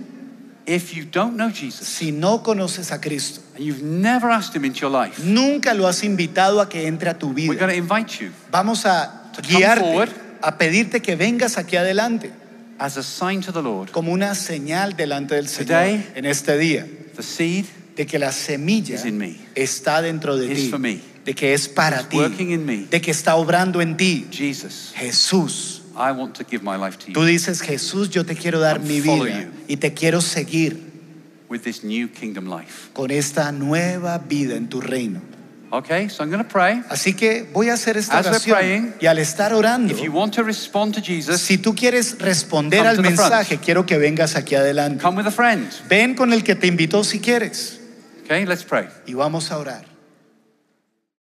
If 0.66 0.94
you 0.96 1.04
don't 1.04 1.36
know 1.36 1.50
Jesus 1.50 1.86
si 1.86 2.10
no 2.10 2.42
conoces 2.42 2.90
a 2.90 2.98
Cristo, 2.98 3.42
and 3.54 3.64
you've 3.64 3.82
never 3.82 4.30
asked 4.30 4.54
Him 4.56 4.64
into 4.64 4.80
your 4.80 4.90
life, 4.90 5.22
nunca 5.22 5.74
lo 5.74 5.86
has 5.86 6.02
invitado 6.02 6.60
a 6.62 6.68
que 6.68 6.86
entre 6.86 7.10
a 7.10 7.14
tu 7.18 7.28
we're 7.28 7.34
vida. 7.52 7.56
going 7.66 7.70
to 7.70 7.76
invite 7.76 8.18
you 8.22 8.30
Vamos 8.50 8.86
a 8.86 9.30
To 9.34 9.42
come 9.42 9.58
guiarte, 9.60 9.80
forward. 9.80 10.10
a 10.42 10.56
pedirte 10.56 11.02
que 11.02 11.16
vengas 11.16 11.58
aquí 11.58 11.76
adelante, 11.76 12.32
as 12.78 12.96
a 12.96 13.02
sign 13.02 13.42
to 13.42 13.52
the 13.52 13.60
Lord. 13.60 13.90
como 13.92 14.10
una 14.12 14.34
señal 14.34 14.96
delante 14.96 15.34
del 15.34 15.48
Señor 15.48 15.66
Today- 15.84 16.06
en 16.14 16.24
este 16.24 16.56
día, 16.56 16.86
The 17.14 17.22
seed 17.22 17.66
de 17.94 18.06
que 18.06 18.18
la 18.18 18.32
semilla 18.32 18.94
is 18.94 19.04
in 19.04 19.18
me. 19.18 19.36
está 19.54 20.00
dentro 20.00 20.36
de 20.38 20.50
Is 20.50 20.58
ti, 20.58 20.70
for 20.70 20.78
me. 20.80 20.98
de 21.26 21.34
que 21.34 21.52
es 21.52 21.68
para 21.68 22.00
It's 22.00 22.08
ti, 22.08 22.16
working 22.16 22.50
in 22.52 22.64
me. 22.64 22.86
de 22.90 23.00
que 23.02 23.10
está 23.10 23.36
obrando 23.36 23.82
en 23.82 23.96
ti. 23.98 24.26
Jesus, 24.30 24.92
Jesús, 24.96 25.73
I 25.96 26.10
want 26.12 26.34
to 26.36 26.44
give 26.44 26.62
my 26.62 26.76
life 26.76 26.98
to 26.98 27.12
tú 27.12 27.20
you 27.20 27.26
dices, 27.26 27.60
Jesús, 27.62 28.10
yo 28.10 28.24
te 28.24 28.34
quiero 28.34 28.58
dar 28.60 28.76
And 28.76 28.88
mi 28.88 29.00
follow 29.00 29.24
vida 29.24 29.42
you. 29.42 29.48
y 29.68 29.76
te 29.76 29.92
quiero 29.94 30.20
seguir 30.20 30.76
with 31.48 31.62
this 31.62 31.84
new 31.84 32.08
kingdom 32.08 32.46
life. 32.48 32.90
con 32.92 33.10
esta 33.10 33.52
nueva 33.52 34.18
vida 34.18 34.56
en 34.56 34.68
tu 34.68 34.80
reino. 34.80 35.20
Okay, 35.70 36.08
so 36.08 36.22
I'm 36.22 36.30
going 36.30 36.42
to 36.42 36.48
pray. 36.48 36.82
Así 36.88 37.14
que 37.14 37.48
voy 37.52 37.68
a 37.68 37.74
hacer 37.74 37.96
esta 37.96 38.18
As 38.18 38.26
we're 38.26 38.30
oración 38.36 38.56
praying, 38.56 38.94
y 39.00 39.06
al 39.06 39.18
estar 39.18 39.52
orando, 39.52 39.92
If 39.92 40.00
you 40.02 40.12
want 40.12 40.32
to 40.34 40.44
respond 40.44 40.94
to 40.94 41.00
Jesus, 41.00 41.40
si 41.40 41.58
tú 41.58 41.74
quieres 41.74 42.16
responder 42.20 42.78
Come 42.80 42.88
al 42.90 42.96
to 42.96 43.02
the 43.02 43.10
front. 43.10 43.30
mensaje, 43.32 43.58
quiero 43.58 43.84
que 43.84 43.98
vengas 43.98 44.36
aquí 44.36 44.54
adelante. 44.54 45.02
come 45.02 45.16
with 45.18 45.26
a 45.26 45.32
friend. 45.32 45.68
Ven 45.88 46.14
con 46.14 46.32
el 46.32 46.44
que 46.44 46.54
te 46.54 46.68
invitó 46.68 47.02
si 47.02 47.18
quieres 47.18 47.80
Okay, 48.24 48.46
let's 48.46 48.62
pray. 48.64 48.86
y 49.06 49.14
vamos 49.14 49.50
a 49.50 49.58
orar. 49.58 49.84